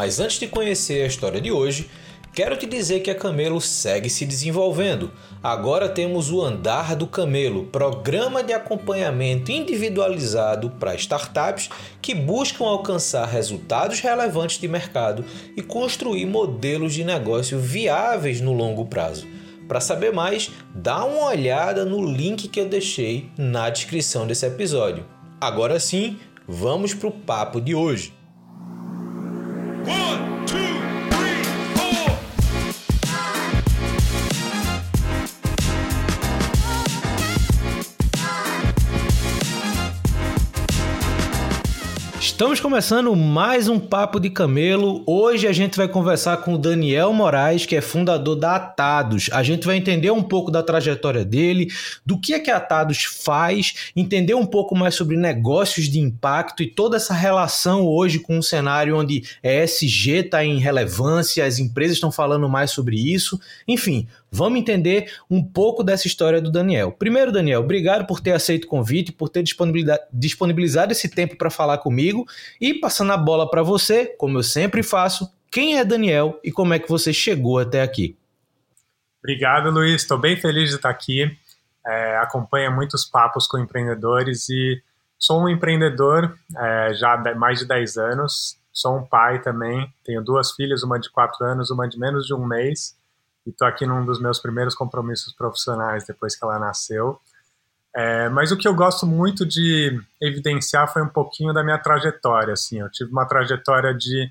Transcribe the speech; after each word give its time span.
Mas 0.00 0.18
antes 0.18 0.38
de 0.38 0.48
conhecer 0.48 1.02
a 1.02 1.06
história 1.06 1.42
de 1.42 1.52
hoje, 1.52 1.90
quero 2.32 2.56
te 2.56 2.64
dizer 2.64 3.00
que 3.00 3.10
a 3.10 3.14
Camelo 3.14 3.60
segue 3.60 4.08
se 4.08 4.24
desenvolvendo. 4.24 5.10
Agora 5.42 5.90
temos 5.90 6.32
o 6.32 6.40
Andar 6.40 6.96
do 6.96 7.06
Camelo, 7.06 7.66
programa 7.66 8.42
de 8.42 8.54
acompanhamento 8.54 9.52
individualizado 9.52 10.70
para 10.80 10.94
startups 10.94 11.68
que 12.00 12.14
buscam 12.14 12.64
alcançar 12.64 13.28
resultados 13.28 14.00
relevantes 14.00 14.58
de 14.58 14.66
mercado 14.66 15.22
e 15.54 15.60
construir 15.60 16.24
modelos 16.24 16.94
de 16.94 17.04
negócio 17.04 17.58
viáveis 17.58 18.40
no 18.40 18.54
longo 18.54 18.86
prazo. 18.86 19.28
Para 19.68 19.80
saber 19.80 20.14
mais, 20.14 20.50
dá 20.74 21.04
uma 21.04 21.26
olhada 21.26 21.84
no 21.84 22.02
link 22.02 22.48
que 22.48 22.58
eu 22.58 22.70
deixei 22.70 23.28
na 23.36 23.68
descrição 23.68 24.26
desse 24.26 24.46
episódio. 24.46 25.04
Agora 25.38 25.78
sim, 25.78 26.18
vamos 26.48 26.94
para 26.94 27.08
o 27.08 27.12
papo 27.12 27.60
de 27.60 27.74
hoje. 27.74 28.18
One. 29.90 30.29
Estamos 42.40 42.58
começando 42.58 43.14
mais 43.14 43.68
um 43.68 43.78
Papo 43.78 44.18
de 44.18 44.30
Camelo. 44.30 45.02
Hoje 45.06 45.46
a 45.46 45.52
gente 45.52 45.76
vai 45.76 45.86
conversar 45.86 46.38
com 46.38 46.54
o 46.54 46.58
Daniel 46.58 47.12
Moraes, 47.12 47.66
que 47.66 47.76
é 47.76 47.82
fundador 47.82 48.34
da 48.34 48.56
Atados. 48.56 49.28
A 49.30 49.42
gente 49.42 49.66
vai 49.66 49.76
entender 49.76 50.10
um 50.10 50.22
pouco 50.22 50.50
da 50.50 50.62
trajetória 50.62 51.22
dele, 51.22 51.70
do 52.04 52.18
que 52.18 52.32
é 52.32 52.40
que 52.40 52.50
a 52.50 52.56
Atados 52.56 53.04
faz, 53.04 53.92
entender 53.94 54.32
um 54.32 54.46
pouco 54.46 54.74
mais 54.74 54.94
sobre 54.94 55.18
negócios 55.18 55.86
de 55.86 56.00
impacto 56.00 56.62
e 56.62 56.66
toda 56.66 56.96
essa 56.96 57.12
relação 57.12 57.86
hoje 57.86 58.18
com 58.18 58.38
um 58.38 58.42
cenário 58.42 58.96
onde 58.96 59.22
ESG 59.42 60.20
está 60.20 60.42
em 60.42 60.58
relevância, 60.58 61.44
as 61.44 61.58
empresas 61.58 61.98
estão 61.98 62.10
falando 62.10 62.48
mais 62.48 62.70
sobre 62.70 62.96
isso. 62.96 63.38
Enfim, 63.68 64.08
Vamos 64.32 64.60
entender 64.60 65.12
um 65.28 65.42
pouco 65.42 65.82
dessa 65.82 66.06
história 66.06 66.40
do 66.40 66.52
Daniel. 66.52 66.92
Primeiro, 66.92 67.32
Daniel, 67.32 67.60
obrigado 67.60 68.06
por 68.06 68.20
ter 68.20 68.30
aceito 68.32 68.64
o 68.64 68.68
convite, 68.68 69.10
por 69.10 69.28
ter 69.28 69.42
disponibilizado 70.12 70.92
esse 70.92 71.08
tempo 71.08 71.36
para 71.36 71.50
falar 71.50 71.78
comigo 71.78 72.24
e 72.60 72.74
passando 72.74 73.12
a 73.12 73.16
bola 73.16 73.50
para 73.50 73.62
você, 73.62 74.06
como 74.06 74.38
eu 74.38 74.42
sempre 74.42 74.84
faço. 74.84 75.28
Quem 75.50 75.78
é 75.78 75.84
Daniel 75.84 76.38
e 76.44 76.52
como 76.52 76.72
é 76.72 76.78
que 76.78 76.88
você 76.88 77.12
chegou 77.12 77.58
até 77.58 77.82
aqui? 77.82 78.16
Obrigado, 79.18 79.70
Luiz. 79.70 80.02
Estou 80.02 80.16
bem 80.16 80.36
feliz 80.36 80.70
de 80.70 80.76
estar 80.76 80.90
aqui. 80.90 81.36
É, 81.84 82.20
muitos 82.70 83.04
papos 83.04 83.48
com 83.48 83.58
empreendedores 83.58 84.48
e 84.48 84.80
sou 85.18 85.42
um 85.42 85.48
empreendedor 85.48 86.38
é, 86.56 86.94
já 86.94 87.14
há 87.14 87.34
mais 87.34 87.58
de 87.58 87.66
10 87.66 87.96
anos. 87.96 88.60
Sou 88.72 88.96
um 88.96 89.04
pai 89.04 89.42
também. 89.42 89.92
Tenho 90.04 90.22
duas 90.22 90.52
filhas, 90.52 90.84
uma 90.84 91.00
de 91.00 91.10
4 91.10 91.44
anos, 91.44 91.70
uma 91.70 91.88
de 91.88 91.98
menos 91.98 92.26
de 92.26 92.32
um 92.32 92.46
mês 92.46 92.99
e 93.46 93.50
estou 93.50 93.66
aqui 93.66 93.86
num 93.86 94.04
dos 94.04 94.20
meus 94.20 94.38
primeiros 94.38 94.74
compromissos 94.74 95.32
profissionais 95.32 96.04
depois 96.06 96.36
que 96.36 96.44
ela 96.44 96.58
nasceu. 96.58 97.20
É, 97.94 98.28
mas 98.28 98.52
o 98.52 98.56
que 98.56 98.68
eu 98.68 98.74
gosto 98.74 99.06
muito 99.06 99.44
de 99.44 100.00
evidenciar 100.20 100.92
foi 100.92 101.02
um 101.02 101.08
pouquinho 101.08 101.52
da 101.52 101.64
minha 101.64 101.78
trajetória. 101.78 102.52
Assim, 102.52 102.80
eu 102.80 102.90
tive 102.90 103.10
uma 103.10 103.26
trajetória 103.26 103.92
de 103.92 104.30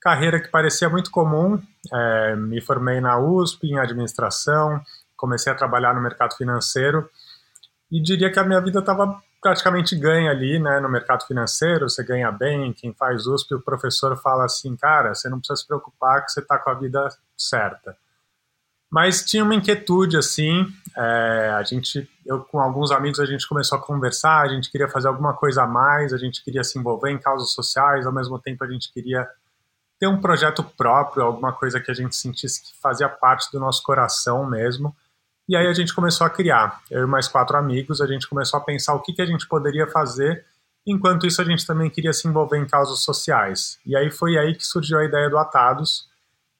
carreira 0.00 0.40
que 0.40 0.48
parecia 0.48 0.88
muito 0.88 1.10
comum. 1.10 1.60
É, 1.92 2.36
me 2.36 2.60
formei 2.60 3.00
na 3.00 3.18
USP 3.18 3.66
em 3.66 3.78
administração, 3.78 4.80
comecei 5.16 5.52
a 5.52 5.56
trabalhar 5.56 5.94
no 5.94 6.00
mercado 6.00 6.36
financeiro 6.36 7.08
e 7.90 8.00
diria 8.00 8.30
que 8.30 8.38
a 8.38 8.44
minha 8.44 8.60
vida 8.60 8.78
estava 8.78 9.20
praticamente 9.42 9.96
ganha 9.96 10.30
ali, 10.30 10.58
né, 10.58 10.78
no 10.80 10.88
mercado 10.88 11.26
financeiro. 11.26 11.88
Você 11.88 12.04
ganha 12.04 12.30
bem. 12.30 12.72
Quem 12.72 12.92
faz 12.94 13.26
USP, 13.26 13.54
o 13.54 13.60
professor 13.60 14.16
fala 14.18 14.44
assim, 14.44 14.76
cara, 14.76 15.14
você 15.14 15.28
não 15.28 15.38
precisa 15.38 15.56
se 15.56 15.66
preocupar 15.66 16.24
que 16.24 16.30
você 16.30 16.40
está 16.40 16.58
com 16.58 16.70
a 16.70 16.74
vida 16.74 17.08
certa. 17.36 17.96
Mas 18.90 19.24
tinha 19.24 19.44
uma 19.44 19.54
inquietude, 19.54 20.16
assim, 20.16 20.66
é, 20.96 21.54
a 21.56 21.62
gente, 21.62 22.08
eu 22.26 22.40
com 22.40 22.58
alguns 22.58 22.90
amigos, 22.90 23.20
a 23.20 23.26
gente 23.26 23.48
começou 23.48 23.78
a 23.78 23.80
conversar, 23.80 24.40
a 24.40 24.48
gente 24.48 24.70
queria 24.70 24.88
fazer 24.88 25.08
alguma 25.08 25.32
coisa 25.32 25.62
a 25.62 25.66
mais, 25.66 26.12
a 26.12 26.18
gente 26.18 26.42
queria 26.42 26.64
se 26.64 26.78
envolver 26.78 27.10
em 27.10 27.18
causas 27.18 27.52
sociais, 27.52 28.04
ao 28.04 28.12
mesmo 28.12 28.38
tempo 28.38 28.64
a 28.64 28.68
gente 28.68 28.92
queria 28.92 29.28
ter 30.00 30.08
um 30.08 30.20
projeto 30.20 30.64
próprio, 30.64 31.22
alguma 31.22 31.52
coisa 31.52 31.78
que 31.78 31.90
a 31.90 31.94
gente 31.94 32.16
sentisse 32.16 32.62
que 32.62 32.80
fazia 32.80 33.08
parte 33.08 33.52
do 33.52 33.60
nosso 33.60 33.82
coração 33.82 34.48
mesmo. 34.48 34.96
E 35.48 35.54
aí 35.54 35.66
a 35.66 35.72
gente 35.74 35.94
começou 35.94 36.26
a 36.26 36.30
criar. 36.30 36.80
Eu 36.90 37.04
e 37.04 37.06
mais 37.06 37.28
quatro 37.28 37.56
amigos, 37.56 38.00
a 38.00 38.06
gente 38.06 38.26
começou 38.26 38.58
a 38.58 38.62
pensar 38.62 38.94
o 38.94 39.00
que, 39.00 39.12
que 39.12 39.20
a 39.20 39.26
gente 39.26 39.46
poderia 39.46 39.86
fazer. 39.86 40.44
Enquanto 40.86 41.26
isso, 41.26 41.42
a 41.42 41.44
gente 41.44 41.66
também 41.66 41.90
queria 41.90 42.12
se 42.12 42.26
envolver 42.26 42.58
em 42.58 42.66
causas 42.66 43.00
sociais. 43.00 43.78
E 43.84 43.94
aí 43.94 44.10
foi 44.10 44.38
aí 44.38 44.54
que 44.54 44.66
surgiu 44.66 44.98
a 44.98 45.04
ideia 45.04 45.28
do 45.28 45.36
Atados, 45.36 46.08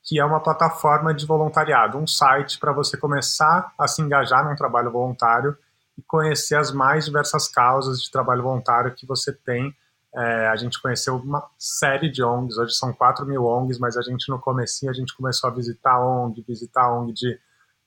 que 0.03 0.19
é 0.19 0.25
uma 0.25 0.41
plataforma 0.41 1.13
de 1.13 1.27
voluntariado, 1.27 1.99
um 1.99 2.07
site 2.07 2.59
para 2.59 2.73
você 2.73 2.97
começar 2.97 3.73
a 3.79 3.87
se 3.87 4.01
engajar 4.01 4.49
num 4.49 4.57
trabalho 4.57 4.91
voluntário 4.91 5.57
e 5.97 6.03
conhecer 6.03 6.57
as 6.57 6.73
mais 6.73 7.05
diversas 7.05 7.49
causas 7.49 8.03
de 8.03 8.11
trabalho 8.11 8.43
voluntário 8.43 8.95
que 8.95 9.07
você 9.07 9.33
tem. 9.33 9.75
É, 10.15 10.49
a 10.49 10.57
gente 10.57 10.81
conheceu 10.81 11.17
uma 11.17 11.47
série 11.59 12.11
de 12.11 12.23
ONGs, 12.23 12.59
hoje 12.59 12.75
são 12.75 12.93
4 12.93 13.25
mil 13.27 13.45
ONGs, 13.45 13.79
mas 13.79 13.97
a 13.97 14.03
gente 14.03 14.29
no 14.29 14.41
comecinho 14.41 14.91
a 14.91 14.95
gente 14.95 15.15
começou 15.15 15.49
a 15.49 15.53
visitar 15.53 16.01
ONG, 16.01 16.43
visitar 16.43 16.91
ONG 16.91 17.13
de 17.13 17.39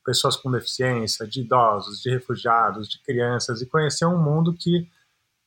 pessoas 0.05 0.35
com 0.35 0.51
deficiência, 0.51 1.25
de 1.25 1.41
idosos, 1.41 2.01
de 2.01 2.09
refugiados, 2.09 2.87
de 2.87 3.01
crianças, 3.01 3.61
e 3.61 3.65
conhecer 3.65 4.05
um 4.05 4.21
mundo 4.21 4.53
que 4.53 4.87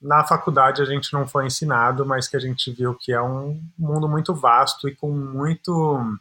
na 0.01 0.25
faculdade 0.25 0.83
a 0.83 0.85
gente 0.85 1.13
não 1.13 1.27
foi 1.27 1.47
ensinado, 1.47 2.05
mas 2.05 2.29
que 2.29 2.37
a 2.37 2.41
gente 2.41 2.71
viu 2.71 2.95
que 2.95 3.13
é 3.13 3.23
um 3.23 3.61
mundo 3.79 4.09
muito 4.09 4.35
vasto 4.35 4.89
e 4.89 4.95
com 4.95 5.11
muito 5.11 6.19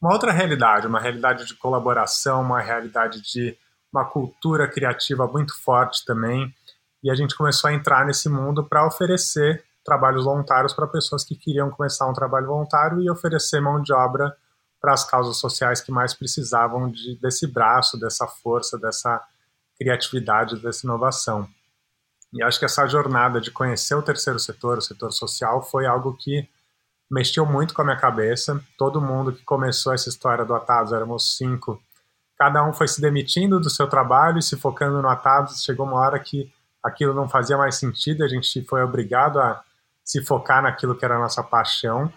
uma 0.00 0.12
outra 0.12 0.32
realidade, 0.32 0.86
uma 0.86 1.00
realidade 1.00 1.46
de 1.46 1.54
colaboração, 1.54 2.40
uma 2.40 2.60
realidade 2.60 3.20
de 3.20 3.56
uma 3.92 4.04
cultura 4.04 4.66
criativa 4.66 5.26
muito 5.26 5.54
forte 5.60 6.04
também. 6.04 6.54
E 7.02 7.10
a 7.10 7.14
gente 7.14 7.36
começou 7.36 7.68
a 7.68 7.72
entrar 7.72 8.06
nesse 8.06 8.28
mundo 8.28 8.64
para 8.64 8.86
oferecer 8.86 9.64
trabalhos 9.84 10.24
voluntários 10.24 10.72
para 10.72 10.86
pessoas 10.86 11.24
que 11.24 11.34
queriam 11.34 11.70
começar 11.70 12.08
um 12.08 12.12
trabalho 12.12 12.46
voluntário 12.46 13.00
e 13.00 13.10
oferecer 13.10 13.60
mão 13.60 13.82
de 13.82 13.92
obra 13.92 14.34
para 14.80 14.92
as 14.92 15.04
causas 15.04 15.36
sociais 15.36 15.80
que 15.80 15.92
mais 15.92 16.14
precisavam 16.14 16.90
de, 16.90 17.18
desse 17.20 17.46
braço, 17.46 17.98
dessa 17.98 18.26
força, 18.26 18.78
dessa 18.78 19.22
criatividade, 19.78 20.60
dessa 20.62 20.86
inovação. 20.86 21.48
E 22.32 22.42
acho 22.42 22.58
que 22.58 22.64
essa 22.64 22.86
jornada 22.86 23.40
de 23.40 23.50
conhecer 23.50 23.94
o 23.94 24.02
terceiro 24.02 24.38
setor, 24.38 24.78
o 24.78 24.82
setor 24.82 25.12
social, 25.12 25.62
foi 25.62 25.86
algo 25.86 26.16
que 26.16 26.48
mexeu 27.10 27.44
muito 27.44 27.74
com 27.74 27.82
a 27.82 27.84
minha 27.84 27.96
cabeça. 27.96 28.62
Todo 28.78 29.00
mundo 29.00 29.32
que 29.32 29.42
começou 29.42 29.92
essa 29.92 30.08
história 30.08 30.44
do 30.44 30.54
Atados, 30.54 30.92
éramos 30.92 31.36
cinco, 31.36 31.82
cada 32.38 32.64
um 32.64 32.72
foi 32.72 32.86
se 32.86 33.00
demitindo 33.00 33.58
do 33.58 33.68
seu 33.68 33.88
trabalho 33.88 34.38
e 34.38 34.42
se 34.42 34.56
focando 34.56 35.02
no 35.02 35.08
Atados. 35.08 35.64
Chegou 35.64 35.86
uma 35.86 35.98
hora 35.98 36.18
que 36.18 36.50
aquilo 36.82 37.12
não 37.12 37.28
fazia 37.28 37.56
mais 37.58 37.74
sentido, 37.74 38.24
a 38.24 38.28
gente 38.28 38.64
foi 38.64 38.82
obrigado 38.82 39.40
a 39.40 39.62
se 40.04 40.24
focar 40.24 40.62
naquilo 40.62 40.94
que 40.94 41.04
era 41.04 41.16
a 41.16 41.20
nossa 41.20 41.42
paixão. 41.42 42.12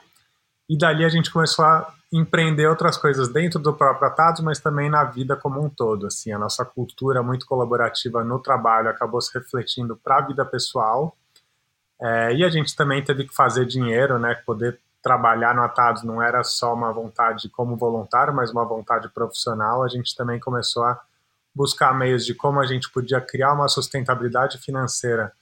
E 0.70 0.78
dali 0.78 1.04
a 1.04 1.10
gente 1.10 1.32
começou 1.32 1.66
a 1.66 1.94
empreender 2.12 2.68
outras 2.68 2.96
coisas 2.96 3.28
dentro 3.28 3.60
do 3.60 3.74
próprio 3.74 4.08
Atados, 4.08 4.42
mas 4.42 4.60
também 4.60 4.90
na 4.90 5.04
vida 5.04 5.36
como 5.36 5.64
um 5.64 5.70
todo. 5.70 6.08
Assim, 6.08 6.32
a 6.32 6.38
nossa 6.38 6.64
cultura 6.64 7.24
muito 7.24 7.46
colaborativa 7.46 8.24
no 8.24 8.40
trabalho 8.40 8.90
acabou 8.90 9.20
se 9.20 9.34
refletindo 9.38 9.98
para 9.98 10.20
a 10.20 10.22
vida 10.22 10.46
pessoal 10.46 11.18
é, 12.04 12.34
e 12.36 12.44
a 12.44 12.50
gente 12.50 12.76
também 12.76 13.02
teve 13.02 13.26
que 13.26 13.34
fazer 13.34 13.66
dinheiro, 13.66 14.20
né? 14.20 14.36
Poder 14.36 14.78
trabalhar 15.04 15.54
no 15.54 15.62
Atados 15.62 16.02
não 16.02 16.24
era 16.24 16.44
só 16.44 16.74
uma 16.74 16.92
vontade 16.94 17.50
como 17.50 17.76
voluntário, 17.76 18.34
mas 18.34 18.52
uma 18.52 18.64
vontade 18.64 19.10
profissional. 19.10 19.84
A 19.84 19.90
gente 19.90 20.16
também 20.16 20.40
começou 20.40 20.86
a 20.86 21.00
buscar 21.54 21.94
meios 21.94 22.26
de 22.26 22.34
como 22.34 22.60
a 22.60 22.66
gente 22.66 22.90
podia 22.90 23.20
criar 23.20 23.52
uma 23.52 23.68
sustentabilidade 23.68 24.58
financeira 24.58 25.34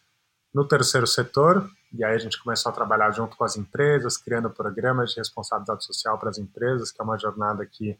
no 0.52 0.68
terceiro 0.68 1.06
setor. 1.06 1.70
E 1.94 2.04
aí 2.04 2.16
a 2.16 2.18
gente 2.18 2.42
começou 2.42 2.72
a 2.72 2.76
trabalhar 2.76 3.12
junto 3.12 3.38
com 3.38 3.44
as 3.44 3.56
empresas, 3.56 4.18
criando 4.18 4.50
programas 4.50 5.12
de 5.12 5.18
responsabilidade 5.18 5.86
social 5.86 6.18
para 6.18 6.32
as 6.32 6.40
empresas, 6.40 6.92
que 6.92 7.00
é 7.00 7.04
uma 7.04 7.18
jornada 7.18 7.64
que 7.66 7.98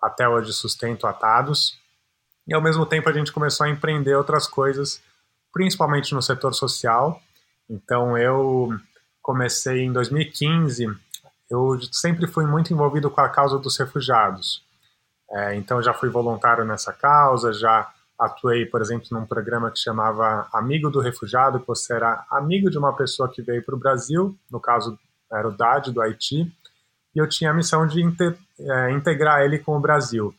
até 0.00 0.28
hoje 0.28 0.52
sustenta 0.52 1.06
o 1.06 1.10
Atados. 1.10 1.80
E 2.46 2.54
ao 2.54 2.60
mesmo 2.60 2.84
tempo 2.84 3.08
a 3.08 3.12
gente 3.12 3.32
começou 3.32 3.64
a 3.64 3.70
empreender 3.70 4.14
outras 4.14 4.46
coisas, 4.46 5.02
principalmente 5.52 6.14
no 6.14 6.20
setor 6.20 6.54
social. 6.54 7.20
Então 7.68 8.16
eu 8.16 8.78
comecei 9.28 9.82
em 9.82 9.92
2015, 9.92 10.86
eu 11.50 11.78
sempre 11.92 12.26
fui 12.26 12.46
muito 12.46 12.72
envolvido 12.72 13.10
com 13.10 13.20
a 13.20 13.28
causa 13.28 13.58
dos 13.58 13.76
refugiados. 13.76 14.64
É, 15.30 15.54
então, 15.54 15.82
já 15.82 15.92
fui 15.92 16.08
voluntário 16.08 16.64
nessa 16.64 16.94
causa, 16.94 17.52
já 17.52 17.92
atuei, 18.18 18.64
por 18.64 18.80
exemplo, 18.80 19.06
num 19.10 19.26
programa 19.26 19.70
que 19.70 19.78
chamava 19.78 20.48
Amigo 20.50 20.88
do 20.88 20.98
Refugiado, 20.98 21.60
que 21.60 21.66
você 21.66 21.92
era 21.92 22.24
amigo 22.30 22.70
de 22.70 22.78
uma 22.78 22.96
pessoa 22.96 23.28
que 23.28 23.42
veio 23.42 23.62
para 23.62 23.74
o 23.74 23.78
Brasil, 23.78 24.34
no 24.50 24.58
caso 24.58 24.98
era 25.30 25.46
o 25.46 25.54
DAD 25.54 25.92
do 25.92 26.00
Haiti, 26.00 26.50
e 27.14 27.18
eu 27.18 27.28
tinha 27.28 27.50
a 27.50 27.54
missão 27.54 27.86
de 27.86 28.00
é, 28.00 28.90
integrar 28.92 29.42
ele 29.42 29.58
com 29.58 29.76
o 29.76 29.80
Brasil. 29.80 30.34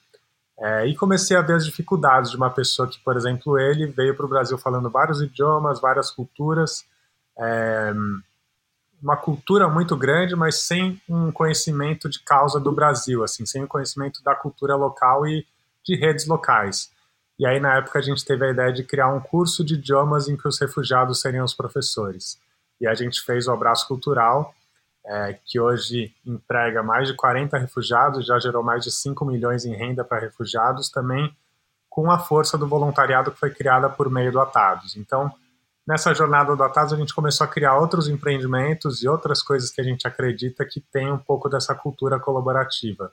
É, 0.57 0.87
e 0.87 0.95
comecei 0.95 1.37
a 1.37 1.43
ver 1.43 1.53
as 1.53 1.65
dificuldades 1.65 2.31
de 2.31 2.37
uma 2.37 2.49
pessoa 2.49 2.87
que, 2.87 2.97
por 3.03 3.15
exemplo, 3.15 3.59
ele 3.59 3.85
veio 3.85 4.15
para 4.15 4.25
o 4.25 4.29
Brasil 4.29 4.57
falando 4.57 4.89
vários 4.89 5.21
idiomas, 5.21 5.79
várias 5.79 6.09
culturas, 6.09 6.83
é, 7.37 7.93
uma 9.01 9.15
cultura 9.15 9.67
muito 9.67 9.95
grande, 9.95 10.35
mas 10.35 10.61
sem 10.61 11.01
um 11.07 11.31
conhecimento 11.31 12.09
de 12.09 12.19
causa 12.19 12.59
do 12.59 12.71
Brasil, 12.71 13.23
assim, 13.23 13.45
sem 13.45 13.61
o 13.61 13.65
um 13.65 13.67
conhecimento 13.67 14.23
da 14.23 14.35
cultura 14.35 14.75
local 14.75 15.27
e 15.27 15.45
de 15.83 15.95
redes 15.95 16.27
locais. 16.27 16.91
E 17.37 17.45
aí, 17.45 17.59
na 17.59 17.77
época, 17.77 17.99
a 17.99 18.01
gente 18.01 18.25
teve 18.25 18.45
a 18.45 18.51
ideia 18.51 18.73
de 18.73 18.83
criar 18.83 19.07
um 19.13 19.19
curso 19.19 19.63
de 19.63 19.75
idiomas 19.75 20.27
em 20.27 20.35
que 20.35 20.47
os 20.47 20.59
refugiados 20.59 21.21
seriam 21.21 21.45
os 21.45 21.53
professores. 21.53 22.37
E 22.81 22.87
a 22.87 22.93
gente 22.93 23.21
fez 23.21 23.47
o 23.47 23.51
Abraço 23.51 23.87
Cultural, 23.87 24.53
é, 25.05 25.37
que 25.45 25.59
hoje 25.59 26.13
emprega 26.25 26.83
mais 26.83 27.07
de 27.07 27.13
40 27.13 27.57
refugiados, 27.57 28.25
já 28.25 28.37
gerou 28.39 28.61
mais 28.61 28.83
de 28.83 28.91
5 28.91 29.25
milhões 29.25 29.65
em 29.65 29.73
renda 29.73 30.03
para 30.03 30.19
refugiados, 30.19 30.89
também 30.89 31.33
com 31.89 32.11
a 32.11 32.19
força 32.19 32.57
do 32.57 32.67
voluntariado 32.67 33.31
que 33.31 33.39
foi 33.39 33.51
criada 33.51 33.89
por 33.89 34.09
meio 34.09 34.31
do 34.31 34.39
Atados. 34.39 34.95
Então, 34.95 35.33
nessa 35.89 36.13
jornada 36.13 36.55
do 36.55 36.63
Atados, 36.63 36.93
a 36.93 36.95
gente 36.95 37.15
começou 37.15 37.45
a 37.45 37.47
criar 37.47 37.75
outros 37.75 38.07
empreendimentos 38.07 39.01
e 39.01 39.07
outras 39.07 39.41
coisas 39.41 39.71
que 39.71 39.81
a 39.81 39.83
gente 39.83 40.07
acredita 40.07 40.63
que 40.63 40.79
tem 40.79 41.11
um 41.11 41.17
pouco 41.17 41.49
dessa 41.49 41.73
cultura 41.73 42.19
colaborativa. 42.19 43.11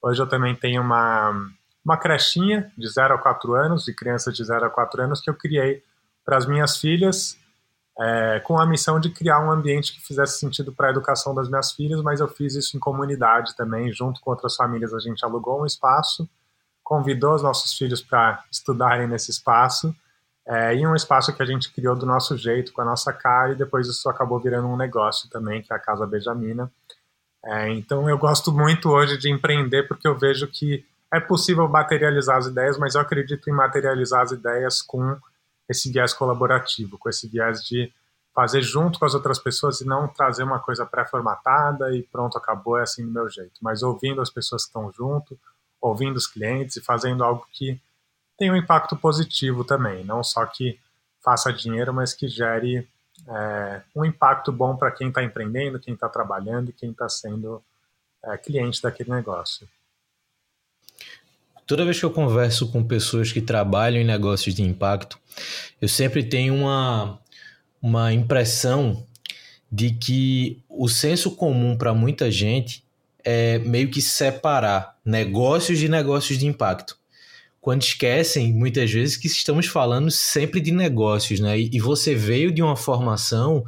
Hoje 0.00 0.22
eu 0.22 0.26
também 0.26 0.54
tenho 0.54 0.80
uma 0.80 1.46
uma 1.84 1.96
crechinha 1.96 2.72
de 2.76 2.88
0 2.88 3.14
a 3.14 3.18
4 3.18 3.54
anos, 3.54 3.84
de 3.84 3.94
crianças 3.94 4.34
de 4.34 4.42
0 4.42 4.64
a 4.64 4.70
4 4.70 5.02
anos, 5.02 5.20
que 5.20 5.30
eu 5.30 5.34
criei 5.34 5.84
para 6.24 6.38
as 6.38 6.46
minhas 6.46 6.78
filhas, 6.78 7.38
é, 8.00 8.40
com 8.40 8.58
a 8.58 8.66
missão 8.66 8.98
de 8.98 9.10
criar 9.10 9.38
um 9.38 9.52
ambiente 9.52 9.92
que 9.92 10.04
fizesse 10.04 10.40
sentido 10.40 10.72
para 10.72 10.88
a 10.88 10.90
educação 10.90 11.32
das 11.32 11.48
minhas 11.48 11.70
filhas, 11.72 12.02
mas 12.02 12.18
eu 12.18 12.26
fiz 12.26 12.56
isso 12.56 12.76
em 12.76 12.80
comunidade 12.80 13.54
também, 13.54 13.92
junto 13.92 14.20
com 14.22 14.30
outras 14.30 14.56
famílias. 14.56 14.92
A 14.94 14.98
gente 14.98 15.24
alugou 15.24 15.62
um 15.62 15.66
espaço, 15.66 16.28
convidou 16.82 17.34
os 17.34 17.42
nossos 17.42 17.74
filhos 17.74 18.00
para 18.00 18.42
estudarem 18.50 19.06
nesse 19.06 19.30
espaço, 19.30 19.94
é, 20.46 20.74
um 20.86 20.94
espaço 20.94 21.34
que 21.34 21.42
a 21.42 21.46
gente 21.46 21.72
criou 21.72 21.96
do 21.96 22.06
nosso 22.06 22.36
jeito, 22.36 22.72
com 22.72 22.80
a 22.80 22.84
nossa 22.84 23.12
cara, 23.12 23.52
e 23.52 23.56
depois 23.56 23.88
isso 23.88 24.08
acabou 24.08 24.38
virando 24.38 24.68
um 24.68 24.76
negócio 24.76 25.28
também, 25.28 25.60
que 25.60 25.72
é 25.72 25.76
a 25.76 25.80
Casa 25.80 26.06
Benjamina. 26.06 26.70
É, 27.44 27.70
então 27.70 28.08
eu 28.08 28.16
gosto 28.16 28.52
muito 28.52 28.90
hoje 28.90 29.18
de 29.18 29.30
empreender, 29.30 29.84
porque 29.88 30.06
eu 30.06 30.16
vejo 30.16 30.46
que 30.46 30.84
é 31.12 31.18
possível 31.18 31.68
materializar 31.68 32.36
as 32.36 32.46
ideias, 32.46 32.78
mas 32.78 32.94
eu 32.94 33.00
acredito 33.00 33.50
em 33.50 33.52
materializar 33.52 34.22
as 34.22 34.32
ideias 34.32 34.82
com 34.82 35.16
esse 35.68 35.90
viés 35.90 36.12
colaborativo, 36.12 36.96
com 36.98 37.08
esse 37.08 37.28
viés 37.28 37.64
de 37.64 37.92
fazer 38.34 38.60
junto 38.60 38.98
com 38.98 39.04
as 39.04 39.14
outras 39.14 39.38
pessoas 39.38 39.80
e 39.80 39.86
não 39.86 40.06
trazer 40.06 40.42
uma 40.42 40.58
coisa 40.60 40.84
pré-formatada 40.84 41.96
e 41.96 42.02
pronto, 42.02 42.36
acabou, 42.36 42.78
é 42.78 42.82
assim 42.82 43.04
do 43.04 43.10
meu 43.10 43.28
jeito. 43.28 43.54
Mas 43.62 43.82
ouvindo 43.82 44.20
as 44.20 44.30
pessoas 44.30 44.62
que 44.62 44.68
estão 44.68 44.92
junto, 44.92 45.38
ouvindo 45.80 46.16
os 46.16 46.26
clientes 46.26 46.76
e 46.76 46.82
fazendo 46.82 47.24
algo 47.24 47.46
que 47.50 47.80
tem 48.38 48.50
um 48.50 48.56
impacto 48.56 48.96
positivo 48.96 49.64
também, 49.64 50.04
não 50.04 50.22
só 50.22 50.44
que 50.46 50.78
faça 51.24 51.52
dinheiro, 51.52 51.92
mas 51.92 52.12
que 52.12 52.28
gere 52.28 52.86
é, 53.28 53.82
um 53.94 54.04
impacto 54.04 54.52
bom 54.52 54.76
para 54.76 54.90
quem 54.90 55.08
está 55.08 55.22
empreendendo, 55.22 55.80
quem 55.80 55.94
está 55.94 56.08
trabalhando 56.08 56.70
e 56.70 56.72
quem 56.72 56.90
está 56.90 57.08
sendo 57.08 57.62
é, 58.24 58.36
cliente 58.36 58.80
daquele 58.82 59.10
negócio. 59.10 59.68
Toda 61.66 61.84
vez 61.84 61.98
que 61.98 62.04
eu 62.04 62.12
converso 62.12 62.70
com 62.70 62.84
pessoas 62.84 63.32
que 63.32 63.40
trabalham 63.40 64.00
em 64.00 64.04
negócios 64.04 64.54
de 64.54 64.62
impacto, 64.62 65.18
eu 65.80 65.88
sempre 65.88 66.22
tenho 66.22 66.54
uma, 66.54 67.18
uma 67.82 68.12
impressão 68.12 69.04
de 69.70 69.90
que 69.90 70.62
o 70.68 70.88
senso 70.88 71.34
comum 71.34 71.76
para 71.76 71.92
muita 71.92 72.30
gente 72.30 72.84
é 73.24 73.58
meio 73.58 73.90
que 73.90 74.00
separar 74.00 74.96
negócios 75.04 75.80
de 75.80 75.88
negócios 75.88 76.38
de 76.38 76.46
impacto. 76.46 76.96
Quando 77.66 77.82
esquecem, 77.82 78.52
muitas 78.52 78.92
vezes, 78.92 79.16
que 79.16 79.26
estamos 79.26 79.66
falando 79.66 80.08
sempre 80.08 80.60
de 80.60 80.70
negócios, 80.70 81.40
né? 81.40 81.58
E 81.58 81.80
você 81.80 82.14
veio 82.14 82.52
de 82.52 82.62
uma 82.62 82.76
formação 82.76 83.64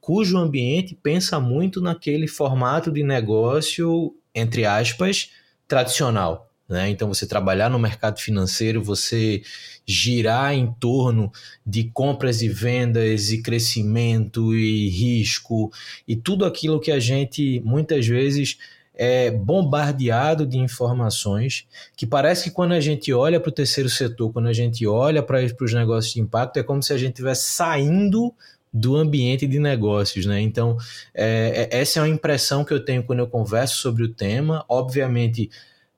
cujo 0.00 0.38
ambiente 0.38 0.94
pensa 0.94 1.40
muito 1.40 1.80
naquele 1.80 2.28
formato 2.28 2.92
de 2.92 3.02
negócio, 3.02 4.14
entre 4.32 4.64
aspas, 4.64 5.32
tradicional. 5.66 6.48
Né? 6.68 6.90
Então, 6.90 7.08
você 7.08 7.26
trabalhar 7.26 7.68
no 7.68 7.76
mercado 7.76 8.20
financeiro, 8.20 8.80
você 8.80 9.42
girar 9.84 10.54
em 10.54 10.72
torno 10.74 11.32
de 11.66 11.90
compras 11.92 12.42
e 12.42 12.48
vendas 12.48 13.32
e 13.32 13.42
crescimento 13.42 14.54
e 14.54 14.88
risco 14.90 15.72
e 16.06 16.14
tudo 16.14 16.44
aquilo 16.44 16.78
que 16.78 16.92
a 16.92 17.00
gente 17.00 17.60
muitas 17.64 18.06
vezes 18.06 18.58
é 19.02 19.30
bombardeado 19.30 20.46
de 20.46 20.58
informações 20.58 21.66
que 21.96 22.06
parece 22.06 22.44
que 22.44 22.50
quando 22.50 22.72
a 22.72 22.80
gente 22.80 23.10
olha 23.14 23.40
para 23.40 23.48
o 23.48 23.52
terceiro 23.52 23.88
setor, 23.88 24.30
quando 24.30 24.48
a 24.48 24.52
gente 24.52 24.86
olha 24.86 25.22
para 25.22 25.40
os 25.58 25.72
negócios 25.72 26.12
de 26.12 26.20
impacto, 26.20 26.58
é 26.58 26.62
como 26.62 26.82
se 26.82 26.92
a 26.92 26.98
gente 26.98 27.12
estivesse 27.12 27.50
saindo 27.50 28.30
do 28.70 28.96
ambiente 28.96 29.46
de 29.46 29.58
negócios, 29.58 30.26
né? 30.26 30.42
Então, 30.42 30.76
é, 31.14 31.70
é 31.72 31.80
essa 31.80 31.98
é 31.98 32.02
uma 32.02 32.10
impressão 32.10 32.62
que 32.62 32.74
eu 32.74 32.84
tenho 32.84 33.02
quando 33.02 33.20
eu 33.20 33.26
converso 33.26 33.78
sobre 33.78 34.02
o 34.02 34.12
tema. 34.12 34.66
Obviamente, 34.68 35.50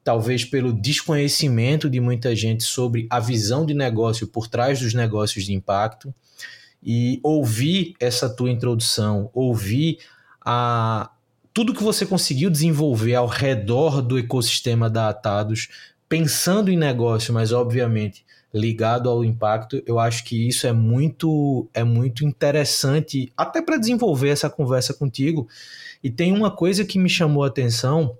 talvez 0.04 0.44
pelo 0.44 0.72
desconhecimento 0.72 1.90
de 1.90 1.98
muita 1.98 2.36
gente 2.36 2.62
sobre 2.62 3.08
a 3.10 3.18
visão 3.18 3.66
de 3.66 3.74
negócio 3.74 4.28
por 4.28 4.46
trás 4.46 4.78
dos 4.78 4.94
negócios 4.94 5.44
de 5.44 5.52
impacto. 5.52 6.14
E 6.80 7.18
ouvir 7.24 7.94
essa 7.98 8.30
tua 8.30 8.50
introdução, 8.50 9.28
ouvir 9.34 9.98
a, 10.40 11.10
tudo 11.52 11.74
que 11.74 11.82
você 11.82 12.06
conseguiu 12.06 12.50
desenvolver 12.50 13.14
ao 13.14 13.26
redor 13.26 14.00
do 14.00 14.18
ecossistema 14.18 14.88
da 14.88 15.08
Atados, 15.08 15.68
pensando 16.08 16.70
em 16.70 16.76
negócio, 16.76 17.32
mas 17.32 17.52
obviamente 17.52 18.24
ligado 18.52 19.08
ao 19.08 19.24
impacto, 19.24 19.82
eu 19.86 19.98
acho 19.98 20.24
que 20.24 20.46
isso 20.46 20.66
é 20.66 20.72
muito 20.72 21.66
é 21.72 21.82
muito 21.82 22.24
interessante 22.24 23.32
até 23.34 23.62
para 23.62 23.78
desenvolver 23.78 24.28
essa 24.28 24.50
conversa 24.50 24.92
contigo. 24.92 25.48
E 26.04 26.10
tem 26.10 26.32
uma 26.32 26.50
coisa 26.50 26.84
que 26.84 26.98
me 26.98 27.08
chamou 27.08 27.44
a 27.44 27.46
atenção 27.46 28.16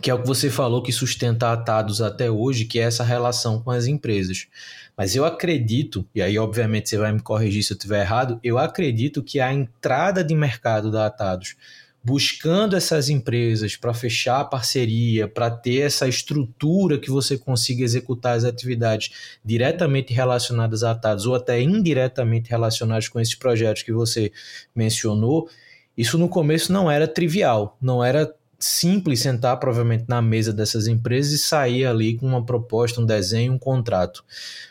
que 0.00 0.10
é 0.10 0.14
o 0.14 0.20
que 0.20 0.26
você 0.26 0.50
falou 0.50 0.82
que 0.82 0.92
sustenta 0.92 1.52
Atados 1.52 2.02
até 2.02 2.30
hoje, 2.30 2.64
que 2.64 2.80
é 2.80 2.82
essa 2.82 3.04
relação 3.04 3.62
com 3.62 3.70
as 3.70 3.86
empresas. 3.86 4.46
Mas 4.96 5.14
eu 5.14 5.24
acredito, 5.24 6.06
e 6.14 6.20
aí 6.20 6.38
obviamente 6.38 6.88
você 6.88 6.98
vai 6.98 7.12
me 7.12 7.20
corrigir 7.20 7.62
se 7.62 7.72
eu 7.72 7.76
estiver 7.76 8.00
errado, 8.00 8.38
eu 8.42 8.58
acredito 8.58 9.22
que 9.22 9.40
a 9.40 9.52
entrada 9.52 10.24
de 10.24 10.34
mercado 10.34 10.90
da 10.90 11.06
Atados, 11.06 11.56
buscando 12.04 12.76
essas 12.76 13.08
empresas 13.08 13.76
para 13.76 13.94
fechar 13.94 14.40
a 14.40 14.44
parceria, 14.44 15.26
para 15.26 15.50
ter 15.50 15.80
essa 15.80 16.06
estrutura 16.06 16.98
que 16.98 17.10
você 17.10 17.38
consiga 17.38 17.82
executar 17.82 18.36
as 18.36 18.44
atividades 18.44 19.38
diretamente 19.42 20.12
relacionadas 20.12 20.84
a 20.84 20.90
Atados 20.90 21.24
ou 21.24 21.34
até 21.34 21.62
indiretamente 21.62 22.50
relacionadas 22.50 23.08
com 23.08 23.18
esses 23.18 23.34
projetos 23.34 23.82
que 23.82 23.92
você 23.92 24.30
mencionou, 24.76 25.48
isso 25.96 26.18
no 26.18 26.28
começo 26.28 26.70
não 26.70 26.90
era 26.90 27.08
trivial, 27.08 27.78
não 27.80 28.04
era 28.04 28.34
simples 28.58 29.20
sentar 29.20 29.58
provavelmente 29.58 30.04
na 30.06 30.20
mesa 30.20 30.52
dessas 30.52 30.86
empresas 30.86 31.32
e 31.32 31.38
sair 31.38 31.86
ali 31.86 32.16
com 32.16 32.26
uma 32.26 32.44
proposta, 32.44 33.00
um 33.00 33.06
desenho, 33.06 33.54
um 33.54 33.58
contrato. 33.58 34.22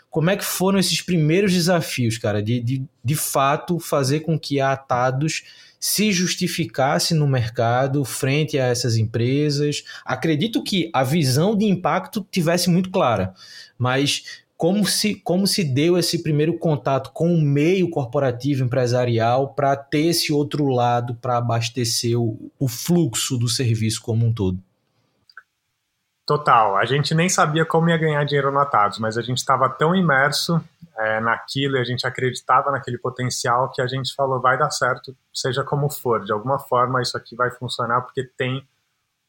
Como 0.09 0.29
é 0.29 0.37
que 0.37 0.45
foram 0.45 0.77
esses 0.77 1.01
primeiros 1.01 1.51
desafios, 1.51 2.19
cara, 2.19 2.43
de, 2.43 2.59
de, 2.59 2.85
de 3.03 3.15
fato 3.15 3.79
fazer 3.79 4.19
com 4.19 4.37
que 4.37 4.59
a 4.59 4.71
Atados 4.71 5.43
se 5.83 6.13
justificasse 6.13 7.13
no 7.13 7.27
mercado 7.27 8.05
frente 8.05 8.57
a 8.57 8.67
essas 8.67 8.95
empresas? 8.95 9.83
Acredito 10.05 10.63
que 10.63 10.89
a 10.93 11.03
visão 11.03 11.57
de 11.57 11.65
impacto 11.65 12.25
tivesse 12.31 12.69
muito 12.69 12.89
clara, 12.89 13.33
mas 13.77 14.43
como 14.55 14.87
se, 14.87 15.13
como 15.15 15.45
se 15.45 15.61
deu 15.61 15.97
esse 15.97 16.23
primeiro 16.23 16.57
contato 16.57 17.11
com 17.11 17.35
o 17.35 17.41
meio 17.41 17.89
corporativo 17.89 18.63
empresarial 18.63 19.53
para 19.53 19.75
ter 19.75 20.05
esse 20.05 20.31
outro 20.31 20.67
lado 20.67 21.15
para 21.15 21.35
abastecer 21.35 22.17
o, 22.17 22.49
o 22.57 22.69
fluxo 22.69 23.37
do 23.37 23.49
serviço 23.49 24.01
como 24.01 24.25
um 24.25 24.31
todo? 24.31 24.57
Total. 26.25 26.77
A 26.77 26.86
gente 26.86 27.13
nem 27.13 27.27
sabia 27.27 27.65
como 27.65 27.89
ia 27.89 27.98
ganhar 27.98 28.24
dinheiro 28.24 28.51
no 28.51 28.60
Atados, 28.60 28.98
mas 28.98 29.18
a 29.18 29.22
gente 29.22 29.39
estava 29.39 29.68
tão 29.70 29.94
imerso 29.94 30.63
é, 30.98 31.20
naquilo 31.20 31.75
e 31.75 31.80
a 31.80 31.84
gente 31.84 32.08
acreditava 32.08 32.72
naquele 32.72 32.98
potencial 32.98 33.70
que 33.72 33.82
a 33.82 33.88
gente 33.88 34.13
falou: 34.15 34.39
vai 34.39 34.58
dar 34.58 34.72
certo, 34.72 35.15
seja 35.34 35.63
como 35.63 35.89
for. 35.89 36.24
De 36.24 36.32
alguma 36.32 36.60
forma, 36.60 37.01
isso 37.01 37.18
aqui 37.18 37.36
vai 37.36 37.51
funcionar 37.51 38.01
porque 38.01 38.24
tem 38.24 38.65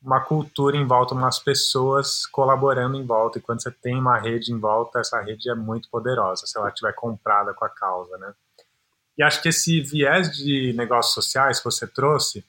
uma 0.01 0.21
cultura 0.21 0.77
em 0.77 0.87
volta, 0.87 1.15
umas 1.15 1.39
pessoas 1.39 2.27
colaborando 2.27 2.97
em 2.97 3.05
volta. 3.05 3.39
E 3.39 3.43
quando 3.43 3.63
você 3.63 3.71
tem 3.71 3.99
uma 3.99 4.19
rede 4.19 4.53
em 4.53 4.59
volta, 4.59 5.01
essa 5.01 5.21
rede 5.21 5.51
é 5.51 5.55
muito 5.55 5.89
poderosa, 5.91 6.47
se 6.47 6.57
ela 6.57 6.69
estiver 6.69 6.93
comprada 6.93 7.55
com 7.55 7.65
a 7.65 7.69
causa, 7.69 8.17
né? 8.19 8.33
E 9.17 9.23
acho 9.23 9.41
que 9.41 9.49
esse 9.49 9.81
viés 9.81 10.37
de 10.37 10.73
negócios 10.77 11.15
sociais 11.15 11.59
que 11.59 11.65
você 11.65 11.87
trouxe 11.87 12.45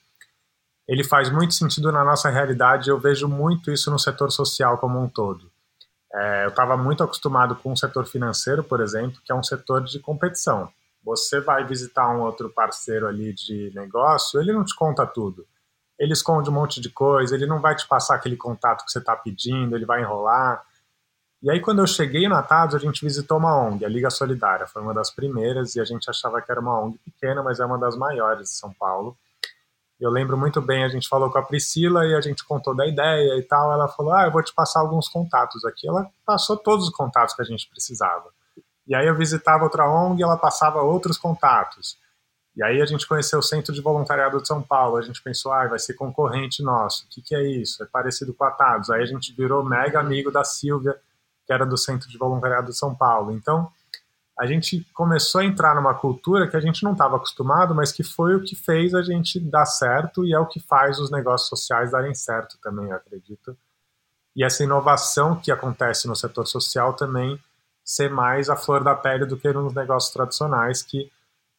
ele 0.88 1.04
faz 1.04 1.30
muito 1.30 1.54
sentido 1.54 1.92
na 1.92 2.04
nossa 2.04 2.30
realidade. 2.30 2.90
Eu 2.90 3.00
vejo 3.00 3.28
muito 3.28 3.72
isso 3.72 3.90
no 3.90 3.98
setor 3.98 4.32
social 4.32 4.78
como 4.78 5.02
um 5.02 5.08
todo. 5.08 5.52
É, 6.14 6.46
eu 6.46 6.50
estava 6.50 6.78
muito 6.78 7.04
acostumado 7.04 7.56
com 7.56 7.74
o 7.74 7.78
setor 7.78 8.06
financeiro, 8.06 8.64
por 8.64 8.80
exemplo, 8.80 9.20
que 9.24 9.32
é 9.32 9.36
um 9.36 9.44
setor 9.44 9.84
de 9.84 10.00
competição. 10.00 10.70
Você 11.04 11.40
vai 11.40 11.66
visitar 11.66 12.10
um 12.10 12.22
outro 12.22 12.50
parceiro 12.50 13.08
ali 13.08 13.34
de 13.34 13.72
negócio, 13.76 14.40
ele 14.40 14.54
não 14.54 14.64
te 14.64 14.76
conta 14.76 15.06
tudo. 15.06 15.46
Ele 16.00 16.14
esconde 16.14 16.50
um 16.50 16.54
monte 16.54 16.80
de 16.80 16.90
coisa, 16.90 17.36
ele 17.36 17.46
não 17.46 17.60
vai 17.60 17.76
te 17.76 17.88
passar 17.88 18.16
aquele 18.16 18.36
contato 18.36 18.86
que 18.86 18.92
você 18.92 19.00
está 19.00 19.16
pedindo, 19.16 19.76
ele 19.76 19.86
vai 19.86 20.02
enrolar. 20.02 20.64
E 21.42 21.50
aí, 21.50 21.60
quando 21.60 21.80
eu 21.80 21.88
cheguei 21.88 22.28
na 22.28 22.42
TADS, 22.42 22.76
a 22.76 22.80
gente 22.80 23.04
visitou 23.04 23.38
uma 23.38 23.56
ONG, 23.56 23.86
a 23.86 23.90
Liga 23.90 24.10
Solidária. 24.10 24.66
Foi 24.68 24.82
uma 24.82 24.94
das 24.94 25.12
primeiras 25.12 25.76
e 25.76 25.80
a 25.80 25.86
gente 25.86 26.10
achava 26.10 26.42
que 26.42 26.52
era 26.52 26.60
uma 26.60 26.80
ONG 26.80 26.98
pequena, 26.98 27.44
mas 27.44 27.60
é 27.60 27.66
uma 27.66 27.78
das 27.78 27.96
maiores 27.96 28.50
de 28.50 28.56
São 28.56 28.74
Paulo. 28.74 29.16
Eu 30.00 30.10
lembro 30.10 30.38
muito 30.38 30.62
bem, 30.62 30.84
a 30.84 30.90
gente 30.90 31.08
falou 31.08 31.32
com 31.32 31.38
a 31.38 31.44
Priscila 31.44 32.06
e 32.06 32.14
a 32.14 32.22
gente 32.22 32.44
contou 32.44 32.76
da 32.76 32.86
ideia 32.86 33.38
e 33.38 33.44
tal. 33.44 33.72
Ela 33.72 33.88
falou: 33.88 34.14
Ah, 34.14 34.26
eu 34.26 34.32
vou 34.32 34.44
te 34.44 34.54
passar 34.54 34.82
alguns 34.82 35.08
contatos 35.08 35.64
aqui. 35.64 35.88
Ela 35.88 36.10
passou 36.26 36.58
todos 36.58 36.88
os 36.88 36.94
contatos 36.94 37.34
que 37.34 37.42
a 37.42 37.46
gente 37.46 37.70
precisava. 37.70 38.30
E 38.88 38.94
aí 38.94 39.08
eu 39.08 39.16
visitava 39.16 39.64
outra 39.64 39.90
ONG 39.90 40.20
e 40.20 40.24
ela 40.24 40.38
passava 40.38 40.82
outros 40.82 41.18
contatos. 41.18 41.98
E 42.56 42.64
aí 42.64 42.82
a 42.82 42.86
gente 42.86 43.08
conheceu 43.08 43.40
o 43.40 43.44
Centro 43.44 43.74
de 43.74 43.82
Voluntariado 43.82 44.42
de 44.42 44.48
São 44.48 44.62
Paulo. 44.62 44.98
A 44.98 45.02
gente 45.02 45.22
pensou, 45.22 45.52
ah, 45.52 45.68
vai 45.68 45.80
ser 45.80 45.94
concorrente 45.94 46.64
nosso. 46.64 47.06
O 47.06 47.10
que, 47.10 47.22
que 47.22 47.36
é 47.36 47.44
isso? 47.44 47.84
É 47.84 47.86
parecido 47.86 48.34
com 48.34 48.46
a 48.46 48.52
TADOS. 48.52 48.90
Aí 48.92 49.02
a 49.02 49.06
gente 49.06 49.34
virou 49.36 49.64
mega 49.64 50.00
amigo 50.00 50.32
da 50.32 50.44
Silvia, 50.44 50.96
que 51.46 51.52
era 51.52 51.66
do 51.66 51.78
Centro 51.78 52.08
de 52.08 52.18
Voluntariado 52.18 52.68
de 52.68 52.78
São 52.78 52.96
Paulo. 52.96 53.32
Então, 53.32 53.70
a 54.38 54.46
gente 54.46 54.86
começou 54.94 55.40
a 55.40 55.46
entrar 55.46 55.76
numa 55.76 55.94
cultura 55.94 56.48
que 56.48 56.58
a 56.58 56.60
gente 56.60 56.84
não 56.84 56.92
estava 56.92 57.16
acostumado, 57.16 57.74
mas 57.74 57.92
que 57.92 58.04
foi 58.04 58.36
o 58.36 58.44
que 58.44 58.56
fez 58.56 58.94
a 58.94 59.02
gente 59.02 59.40
dar 59.40 59.66
certo 59.66 60.26
e 60.26 60.34
é 60.34 60.40
o 60.40 60.46
que 60.46 60.60
faz 60.60 61.00
os 61.00 61.10
negócios 61.10 61.48
sociais 61.48 61.92
darem 61.92 62.14
certo 62.14 62.58
também, 62.62 62.90
eu 62.90 62.96
acredito. 62.96 63.58
E 64.36 64.44
essa 64.44 64.64
inovação 64.64 65.38
que 65.38 65.52
acontece 65.52 66.08
no 66.08 66.16
setor 66.16 66.46
social 66.46 66.94
também 66.94 67.40
ser 67.84 68.10
mais 68.10 68.50
a 68.50 68.58
flor 68.58 68.84
da 68.84 68.94
pele 68.94 69.26
do 69.26 69.38
que 69.38 69.52
nos 69.54 69.74
negócios 69.74 70.12
tradicionais 70.12 70.82
que 70.82 71.10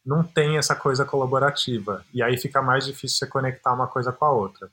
não 0.04 0.22
tem 0.22 0.58
essa 0.58 0.76
coisa 0.76 1.04
colaborativa. 1.04 2.04
E 2.12 2.22
aí 2.22 2.36
fica 2.36 2.60
mais 2.60 2.84
difícil 2.84 3.18
você 3.18 3.26
conectar 3.26 3.72
uma 3.72 3.86
coisa 3.86 4.12
com 4.12 4.24
a 4.24 4.30
outra. 4.30 4.70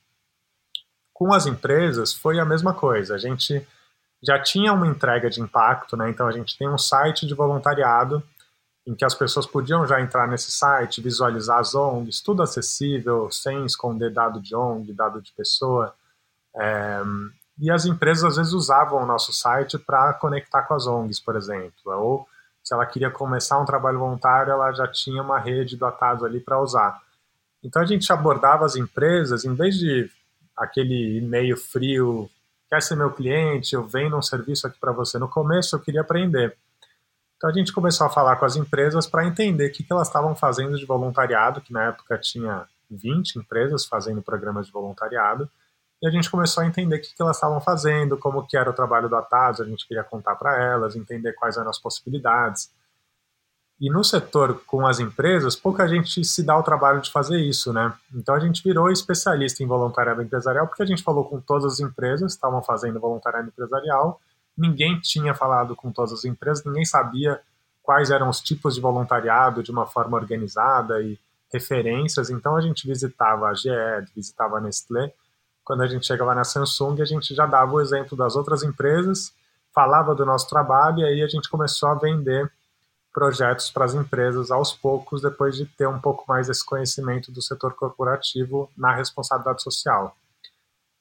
Com 1.13 1.33
as 1.33 1.45
empresas 1.45 2.13
foi 2.13 2.39
a 2.39 2.45
mesma 2.45 2.73
coisa. 2.73 3.15
A 3.15 3.17
gente 3.17 3.65
já 4.23 4.41
tinha 4.41 4.71
uma 4.73 4.87
entrega 4.87 5.29
de 5.29 5.41
impacto, 5.41 5.97
né? 5.97 6.09
Então 6.09 6.27
a 6.27 6.31
gente 6.31 6.57
tem 6.57 6.69
um 6.69 6.77
site 6.77 7.27
de 7.27 7.33
voluntariado 7.33 8.23
em 8.85 8.95
que 8.95 9.05
as 9.05 9.13
pessoas 9.13 9.45
podiam 9.45 9.85
já 9.85 10.01
entrar 10.01 10.27
nesse 10.27 10.51
site, 10.51 11.01
visualizar 11.01 11.59
as 11.59 11.73
ONGs, 11.73 12.21
tudo 12.21 12.41
acessível, 12.41 13.29
sem 13.31 13.65
esconder 13.65 14.11
dado 14.11 14.41
de 14.41 14.55
ONG, 14.55 14.93
dado 14.93 15.21
de 15.21 15.31
pessoa. 15.33 15.93
É, 16.55 17.01
e 17.59 17.71
as 17.71 17.85
empresas 17.85 18.23
às 18.23 18.37
vezes 18.37 18.53
usavam 18.53 19.01
o 19.01 19.05
nosso 19.05 19.31
site 19.31 19.77
para 19.77 20.13
conectar 20.13 20.63
com 20.63 20.73
as 20.73 20.87
ONGs, 20.87 21.19
por 21.19 21.35
exemplo, 21.35 21.73
ou 21.85 22.27
se 22.63 22.73
ela 22.73 22.85
queria 22.85 23.11
começar 23.11 23.59
um 23.59 23.65
trabalho 23.65 23.99
voluntário, 23.99 24.51
ela 24.51 24.71
já 24.71 24.87
tinha 24.87 25.21
uma 25.21 25.37
rede 25.37 25.75
do 25.75 25.85
Atados 25.85 26.23
ali 26.23 26.39
para 26.39 26.61
usar. 26.61 27.01
Então 27.61 27.81
a 27.81 27.85
gente 27.85 28.11
abordava 28.11 28.65
as 28.65 28.75
empresas, 28.75 29.43
em 29.43 29.53
vez 29.53 29.75
de 29.75 30.09
aquele 30.55 31.17
e-mail 31.17 31.57
frio 31.57 32.29
quer 32.73 32.81
ser 32.81 32.95
meu 32.95 33.11
cliente, 33.11 33.75
eu 33.75 33.83
vendo 33.83 34.17
um 34.17 34.21
serviço 34.21 34.65
aqui 34.65 34.79
para 34.79 34.91
você. 34.91 35.19
No 35.19 35.29
começo 35.29 35.75
eu 35.75 35.79
queria 35.79 36.01
aprender. 36.01 36.57
Então 37.37 37.47
a 37.47 37.53
gente 37.53 37.71
começou 37.71 38.07
a 38.07 38.09
falar 38.09 38.35
com 38.37 38.45
as 38.45 38.55
empresas 38.55 39.05
para 39.05 39.27
entender 39.27 39.67
o 39.67 39.71
que, 39.71 39.83
que 39.83 39.93
elas 39.93 40.07
estavam 40.07 40.35
fazendo 40.35 40.75
de 40.75 40.83
voluntariado, 40.83 41.61
que 41.61 41.71
na 41.71 41.83
época 41.89 42.17
tinha 42.17 42.65
20 42.89 43.35
empresas 43.37 43.85
fazendo 43.85 44.23
programas 44.23 44.65
de 44.65 44.71
voluntariado, 44.71 45.47
e 46.01 46.07
a 46.07 46.09
gente 46.09 46.31
começou 46.31 46.63
a 46.63 46.65
entender 46.65 46.95
o 46.95 47.01
que, 47.01 47.13
que 47.13 47.21
elas 47.21 47.37
estavam 47.37 47.61
fazendo, 47.61 48.17
como 48.17 48.45
que 48.47 48.57
era 48.57 48.69
o 48.69 48.73
trabalho 48.73 49.07
do 49.07 49.15
Atas, 49.15 49.61
a 49.61 49.65
gente 49.65 49.87
queria 49.87 50.03
contar 50.03 50.35
para 50.35 50.59
elas, 50.59 50.95
entender 50.95 51.33
quais 51.33 51.57
eram 51.57 51.69
as 51.69 51.77
possibilidades. 51.77 52.71
E 53.83 53.89
no 53.89 54.01
setor 54.01 54.61
com 54.65 54.87
as 54.87 55.01
empresas, 55.01 55.57
pouca 55.57 55.85
gente 55.89 56.23
se 56.23 56.41
dá 56.41 56.57
o 56.57 56.63
trabalho 56.63 57.01
de 57.01 57.11
fazer 57.11 57.41
isso, 57.41 57.73
né? 57.73 57.93
Então 58.15 58.33
a 58.33 58.39
gente 58.39 58.63
virou 58.63 58.89
especialista 58.89 59.61
em 59.61 59.67
voluntariado 59.67 60.21
empresarial 60.21 60.67
porque 60.67 60.83
a 60.83 60.85
gente 60.85 61.03
falou 61.03 61.25
com 61.25 61.41
todas 61.41 61.65
as 61.65 61.79
empresas 61.81 62.31
que 62.31 62.37
estavam 62.37 62.63
fazendo 62.63 62.97
voluntariado 62.97 63.49
empresarial. 63.49 64.21
Ninguém 64.57 65.01
tinha 65.01 65.35
falado 65.35 65.75
com 65.75 65.91
todas 65.91 66.13
as 66.13 66.23
empresas, 66.23 66.63
ninguém 66.63 66.85
sabia 66.85 67.41
quais 67.81 68.09
eram 68.09 68.29
os 68.29 68.39
tipos 68.39 68.75
de 68.75 68.79
voluntariado 68.79 69.61
de 69.61 69.69
uma 69.69 69.85
forma 69.85 70.15
organizada 70.15 71.01
e 71.01 71.19
referências. 71.51 72.29
Então 72.29 72.55
a 72.55 72.61
gente 72.61 72.87
visitava 72.87 73.49
a 73.49 73.53
GE, 73.53 73.67
visitava 74.15 74.59
a 74.59 74.61
Nestlé. 74.61 75.11
Quando 75.61 75.81
a 75.81 75.87
gente 75.87 76.07
chegava 76.07 76.33
na 76.33 76.45
Samsung, 76.45 77.01
a 77.01 77.05
gente 77.05 77.35
já 77.35 77.45
dava 77.45 77.73
o 77.73 77.81
exemplo 77.81 78.15
das 78.15 78.37
outras 78.37 78.63
empresas, 78.63 79.33
falava 79.75 80.15
do 80.15 80.25
nosso 80.25 80.47
trabalho 80.47 80.99
e 80.99 81.03
aí 81.03 81.21
a 81.21 81.27
gente 81.27 81.49
começou 81.49 81.89
a 81.89 81.95
vender 81.95 82.49
projetos 83.13 83.69
para 83.69 83.85
as 83.85 83.93
empresas 83.93 84.49
aos 84.49 84.73
poucos, 84.73 85.21
depois 85.21 85.55
de 85.55 85.65
ter 85.65 85.87
um 85.87 85.99
pouco 85.99 86.25
mais 86.27 86.49
esse 86.49 86.65
conhecimento 86.65 87.31
do 87.31 87.41
setor 87.41 87.75
corporativo 87.75 88.69
na 88.75 88.93
responsabilidade 88.93 89.61
social. 89.61 90.17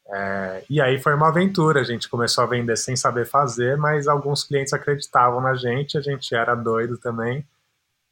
É, 0.07 0.65
e 0.69 0.81
aí 0.81 1.01
foi 1.01 1.15
uma 1.15 1.29
aventura, 1.29 1.81
a 1.81 1.85
gente 1.85 2.09
começou 2.09 2.45
a 2.45 2.47
vender 2.47 2.77
sem 2.77 2.95
saber 2.95 3.25
fazer, 3.25 3.79
mas 3.79 4.07
alguns 4.07 4.45
clientes 4.45 4.75
acreditavam 4.75 5.41
na 5.41 5.55
gente, 5.55 5.97
a 5.97 6.03
gente 6.03 6.35
era 6.35 6.55
doido 6.55 6.99
também. 6.99 7.47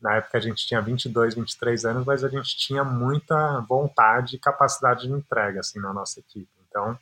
Na 0.01 0.15
época 0.15 0.39
a 0.39 0.41
gente 0.41 0.67
tinha 0.67 0.81
22, 0.81 1.35
23 1.35 1.85
anos, 1.85 2.07
mas 2.07 2.25
a 2.25 2.29
gente 2.29 2.57
tinha 2.57 2.83
muita 2.83 3.61
vontade 3.69 4.37
e 4.37 4.39
capacidade 4.39 5.07
de 5.07 5.13
entrega 5.13 5.61
assim 5.61 5.79
na 5.79 5.93
nossa 5.93 6.21
equipe. 6.21 6.49
Então, 6.67 6.99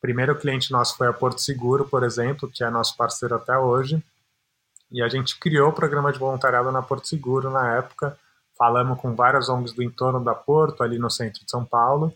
primeiro 0.00 0.34
cliente 0.38 0.72
nosso 0.72 0.96
foi 0.96 1.06
a 1.06 1.12
Porto 1.12 1.42
Seguro, 1.42 1.86
por 1.86 2.02
exemplo, 2.02 2.50
que 2.50 2.64
é 2.64 2.70
nosso 2.70 2.96
parceiro 2.96 3.34
até 3.34 3.58
hoje. 3.58 4.02
E 4.90 5.02
a 5.02 5.08
gente 5.08 5.38
criou 5.38 5.68
o 5.68 5.72
programa 5.72 6.12
de 6.12 6.18
voluntariado 6.18 6.72
na 6.72 6.82
Porto 6.82 7.06
Seguro 7.06 7.50
na 7.50 7.76
época. 7.76 8.18
Falamos 8.56 9.00
com 9.00 9.14
várias 9.14 9.48
ONGs 9.48 9.72
do 9.72 9.82
entorno 9.82 10.22
da 10.22 10.34
Porto, 10.34 10.82
ali 10.82 10.98
no 10.98 11.10
centro 11.10 11.44
de 11.44 11.50
São 11.50 11.64
Paulo, 11.64 12.12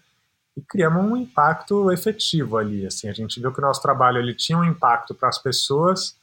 e 0.56 0.60
criamos 0.60 1.04
um 1.04 1.16
impacto 1.16 1.90
efetivo 1.92 2.56
ali. 2.56 2.86
Assim, 2.86 3.08
a 3.08 3.12
gente 3.12 3.40
viu 3.40 3.52
que 3.52 3.58
o 3.58 3.62
nosso 3.62 3.80
trabalho 3.80 4.18
ele 4.18 4.34
tinha 4.34 4.58
um 4.58 4.64
impacto 4.64 5.14
para 5.14 5.28
as 5.28 5.38
pessoas, 5.38 6.16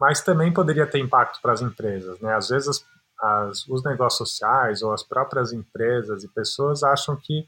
mas 0.00 0.20
também 0.20 0.52
poderia 0.52 0.86
ter 0.86 0.98
impacto 0.98 1.40
para 1.40 1.52
as 1.52 1.60
empresas. 1.60 2.18
Né? 2.20 2.34
Às 2.34 2.48
vezes 2.48 2.68
as, 2.68 2.84
as, 3.20 3.68
os 3.68 3.84
negócios 3.84 4.28
sociais 4.28 4.82
ou 4.82 4.92
as 4.92 5.02
próprias 5.02 5.52
empresas 5.52 6.24
e 6.24 6.28
pessoas 6.28 6.82
acham 6.82 7.14
que 7.16 7.46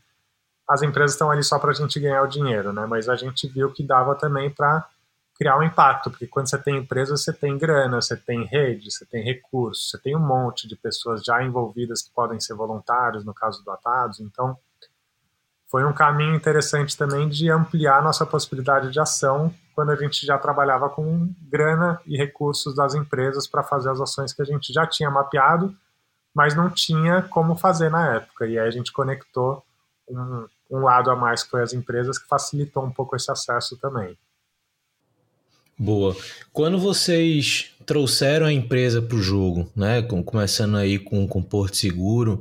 as 0.69 0.83
empresas 0.83 1.13
estão 1.13 1.31
ali 1.31 1.43
só 1.43 1.59
para 1.59 1.71
a 1.71 1.75
gente 1.75 1.99
ganhar 1.99 2.23
o 2.23 2.29
dinheiro, 2.29 2.73
né? 2.73 2.87
mas 2.87 3.09
a 3.09 3.17
gente 3.17 3.47
viu 3.49 3.71
que 3.73 3.83
dava 3.83 4.15
também 4.15 4.49
para 4.49 4.87
criar 5.35 5.59
um 5.59 5.63
impacto, 5.63 6.11
porque 6.11 6.27
quando 6.27 6.49
você 6.49 6.59
tem 6.59 6.77
empresa, 6.77 7.17
você 7.17 7.33
tem 7.33 7.59
grana, 7.59 8.01
você 8.01 8.17
tem 8.17 8.45
rede, 8.45 8.91
você 8.91 9.05
tem 9.05 9.23
recursos, 9.23 9.91
você 9.91 9.99
tem 9.99 10.17
um 10.17 10.21
monte 10.21 10.69
de 10.69 10.77
pessoas 10.77 11.23
já 11.25 11.43
envolvidas 11.43 12.03
que 12.03 12.11
podem 12.13 12.39
ser 12.39 12.55
voluntários, 12.55 13.25
no 13.25 13.35
caso 13.35 13.65
do 13.65 13.71
Atados, 13.71 14.21
então 14.21 14.57
foi 15.75 15.85
um 15.85 15.93
caminho 15.93 16.37
interessante 16.37 16.97
também 16.97 17.29
de 17.29 17.51
ampliar 17.51 18.01
nossa 18.01 18.25
possibilidade 18.25 18.93
de 18.93 19.01
ação 19.01 19.53
quando 19.75 19.91
a 19.91 19.97
gente 19.97 20.25
já 20.25 20.39
trabalhava 20.39 20.89
com 20.89 21.35
grana 21.51 22.01
e 22.07 22.17
recursos 22.17 22.77
das 22.77 22.95
empresas 22.95 23.49
para 23.49 23.65
fazer 23.65 23.91
as 23.91 24.01
ações 24.01 24.33
que 24.33 24.41
a 24.41 24.45
gente 24.45 24.73
já 24.73 24.87
tinha 24.87 25.11
mapeado, 25.11 25.75
mas 26.33 26.55
não 26.55 26.71
tinha 26.71 27.23
como 27.23 27.57
fazer 27.57 27.91
na 27.91 28.15
época. 28.15 28.47
E 28.47 28.57
aí 28.57 28.69
a 28.69 28.71
gente 28.71 28.93
conectou 28.93 29.65
um, 30.09 30.47
um 30.71 30.79
lado 30.85 31.11
a 31.11 31.17
mais 31.17 31.43
que 31.43 31.51
foi 31.51 31.63
as 31.63 31.73
empresas, 31.73 32.21
que 32.21 32.29
facilitou 32.29 32.85
um 32.85 32.93
pouco 32.93 33.17
esse 33.17 33.31
acesso 33.33 33.77
também. 33.77 34.17
Boa. 35.79 36.17
Quando 36.53 36.79
vocês 36.79 37.73
trouxeram 37.85 38.47
a 38.47 38.53
empresa 38.53 39.03
para 39.03 39.17
o 39.17 39.23
jogo, 39.23 39.71
né, 39.75 40.03
começando 40.03 40.77
aí 40.77 40.99
com 40.99 41.25
o 41.25 41.43
Porto 41.43 41.77
Seguro, 41.77 42.41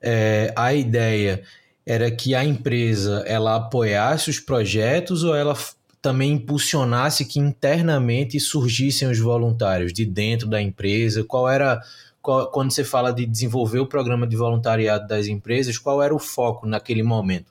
é, 0.00 0.52
a 0.56 0.72
ideia 0.72 1.42
era 1.84 2.10
que 2.10 2.34
a 2.34 2.44
empresa 2.44 3.24
ela 3.26 3.56
apoiasse 3.56 4.30
os 4.30 4.38
projetos 4.38 5.24
ou 5.24 5.34
ela 5.34 5.56
também 6.00 6.32
impulsionasse 6.32 7.24
que 7.24 7.40
internamente 7.40 8.38
surgissem 8.38 9.10
os 9.10 9.18
voluntários 9.18 9.92
de 9.92 10.04
dentro 10.04 10.46
da 10.46 10.60
empresa? 10.60 11.24
Qual 11.24 11.48
era 11.48 11.82
qual, 12.22 12.50
quando 12.50 12.70
você 12.70 12.84
fala 12.84 13.12
de 13.12 13.26
desenvolver 13.26 13.80
o 13.80 13.86
programa 13.86 14.26
de 14.26 14.36
voluntariado 14.36 15.06
das 15.08 15.26
empresas, 15.26 15.78
qual 15.78 16.02
era 16.02 16.14
o 16.14 16.18
foco 16.18 16.66
naquele 16.66 17.02
momento? 17.02 17.50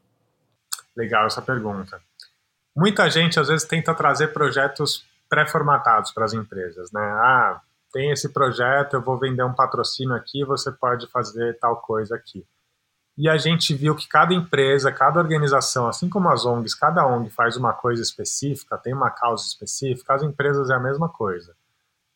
Legal 0.96 1.25
essa 1.25 1.41
pergunta. 1.41 2.00
Muita 2.75 3.10
gente 3.10 3.39
às 3.39 3.48
vezes 3.48 3.67
tenta 3.67 3.93
trazer 3.93 4.34
projetos 4.34 5.03
pré-formatados 5.29 6.12
para 6.12 6.25
as 6.25 6.34
empresas, 6.34 6.91
né? 6.91 7.01
Ah, 7.01 7.62
tem 7.91 8.12
esse 8.12 8.29
projeto, 8.29 8.96
eu 8.96 9.01
vou 9.01 9.17
vender 9.17 9.43
um 9.43 9.53
patrocínio 9.53 10.15
aqui, 10.15 10.43
você 10.43 10.72
pode 10.72 11.07
fazer 11.07 11.57
tal 11.60 11.77
coisa 11.77 12.15
aqui. 12.15 12.46
E 13.17 13.27
a 13.27 13.38
gente 13.38 13.74
viu 13.74 13.96
que 13.96 14.07
cada 14.07 14.34
empresa, 14.34 14.91
cada 14.91 15.19
organização, 15.19 15.88
assim 15.88 16.07
como 16.07 16.29
as 16.29 16.46
ONGs, 16.46 16.75
cada 16.75 17.05
ONG 17.05 17.31
faz 17.31 17.57
uma 17.57 17.74
coisa 17.74 18.01
específica, 18.01 18.77
tem 18.77 18.93
uma 18.93 19.10
causa 19.10 19.43
específica, 19.43 20.13
as 20.13 20.22
empresas 20.22 20.69
é 20.69 20.75
a 20.75 20.79
mesma 20.79 21.10
coisa. 21.10 21.55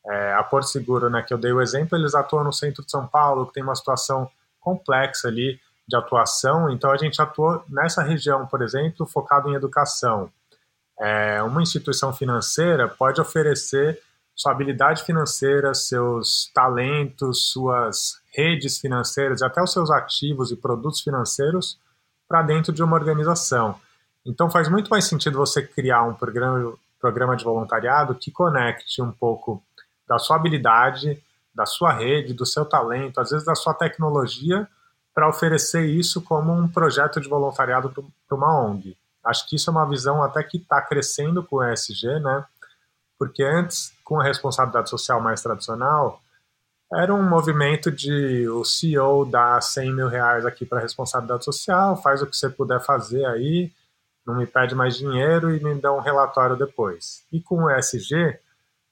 É, 0.06 0.34
a 0.34 0.44
Porto 0.44 0.68
Seguro, 0.68 1.10
né, 1.10 1.24
que 1.24 1.34
eu 1.34 1.38
dei 1.38 1.52
o 1.52 1.62
exemplo, 1.62 1.98
eles 1.98 2.14
atuam 2.14 2.44
no 2.44 2.54
centro 2.54 2.86
de 2.86 2.92
São 2.92 3.08
Paulo, 3.08 3.48
que 3.48 3.54
tem 3.54 3.64
uma 3.64 3.76
situação 3.76 4.30
complexa 4.60 5.28
ali, 5.28 5.60
de 5.88 5.98
atuação, 5.98 6.70
então 6.70 6.92
a 6.92 6.98
gente 6.98 7.22
atuou 7.22 7.64
nessa 7.68 8.02
região, 8.02 8.46
por 8.48 8.62
exemplo, 8.62 9.06
focado 9.06 9.50
em 9.50 9.56
educação. 9.56 10.32
É, 11.02 11.42
uma 11.42 11.64
instituição 11.64 12.14
financeira 12.14 12.88
pode 12.88 13.20
oferecer 13.20 14.00
sua 14.36 14.52
habilidade 14.52 15.04
financeira, 15.04 15.74
seus 15.74 16.52
talentos, 16.54 17.52
suas 17.52 18.22
redes 18.32 18.78
financeiras, 18.78 19.42
até 19.42 19.62
os 19.62 19.74
seus 19.74 19.90
ativos 19.90 20.52
e 20.52 20.56
produtos 20.56 21.02
financeiros 21.02 21.80
para 22.28 22.44
dentro 22.44 22.72
de 22.72 22.84
uma 22.84 22.96
organização. 22.96 23.80
Então 24.24 24.50
faz 24.50 24.70
muito 24.70 24.90
mais 24.90 25.06
sentido 25.06 25.40
você 25.40 25.64
criar 25.64 26.04
um 26.04 26.14
programa, 26.14 26.74
programa 27.00 27.36
de 27.36 27.44
voluntariado 27.44 28.14
que 28.14 28.30
conecte 28.30 29.02
um 29.02 29.12
pouco 29.12 29.62
da 30.08 30.20
sua 30.20 30.36
habilidade, 30.36 31.22
da 31.54 31.66
sua 31.66 31.92
rede, 31.92 32.34
do 32.34 32.46
seu 32.46 32.64
talento, 32.64 33.20
às 33.20 33.32
vezes 33.32 33.46
da 33.46 33.56
sua 33.56 33.74
tecnologia, 33.74 34.68
para 35.14 35.28
oferecer 35.28 35.86
isso 35.86 36.22
como 36.22 36.54
um 36.54 36.68
projeto 36.68 37.20
de 37.20 37.28
voluntariado 37.28 37.90
para 37.90 38.38
uma 38.38 38.62
ONG. 38.62 38.96
Acho 39.24 39.48
que 39.48 39.56
isso 39.56 39.70
é 39.70 39.74
uma 39.74 39.88
visão 39.88 40.24
até 40.24 40.44
que 40.44 40.58
está 40.58 40.82
crescendo 40.82 41.44
com 41.44 41.58
o 41.58 41.64
ESG, 41.64 42.20
né? 42.20 42.46
Porque 43.18 43.44
antes, 43.44 43.94
com 44.04 44.20
a 44.20 44.24
responsabilidade 44.24 44.90
social 44.90 45.22
mais 45.22 45.42
tradicional, 45.42 46.20
era 46.94 47.14
um 47.14 47.24
movimento 47.24 47.90
de 47.92 48.48
o 48.50 48.66
CEO 48.66 49.26
dá 49.26 49.62
100 49.62 49.94
mil 49.94 50.08
reais 50.08 50.46
aqui 50.46 50.66
para 50.66 50.82
responsabilidade 50.82 51.46
social, 51.46 51.96
faz 52.02 52.22
o 52.22 52.28
que 52.28 52.36
você 52.36 52.50
puder 52.50 52.82
fazer 52.82 53.26
aí, 53.26 53.72
não 54.26 54.36
me 54.36 54.46
pede 54.46 54.76
mais 54.76 54.98
dinheiro 54.98 55.56
e 55.56 55.64
me 55.64 55.80
dá 55.80 55.94
um 55.94 56.00
relatório 56.00 56.58
depois. 56.58 57.24
E 57.32 57.40
com 57.40 57.64
o 57.64 57.72
ESG, 57.72 58.38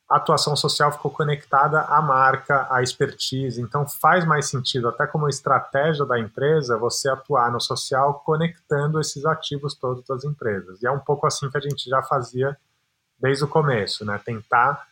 a 0.10 0.18
atuação 0.18 0.56
social 0.56 0.92
ficou 0.92 1.12
conectada 1.12 1.82
à 1.82 2.01
marca, 2.01 2.66
à 2.72 2.82
expertise, 2.82 3.62
então 3.62 3.88
faz 3.88 4.25
mais 4.25 4.50
sentido, 4.50 4.88
até 4.88 5.06
como 5.06 5.30
estratégia 5.30 6.04
da 6.04 6.20
empresa, 6.20 6.80
você 6.80 7.08
atuar 7.10 7.51
no 7.51 7.62
social 7.62 8.16
conectando 8.25 9.00
esses 9.00 9.24
ativos 9.24 9.75
todos 9.75 10.04
das 10.08 10.24
empresas. 10.24 10.82
E 10.82 10.88
é 10.88 10.92
um 10.92 11.00
pouco 11.00 11.28
assim 11.28 11.48
que 11.50 11.58
a 11.58 11.62
gente 11.62 11.88
já 11.88 12.01
fazia 12.01 12.58
desde 13.20 13.44
o 13.44 13.48
começo, 13.48 14.04
né? 14.04 14.20
Tentar 14.25 14.88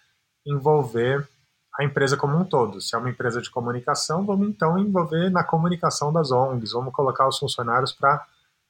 envolver 0.45 1.27
a 1.73 1.83
empresa 1.83 2.15
como 2.15 2.37
um 2.37 2.45
todo. 2.45 2.79
Se 2.79 2.95
é 2.95 2.97
uma 2.99 3.09
empresa 3.09 3.41
de 3.41 3.49
comunicação, 3.49 4.23
vamos 4.23 4.47
então 4.47 4.77
envolver 4.77 5.31
na 5.31 5.43
comunicação 5.43 6.13
das 6.13 6.31
ONGs, 6.31 6.73
vamos 6.73 6.93
colocar 6.93 7.27
os 7.27 7.39
funcionários 7.39 7.91
para 7.91 8.23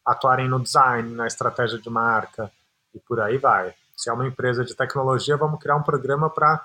atuarem 0.05 0.47
no 0.47 0.61
design, 0.61 1.13
na 1.13 1.27
estratégia 1.27 1.77
de 1.77 1.89
marca 1.89 2.49
e 2.93 2.99
por 2.99 3.19
aí 3.19 3.37
vai. 3.37 3.75
Se 3.97 4.11
é 4.11 4.13
uma 4.13 4.27
empresa 4.27 4.63
de 4.63 4.75
tecnologia, 4.75 5.35
vamos 5.35 5.59
criar 5.59 5.75
um 5.75 5.83
programa 5.83 6.29
para 6.29 6.63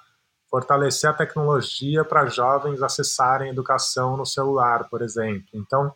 fortalecer 0.51 1.09
a 1.09 1.15
tecnologia 1.15 2.05
para 2.05 2.27
jovens 2.27 2.83
acessarem 2.83 3.51
educação 3.51 4.19
no 4.19 4.27
celular, 4.27 4.87
por 4.91 5.01
exemplo. 5.01 5.49
Então, 5.55 5.95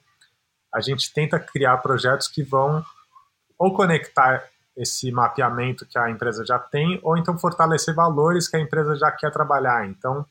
a 0.74 0.80
gente 0.80 1.12
tenta 1.12 1.38
criar 1.38 1.76
projetos 1.78 2.26
que 2.26 2.42
vão 2.42 2.82
ou 3.58 3.74
conectar 3.74 4.44
esse 4.74 5.12
mapeamento 5.12 5.86
que 5.86 5.98
a 5.98 6.10
empresa 6.10 6.44
já 6.44 6.58
tem, 6.58 6.98
ou 7.02 7.16
então 7.16 7.38
fortalecer 7.38 7.94
valores 7.94 8.48
que 8.48 8.56
a 8.56 8.60
empresa 8.60 8.96
já 8.96 9.10
quer 9.10 9.30
trabalhar. 9.30 9.86
Então, 9.86 10.24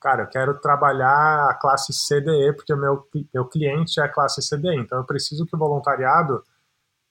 cara, 0.00 0.22
eu 0.22 0.26
quero 0.28 0.54
trabalhar 0.54 1.48
a 1.48 1.54
classe 1.54 1.92
CDE, 1.92 2.52
porque 2.54 2.72
o 2.72 2.76
meu, 2.76 3.08
meu 3.34 3.44
cliente 3.44 4.00
é 4.00 4.04
a 4.04 4.08
classe 4.08 4.40
CDE, 4.40 4.76
então 4.76 4.98
eu 4.98 5.04
preciso 5.04 5.46
que 5.46 5.54
o 5.54 5.58
voluntariado 5.58 6.44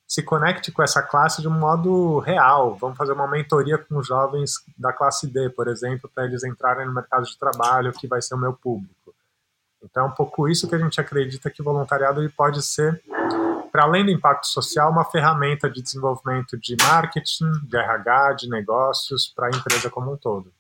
se 0.07 0.23
conecte 0.23 0.71
com 0.71 0.81
essa 0.81 1.01
classe 1.01 1.41
de 1.41 1.47
um 1.47 1.59
modo 1.59 2.19
real. 2.19 2.75
Vamos 2.75 2.97
fazer 2.97 3.11
uma 3.11 3.27
mentoria 3.27 3.77
com 3.77 4.01
jovens 4.01 4.63
da 4.77 4.93
classe 4.93 5.27
D, 5.27 5.49
por 5.49 5.67
exemplo, 5.67 6.09
para 6.13 6.25
eles 6.25 6.43
entrarem 6.43 6.85
no 6.85 6.93
mercado 6.93 7.25
de 7.25 7.37
trabalho, 7.37 7.91
que 7.91 8.07
vai 8.07 8.21
ser 8.21 8.35
o 8.35 8.37
meu 8.37 8.53
público. 8.53 9.13
Então, 9.83 10.05
é 10.05 10.07
um 10.07 10.11
pouco 10.11 10.47
isso 10.47 10.67
que 10.67 10.75
a 10.75 10.79
gente 10.79 10.99
acredita 10.99 11.49
que 11.49 11.61
o 11.61 11.65
voluntariado 11.65 12.27
pode 12.35 12.61
ser 12.63 13.01
para 13.71 13.83
além 13.83 14.03
do 14.03 14.11
impacto 14.11 14.47
social, 14.47 14.89
uma 14.89 15.05
ferramenta 15.05 15.69
de 15.69 15.83
desenvolvimento 15.83 16.57
de 16.57 16.75
marketing, 16.81 17.51
de 17.63 17.77
RH, 17.77 18.33
de 18.33 18.49
negócios 18.49 19.27
para 19.27 19.47
a 19.47 19.49
empresa 19.49 19.89
como 19.89 20.13
um 20.13 20.17
todo. 20.17 20.51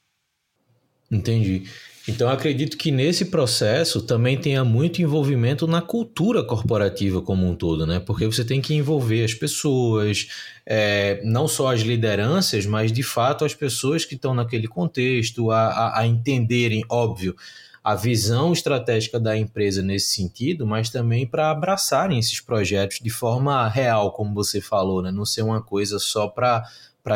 Entendi. 1.09 1.63
Então 2.07 2.29
acredito 2.29 2.77
que 2.77 2.89
nesse 2.89 3.25
processo 3.25 4.01
também 4.01 4.37
tenha 4.37 4.63
muito 4.63 5.01
envolvimento 5.01 5.67
na 5.67 5.81
cultura 5.81 6.41
corporativa 6.41 7.21
como 7.21 7.45
um 7.45 7.53
todo, 7.53 7.85
né? 7.85 7.99
Porque 7.99 8.25
você 8.25 8.45
tem 8.45 8.61
que 8.61 8.73
envolver 8.73 9.25
as 9.25 9.33
pessoas, 9.33 10.27
é, 10.65 11.19
não 11.25 11.49
só 11.49 11.73
as 11.73 11.81
lideranças, 11.81 12.65
mas 12.65 12.93
de 12.93 13.03
fato 13.03 13.43
as 13.43 13.53
pessoas 13.53 14.05
que 14.05 14.15
estão 14.15 14.33
naquele 14.33 14.69
contexto, 14.69 15.51
a, 15.51 15.67
a, 15.67 15.99
a 15.99 16.07
entenderem, 16.07 16.81
óbvio, 16.89 17.35
a 17.83 17.93
visão 17.93 18.53
estratégica 18.53 19.19
da 19.19 19.37
empresa 19.37 19.81
nesse 19.81 20.13
sentido, 20.13 20.65
mas 20.65 20.89
também 20.89 21.25
para 21.27 21.51
abraçarem 21.51 22.19
esses 22.19 22.39
projetos 22.39 22.99
de 23.01 23.09
forma 23.09 23.67
real, 23.67 24.11
como 24.11 24.33
você 24.33 24.61
falou, 24.61 25.01
né? 25.01 25.11
não 25.11 25.25
ser 25.25 25.41
uma 25.41 25.61
coisa 25.61 25.99
só 25.99 26.27
para 26.27 26.63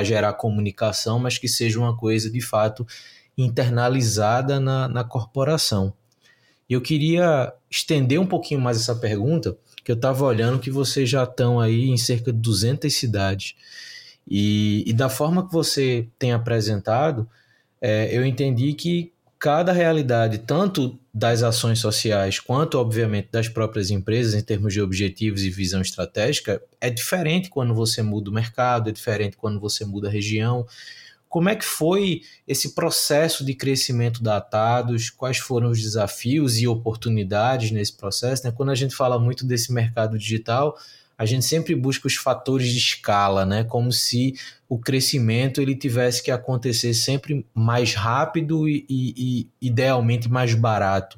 gerar 0.03 0.33
comunicação, 0.33 1.17
mas 1.19 1.37
que 1.37 1.47
seja 1.47 1.77
uma 1.79 1.95
coisa 1.95 2.29
de 2.29 2.39
fato 2.39 2.85
internalizada 3.37 4.59
na, 4.59 4.87
na 4.87 5.03
corporação. 5.03 5.93
E 6.69 6.73
eu 6.73 6.81
queria 6.81 7.53
estender 7.69 8.19
um 8.19 8.25
pouquinho 8.25 8.61
mais 8.61 8.77
essa 8.77 8.95
pergunta, 8.95 9.57
que 9.83 9.91
eu 9.91 9.95
estava 9.95 10.23
olhando 10.23 10.59
que 10.59 10.71
vocês 10.71 11.09
já 11.09 11.23
estão 11.23 11.59
aí 11.59 11.89
em 11.89 11.97
cerca 11.97 12.31
de 12.31 12.39
200 12.39 12.93
cidades. 12.93 13.55
E, 14.27 14.83
e 14.85 14.93
da 14.93 15.09
forma 15.09 15.45
que 15.45 15.51
você 15.51 16.07
tem 16.17 16.31
apresentado, 16.31 17.27
é, 17.81 18.15
eu 18.15 18.25
entendi 18.25 18.73
que 18.73 19.11
cada 19.41 19.71
realidade, 19.71 20.37
tanto 20.37 20.99
das 21.11 21.41
ações 21.41 21.79
sociais, 21.79 22.39
quanto, 22.39 22.77
obviamente, 22.77 23.29
das 23.31 23.49
próprias 23.49 23.89
empresas, 23.89 24.35
em 24.35 24.43
termos 24.43 24.71
de 24.71 24.79
objetivos 24.79 25.41
e 25.41 25.49
visão 25.49 25.81
estratégica, 25.81 26.61
é 26.79 26.91
diferente 26.91 27.49
quando 27.49 27.73
você 27.73 28.03
muda 28.03 28.29
o 28.29 28.33
mercado, 28.33 28.89
é 28.89 28.93
diferente 28.93 29.35
quando 29.35 29.59
você 29.59 29.83
muda 29.83 30.07
a 30.07 30.11
região. 30.11 30.65
Como 31.31 31.47
é 31.47 31.55
que 31.55 31.63
foi 31.63 32.23
esse 32.45 32.75
processo 32.75 33.45
de 33.45 33.53
crescimento 33.53 34.21
datados? 34.21 35.09
Quais 35.09 35.37
foram 35.37 35.69
os 35.69 35.81
desafios 35.81 36.59
e 36.59 36.67
oportunidades 36.67 37.71
nesse 37.71 37.95
processo? 37.95 38.45
Né? 38.45 38.51
Quando 38.51 38.69
a 38.69 38.75
gente 38.75 38.93
fala 38.93 39.17
muito 39.17 39.45
desse 39.45 39.71
mercado 39.71 40.17
digital, 40.17 40.77
a 41.17 41.25
gente 41.25 41.45
sempre 41.45 41.73
busca 41.73 42.05
os 42.05 42.15
fatores 42.15 42.67
de 42.67 42.77
escala, 42.77 43.45
né? 43.45 43.63
Como 43.63 43.93
se 43.93 44.33
o 44.67 44.77
crescimento 44.77 45.61
ele 45.61 45.73
tivesse 45.73 46.21
que 46.21 46.31
acontecer 46.31 46.93
sempre 46.93 47.45
mais 47.53 47.93
rápido 47.93 48.67
e, 48.67 48.85
e, 48.89 49.13
e 49.15 49.67
idealmente 49.67 50.27
mais 50.27 50.53
barato. 50.53 51.17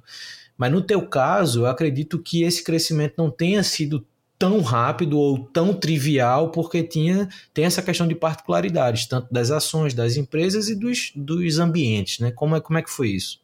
Mas 0.56 0.72
no 0.72 0.84
teu 0.84 1.08
caso, 1.08 1.62
eu 1.62 1.66
acredito 1.66 2.20
que 2.20 2.44
esse 2.44 2.64
crescimento 2.64 3.16
não 3.18 3.32
tenha 3.32 3.64
sido 3.64 4.06
tão 4.44 4.60
rápido 4.60 5.18
ou 5.18 5.40
tão 5.40 5.74
trivial, 5.74 6.50
porque 6.50 6.84
tinha, 6.84 7.30
tem 7.54 7.64
essa 7.64 7.82
questão 7.82 8.06
de 8.06 8.14
particularidades, 8.14 9.08
tanto 9.08 9.34
das 9.34 9.50
ações 9.50 9.94
das 9.94 10.18
empresas 10.18 10.68
e 10.68 10.76
dos, 10.76 11.14
dos 11.16 11.60
ambientes, 11.60 12.20
né? 12.20 12.30
Como 12.30 12.54
é, 12.54 12.60
como 12.60 12.78
é 12.78 12.82
que 12.82 12.92
foi 12.92 13.08
isso? 13.08 13.40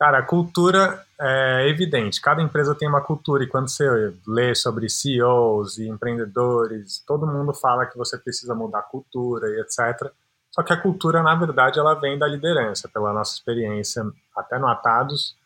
Cara, 0.00 0.20
a 0.20 0.22
cultura 0.22 1.04
é 1.20 1.68
evidente. 1.68 2.18
Cada 2.18 2.40
empresa 2.40 2.74
tem 2.74 2.88
uma 2.88 3.02
cultura 3.02 3.44
e 3.44 3.46
quando 3.46 3.68
você 3.68 4.14
lê 4.26 4.54
sobre 4.54 4.88
CEOs 4.88 5.76
e 5.76 5.86
empreendedores, 5.86 7.04
todo 7.06 7.26
mundo 7.26 7.52
fala 7.52 7.84
que 7.84 7.98
você 7.98 8.16
precisa 8.16 8.54
mudar 8.54 8.78
a 8.78 8.84
cultura 8.84 9.48
e 9.48 9.60
etc. 9.60 10.10
Só 10.50 10.62
que 10.62 10.72
a 10.72 10.80
cultura, 10.80 11.22
na 11.22 11.34
verdade, 11.34 11.78
ela 11.78 11.92
vem 11.92 12.18
da 12.18 12.26
liderança. 12.26 12.88
Pela 12.88 13.12
nossa 13.12 13.34
experiência, 13.34 14.02
até 14.34 14.58
no 14.58 14.66
Atados, 14.66 15.36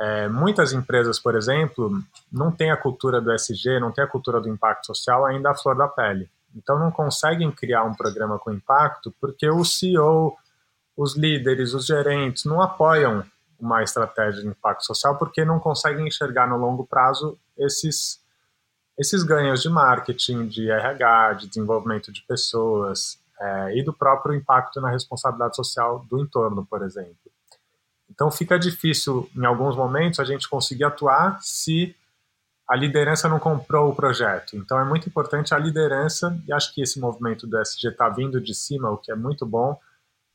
é, 0.00 0.28
muitas 0.30 0.72
empresas, 0.72 1.18
por 1.20 1.36
exemplo, 1.36 1.92
não 2.32 2.50
têm 2.50 2.70
a 2.70 2.76
cultura 2.76 3.20
do 3.20 3.30
SG, 3.34 3.78
não 3.78 3.92
têm 3.92 4.02
a 4.02 4.06
cultura 4.06 4.40
do 4.40 4.48
impacto 4.48 4.86
social 4.86 5.26
ainda 5.26 5.50
à 5.50 5.54
flor 5.54 5.76
da 5.76 5.86
pele. 5.86 6.26
Então 6.56 6.78
não 6.78 6.90
conseguem 6.90 7.52
criar 7.52 7.84
um 7.84 7.94
programa 7.94 8.38
com 8.38 8.50
impacto 8.50 9.14
porque 9.20 9.50
o 9.50 9.62
CEO, 9.62 10.34
os 10.96 11.14
líderes, 11.18 11.74
os 11.74 11.84
gerentes 11.84 12.46
não 12.46 12.62
apoiam 12.62 13.22
uma 13.60 13.82
estratégia 13.82 14.40
de 14.40 14.48
impacto 14.48 14.86
social 14.86 15.18
porque 15.18 15.44
não 15.44 15.60
conseguem 15.60 16.08
enxergar 16.08 16.48
no 16.48 16.56
longo 16.56 16.86
prazo 16.86 17.38
esses 17.58 18.18
esses 18.98 19.22
ganhos 19.22 19.62
de 19.62 19.68
marketing, 19.68 20.46
de 20.46 20.70
RH, 20.70 21.34
de 21.34 21.48
desenvolvimento 21.48 22.10
de 22.10 22.22
pessoas 22.22 23.18
é, 23.38 23.78
e 23.78 23.82
do 23.82 23.92
próprio 23.92 24.34
impacto 24.34 24.80
na 24.80 24.90
responsabilidade 24.90 25.56
social 25.56 26.04
do 26.08 26.20
entorno, 26.20 26.66
por 26.66 26.82
exemplo. 26.82 27.30
Então 28.20 28.30
fica 28.30 28.58
difícil, 28.58 29.30
em 29.34 29.46
alguns 29.46 29.74
momentos, 29.74 30.20
a 30.20 30.24
gente 30.26 30.46
conseguir 30.46 30.84
atuar 30.84 31.38
se 31.40 31.96
a 32.68 32.76
liderança 32.76 33.30
não 33.30 33.38
comprou 33.38 33.88
o 33.88 33.96
projeto. 33.96 34.58
Então 34.58 34.78
é 34.78 34.84
muito 34.84 35.08
importante 35.08 35.54
a 35.54 35.58
liderança, 35.58 36.38
e 36.46 36.52
acho 36.52 36.74
que 36.74 36.82
esse 36.82 37.00
movimento 37.00 37.46
do 37.46 37.58
SG 37.58 37.88
está 37.88 38.10
vindo 38.10 38.38
de 38.38 38.54
cima, 38.54 38.90
o 38.90 38.98
que 38.98 39.10
é 39.10 39.14
muito 39.14 39.46
bom, 39.46 39.74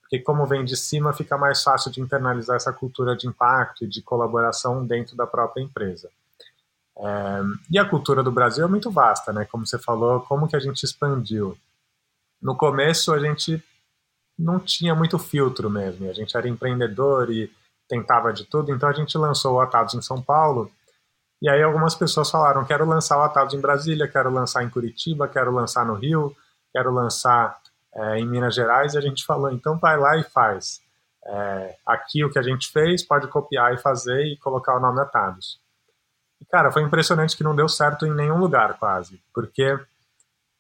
porque 0.02 0.18
como 0.18 0.48
vem 0.48 0.66
de 0.66 0.76
cima, 0.76 1.14
fica 1.14 1.38
mais 1.38 1.62
fácil 1.62 1.92
de 1.92 2.02
internalizar 2.02 2.56
essa 2.56 2.74
cultura 2.74 3.16
de 3.16 3.28
impacto 3.28 3.84
e 3.84 3.88
de 3.88 4.02
colaboração 4.02 4.84
dentro 4.84 5.16
da 5.16 5.28
própria 5.28 5.62
empresa. 5.62 6.10
É, 6.98 7.42
e 7.70 7.78
a 7.78 7.88
cultura 7.88 8.24
do 8.24 8.32
Brasil 8.32 8.66
é 8.66 8.68
muito 8.68 8.90
vasta, 8.90 9.32
né? 9.32 9.46
Como 9.46 9.64
você 9.64 9.78
falou, 9.78 10.22
como 10.22 10.48
que 10.48 10.56
a 10.56 10.60
gente 10.60 10.84
expandiu? 10.84 11.56
No 12.42 12.58
começo 12.58 13.14
a 13.14 13.20
gente 13.20 13.64
não 14.40 14.60
tinha 14.60 14.96
muito 14.96 15.20
filtro 15.20 15.70
mesmo, 15.70 16.10
a 16.10 16.14
gente 16.14 16.36
era 16.36 16.50
empreendedor 16.50 17.30
e 17.30 17.54
tentava 17.88 18.34
de 18.34 18.46
tudo, 18.46 18.72
então 18.72 18.90
a 18.90 18.94
gente 18.94 19.18
lançou 19.18 19.56
o 19.56 19.60
Atados 19.60 19.94
em 19.94 20.02
São 20.02 20.22
Paulo 20.22 20.72
E 21.42 21.50
aí 21.50 21.62
algumas 21.62 21.96
pessoas 21.96 22.30
falaram, 22.30 22.66
quero 22.66 22.86
lançar 22.86 23.18
o 23.18 23.24
Atados 23.24 23.54
em 23.54 23.62
Brasília, 23.62 24.08
quero 24.08 24.32
lançar 24.32 24.64
em 24.64 24.70
Curitiba, 24.70 25.28
quero 25.28 25.52
lançar 25.52 25.86
no 25.86 25.94
Rio, 25.94 26.36
quero 26.72 26.92
lançar 26.92 27.58
é, 27.94 28.20
em 28.20 28.28
Minas 28.28 28.56
Gerais, 28.56 28.94
e 28.94 28.98
a 28.98 29.02
gente 29.02 29.26
falou, 29.26 29.52
então 29.52 29.78
vai 29.78 29.98
lá 29.98 30.18
e 30.18 30.24
faz. 30.24 30.82
É, 31.28 31.76
aqui 31.86 32.24
o 32.24 32.32
que 32.32 32.40
a 32.40 32.44
gente 32.44 32.72
fez, 32.72 33.04
pode 33.04 33.28
copiar 33.28 33.74
e 33.74 33.78
fazer 33.78 34.26
e 34.26 34.38
colocar 34.38 34.76
o 34.76 34.80
nome 34.80 35.00
Atados. 35.02 35.60
E, 36.42 36.46
cara, 36.46 36.72
foi 36.72 36.82
impressionante 36.82 37.36
que 37.36 37.44
não 37.44 37.56
deu 37.56 37.70
certo 37.70 38.06
em 38.06 38.14
nenhum 38.14 38.38
lugar, 38.38 38.78
quase, 38.78 39.22
porque, 39.34 39.78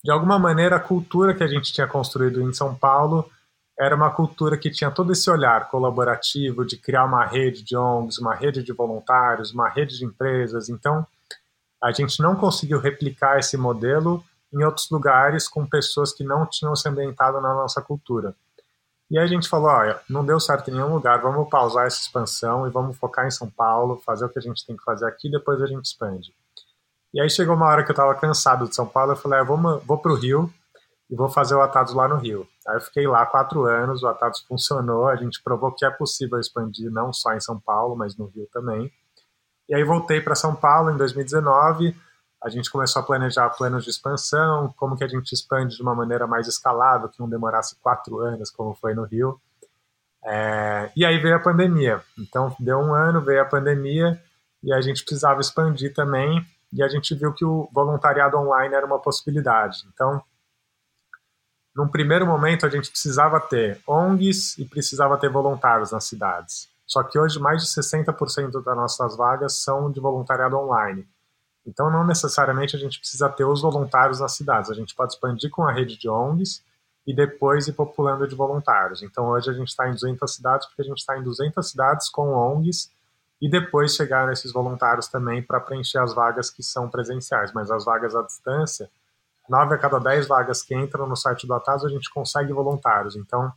de 0.04 0.12
alguma 0.12 0.40
maneira, 0.40 0.78
a 0.78 0.80
cultura 0.80 1.34
que 1.34 1.44
a 1.44 1.48
gente 1.48 1.74
tinha 1.74 1.88
construído 1.88 2.42
em 2.42 2.54
São 2.54 2.76
Paulo 2.76 3.30
era 3.78 3.96
uma 3.96 4.10
cultura 4.10 4.58
que 4.58 4.72
tinha 4.72 4.90
todo 4.90 5.12
esse 5.12 5.30
olhar 5.30 5.70
colaborativo 5.70 6.66
de 6.66 6.78
criar 6.78 7.04
uma 7.06 7.26
rede 7.26 7.62
de 7.62 7.76
ONGs, 7.76 8.18
uma 8.20 8.34
rede 8.34 8.64
de 8.64 8.72
voluntários, 8.72 9.52
uma 9.52 9.68
rede 9.68 9.98
de 9.98 10.06
empresas. 10.06 10.70
Então, 10.70 11.06
a 11.84 11.92
gente 11.92 12.22
não 12.22 12.36
conseguiu 12.36 12.80
replicar 12.80 13.38
esse 13.38 13.58
modelo 13.58 14.24
em 14.54 14.64
outros 14.64 14.90
lugares 14.90 15.48
com 15.48 15.66
pessoas 15.66 16.14
que 16.14 16.24
não 16.24 16.46
tinham 16.46 16.76
se 16.76 16.88
ambientado 16.88 17.42
na 17.42 17.54
nossa 17.54 17.82
cultura. 17.82 18.34
E 19.12 19.20
aí 19.20 19.26
a 19.26 19.28
gente 19.28 19.48
falou, 19.48 19.70
olha, 19.70 20.00
não 20.10 20.26
deu 20.26 20.40
certo 20.40 20.70
em 20.70 20.74
nenhum 20.74 20.94
lugar, 20.94 21.22
vamos 21.22 21.48
pausar 21.50 21.86
essa 21.86 22.02
expansão 22.02 22.66
e 22.66 22.72
vamos 22.72 22.98
focar 22.98 23.28
em 23.28 23.32
São 23.32 23.50
Paulo, 23.50 24.02
fazer 24.04 24.26
o 24.26 24.30
que 24.30 24.40
a 24.40 24.42
gente 24.42 24.66
tem 24.66 24.76
que 24.76 24.84
fazer 24.84 25.06
aqui, 25.06 25.30
depois 25.30 25.62
a 25.62 25.68
gente 25.68 25.86
expande. 25.86 26.34
E 27.14 27.22
aí 27.22 27.30
chegou 27.30 27.56
uma 27.56 27.68
hora 27.68 27.84
que 27.84 27.92
eu 27.92 27.94
estava 27.94 28.16
cansado 28.16 28.68
de 28.68 28.74
São 28.74 28.88
Paulo, 28.88 29.12
eu 29.12 29.16
falei, 29.16 29.40
ah, 29.40 29.44
vamos, 29.44 29.84
vou 29.84 29.98
para 29.98 30.12
o 30.12 30.16
Rio 30.16 30.52
e 31.10 31.16
vou 31.16 31.30
fazer 31.30 31.56
o 31.56 31.62
Atados 31.62 31.94
lá 31.94 32.08
no 32.08 32.18
Rio. 32.18 32.48
Aí 32.68 32.76
eu 32.76 32.82
fiquei 32.82 33.08
lá 33.08 33.26
quatro 33.26 33.66
anos, 33.66 34.04
o 34.04 34.08
Atados 34.08 34.42
funcionou, 34.42 35.08
a 35.08 35.16
gente 35.16 35.42
provou 35.44 35.72
que 35.72 35.86
é 35.86 35.90
possível 35.90 36.40
expandir 36.40 36.92
não 36.92 37.14
só 37.14 37.34
em 37.34 37.40
São 37.40 37.60
Paulo, 37.60 37.96
mas 37.96 38.18
no 38.18 38.26
Rio 38.26 38.48
também. 38.52 38.92
E 39.70 39.76
aí 39.76 39.84
voltei 39.84 40.22
para 40.22 40.36
São 40.36 40.56
Paulo 40.56 40.92
em 40.92 40.98
2019, 40.98 41.96
a 42.46 42.50
gente 42.50 42.70
começou 42.70 43.02
a 43.02 43.06
planejar 43.06 43.50
planos 43.50 43.84
de 43.84 43.90
expansão, 43.90 44.72
como 44.78 44.96
que 44.96 45.04
a 45.04 45.08
gente 45.08 45.34
expande 45.34 45.76
de 45.76 45.82
uma 45.82 45.96
maneira 45.96 46.28
mais 46.28 46.48
escalável, 46.48 47.10
que 47.10 47.20
não 47.20 47.28
demorasse 47.28 47.76
quatro 47.82 48.20
anos, 48.20 48.52
como 48.52 48.76
foi 48.76 48.94
no 48.94 49.04
Rio. 49.04 49.42
É, 50.24 50.92
e 50.96 51.04
aí 51.04 51.18
veio 51.18 51.36
a 51.36 51.40
pandemia. 51.40 52.04
Então, 52.20 52.56
deu 52.60 52.78
um 52.78 52.94
ano, 52.94 53.20
veio 53.22 53.42
a 53.42 53.46
pandemia, 53.46 54.22
e 54.64 54.72
a 54.72 54.80
gente 54.80 55.04
precisava 55.04 55.42
expandir 55.42 55.94
também, 55.96 56.46
e 56.72 56.84
a 56.84 56.88
gente 56.88 57.16
viu 57.16 57.34
que 57.34 57.44
o 57.44 57.68
voluntariado 57.74 58.38
online 58.38 58.76
era 58.76 58.86
uma 58.86 59.00
possibilidade. 59.00 59.84
Então, 59.92 60.22
num 61.76 61.90
primeiro 61.90 62.26
momento, 62.26 62.66
a 62.66 62.70
gente 62.70 62.90
precisava 62.90 63.40
ter 63.40 63.82
ONGs 63.86 64.58
e 64.58 64.66
precisava 64.66 65.18
ter 65.18 65.30
voluntários 65.30 65.92
nas 65.92 66.06
cidades. 66.06 66.70
Só 66.88 67.04
que 67.04 67.20
hoje, 67.20 67.38
mais 67.38 67.64
de 67.64 67.68
60% 67.68 68.64
das 68.64 68.76
nossas 68.76 69.18
vagas 69.18 69.62
são 69.62 69.92
de 69.92 70.00
voluntariado 70.00 70.58
online. 70.58 71.06
Então, 71.66 71.92
não 71.92 72.06
necessariamente 72.06 72.76
a 72.76 72.80
gente 72.80 73.00
precisa 73.00 73.28
ter 73.28 73.44
os 73.44 73.62
voluntários 73.62 74.20
nas 74.20 74.34
cidades. 74.34 74.70
A 74.72 74.74
gente 74.76 74.96
pode 74.96 75.14
expandir 75.14 75.50
com 75.50 75.64
a 75.64 75.74
rede 75.74 75.98
de 75.98 76.08
ONGs 76.08 76.64
e 77.06 77.14
depois 77.14 77.68
ir 77.68 77.74
populando 77.74 78.28
de 78.28 78.36
voluntários. 78.36 79.04
Então, 79.04 79.28
hoje 79.28 79.50
a 79.50 79.54
gente 79.54 79.68
está 79.68 79.90
em 79.90 79.94
200 79.94 80.34
cidades, 80.34 80.68
porque 80.68 80.84
a 80.84 80.86
gente 80.86 81.00
está 81.00 81.18
em 81.18 81.24
200 81.24 81.68
cidades 81.68 82.10
com 82.10 82.34
ONGs 82.34 82.90
e 83.42 83.50
depois 83.50 83.96
chegar 83.96 84.28
nesses 84.28 84.54
voluntários 84.54 85.08
também 85.08 85.42
para 85.42 85.60
preencher 85.60 85.98
as 85.98 86.14
vagas 86.14 86.50
que 86.50 86.64
são 86.64 86.88
presenciais. 86.88 87.52
Mas 87.52 87.70
as 87.70 87.84
vagas 87.84 88.16
à 88.16 88.22
distância, 88.22 88.90
9 89.50 89.76
a 89.76 89.78
cada 89.78 90.00
10 90.00 90.28
vagas 90.28 90.62
que 90.62 90.76
entram 90.76 91.08
no 91.08 91.16
site 91.16 91.46
do 91.46 91.54
Atas, 91.54 91.86
a 91.86 91.90
gente 91.90 92.10
consegue 92.14 92.52
voluntários. 92.52 93.16
Então, 93.16 93.52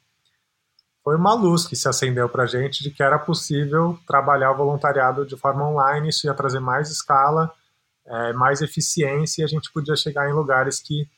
foi 1.03 1.16
uma 1.16 1.35
luz 1.35 1.66
que 1.66 1.77
se 1.77 1.88
acendeu 1.88 2.29
para 2.29 2.42
a 2.42 2.46
gente 2.46 2.83
de 2.83 2.90
que 2.90 3.03
era 3.03 3.18
possível 3.18 3.98
trabalhar 4.07 4.53
o 4.53 4.57
voluntariado 4.57 5.24
de 5.24 5.37
forma 5.37 5.68
online, 5.68 6.11
isso 6.11 6.27
ia 6.27 6.35
trazer 6.35 6.61
mais 6.61 6.90
escala 6.90 7.53
é, 8.09 8.33
mais 8.33 8.61
eficiência 8.62 9.42
e 9.42 9.44
a 9.44 9.48
gente 9.48 9.70
podia 9.70 9.94
chegar 9.94 10.29
em 10.29 10.33
lugares 10.33 10.81
que, 10.81 11.09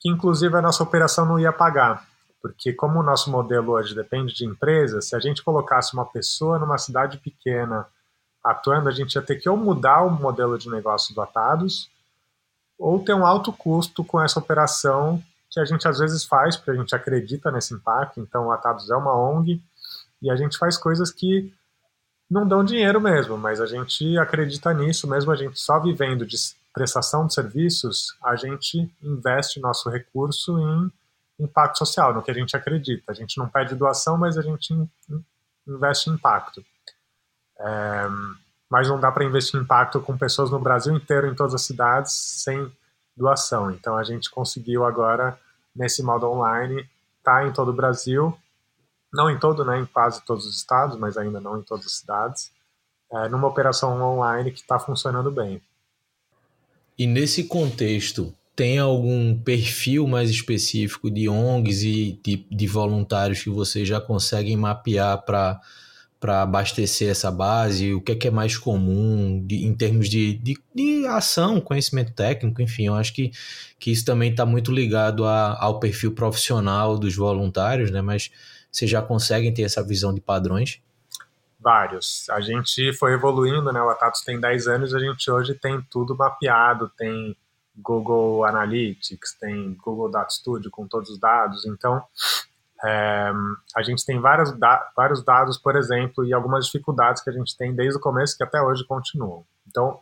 que, 0.00 0.10
inclusive, 0.10 0.56
a 0.56 0.62
nossa 0.62 0.82
operação 0.82 1.26
não 1.26 1.38
ia 1.38 1.52
pagar. 1.52 2.06
Porque, 2.40 2.72
como 2.72 3.00
o 3.00 3.02
nosso 3.02 3.30
modelo 3.30 3.72
hoje 3.72 3.94
depende 3.94 4.34
de 4.34 4.46
empresas, 4.46 5.08
se 5.08 5.16
a 5.16 5.20
gente 5.20 5.42
colocasse 5.42 5.92
uma 5.94 6.06
pessoa 6.06 6.58
numa 6.58 6.78
cidade 6.78 7.18
pequena 7.18 7.86
atuando, 8.42 8.88
a 8.88 8.92
gente 8.92 9.14
ia 9.14 9.22
ter 9.22 9.36
que 9.36 9.48
ou 9.48 9.56
mudar 9.56 10.02
o 10.02 10.10
modelo 10.10 10.56
de 10.56 10.70
negócio 10.70 11.14
do 11.14 11.20
Atados 11.20 11.90
ou 12.78 13.02
ter 13.02 13.14
um 13.14 13.26
alto 13.26 13.52
custo 13.52 14.04
com 14.04 14.20
essa 14.20 14.38
operação 14.38 15.22
que 15.50 15.60
a 15.60 15.64
gente 15.64 15.88
às 15.88 15.98
vezes 15.98 16.24
faz, 16.24 16.56
porque 16.56 16.70
a 16.70 16.74
gente 16.74 16.94
acredita 16.94 17.50
nesse 17.50 17.72
impacto. 17.72 18.20
Então, 18.20 18.46
o 18.46 18.52
Atados 18.52 18.90
é 18.90 18.96
uma 18.96 19.16
ONG 19.16 19.60
e 20.20 20.30
a 20.30 20.36
gente 20.36 20.58
faz 20.58 20.76
coisas 20.76 21.10
que 21.10 21.52
não 22.28 22.46
dão 22.46 22.64
dinheiro 22.64 23.00
mesmo, 23.00 23.38
mas 23.38 23.60
a 23.60 23.66
gente 23.66 24.18
acredita 24.18 24.74
nisso, 24.74 25.08
mesmo 25.08 25.30
a 25.30 25.36
gente 25.36 25.58
só 25.58 25.78
vivendo 25.80 26.26
de 26.26 26.36
prestação 26.74 27.26
de 27.26 27.32
serviços, 27.32 28.14
a 28.22 28.36
gente 28.36 28.90
investe 29.02 29.60
nosso 29.60 29.88
recurso 29.88 30.58
em 30.58 30.92
impacto 31.44 31.78
social, 31.78 32.12
no 32.12 32.22
que 32.22 32.30
a 32.30 32.34
gente 32.34 32.56
acredita. 32.56 33.12
A 33.12 33.14
gente 33.14 33.38
não 33.38 33.48
pede 33.48 33.74
doação, 33.74 34.18
mas 34.18 34.36
a 34.36 34.42
gente 34.42 34.74
investe 35.66 36.10
em 36.10 36.14
impacto. 36.14 36.62
É, 37.58 38.08
mas 38.70 38.88
não 38.88 38.98
dá 38.98 39.12
para 39.12 39.24
investir 39.24 39.58
em 39.58 39.62
impacto 39.62 40.00
com 40.00 40.16
pessoas 40.16 40.50
no 40.50 40.58
Brasil 40.58 40.94
inteiro, 40.94 41.28
em 41.28 41.34
todas 41.34 41.54
as 41.54 41.62
cidades, 41.62 42.12
sem 42.12 42.70
doação. 43.16 43.70
Então 43.70 43.96
a 43.96 44.04
gente 44.04 44.30
conseguiu 44.30 44.84
agora, 44.84 45.38
nesse 45.74 46.02
modo 46.02 46.26
online, 46.26 46.88
estar 47.18 47.40
tá 47.40 47.46
em 47.46 47.52
todo 47.52 47.70
o 47.70 47.74
Brasil 47.74 48.36
não 49.16 49.30
em 49.30 49.38
todo, 49.38 49.64
né, 49.64 49.80
em 49.80 49.86
quase 49.86 50.22
todos 50.24 50.46
os 50.46 50.56
estados, 50.56 50.98
mas 50.98 51.16
ainda 51.16 51.40
não 51.40 51.58
em 51.58 51.62
todas 51.62 51.86
as 51.86 51.92
cidades, 51.92 52.50
é, 53.10 53.28
numa 53.28 53.48
operação 53.48 54.00
online 54.00 54.50
que 54.50 54.60
está 54.60 54.78
funcionando 54.78 55.30
bem. 55.30 55.60
E 56.98 57.06
nesse 57.06 57.44
contexto, 57.44 58.32
tem 58.54 58.78
algum 58.78 59.38
perfil 59.38 60.06
mais 60.06 60.30
específico 60.30 61.10
de 61.10 61.28
ONGs 61.28 61.82
e 61.82 62.20
de, 62.22 62.36
de 62.50 62.66
voluntários 62.66 63.42
que 63.42 63.50
vocês 63.50 63.86
já 63.86 64.00
conseguem 64.00 64.56
mapear 64.56 65.22
para 65.22 65.60
para 66.26 66.42
abastecer 66.42 67.08
essa 67.08 67.30
base? 67.30 67.94
O 67.94 68.00
que 68.00 68.10
é, 68.10 68.14
que 68.16 68.26
é 68.26 68.30
mais 68.32 68.58
comum 68.58 69.40
de, 69.46 69.64
em 69.64 69.72
termos 69.72 70.08
de, 70.08 70.36
de, 70.38 70.58
de, 70.74 71.06
ação, 71.06 71.60
conhecimento 71.60 72.12
técnico, 72.12 72.60
enfim, 72.60 72.88
eu 72.88 72.94
acho 72.96 73.14
que, 73.14 73.30
que 73.78 73.92
isso 73.92 74.04
também 74.04 74.32
está 74.32 74.44
muito 74.44 74.72
ligado 74.72 75.24
a, 75.24 75.56
ao 75.62 75.78
perfil 75.78 76.12
profissional 76.12 76.98
dos 76.98 77.14
voluntários, 77.14 77.92
né? 77.92 78.02
Mas 78.02 78.32
vocês 78.72 78.90
já 78.90 79.00
conseguem 79.00 79.54
ter 79.54 79.62
essa 79.62 79.84
visão 79.84 80.12
de 80.12 80.20
padrões? 80.20 80.82
Vários. 81.60 82.28
A 82.30 82.40
gente 82.40 82.92
foi 82.94 83.12
evoluindo, 83.12 83.72
né? 83.72 83.80
O 83.80 83.88
Atatos 83.88 84.22
tem 84.22 84.40
10 84.40 84.66
anos, 84.66 84.94
a 84.96 84.98
gente 84.98 85.30
hoje 85.30 85.54
tem 85.54 85.80
tudo 85.88 86.16
mapeado, 86.16 86.90
tem 86.98 87.36
Google 87.76 88.44
Analytics, 88.44 89.36
tem 89.38 89.74
Google 89.74 90.10
Data 90.10 90.30
Studio 90.30 90.72
com 90.72 90.88
todos 90.88 91.08
os 91.08 91.20
dados. 91.20 91.64
Então, 91.66 92.02
é, 92.84 93.32
a 93.74 93.82
gente 93.82 94.04
tem 94.04 94.20
vários, 94.20 94.52
da 94.52 94.90
vários 94.96 95.22
dados, 95.22 95.56
por 95.56 95.76
exemplo, 95.76 96.24
e 96.24 96.32
algumas 96.32 96.66
dificuldades 96.66 97.22
que 97.22 97.30
a 97.30 97.32
gente 97.32 97.56
tem 97.56 97.74
desde 97.74 97.98
o 97.98 98.00
começo 98.00 98.36
que 98.36 98.44
até 98.44 98.60
hoje 98.60 98.84
continuam. 98.84 99.44
Então, 99.66 99.98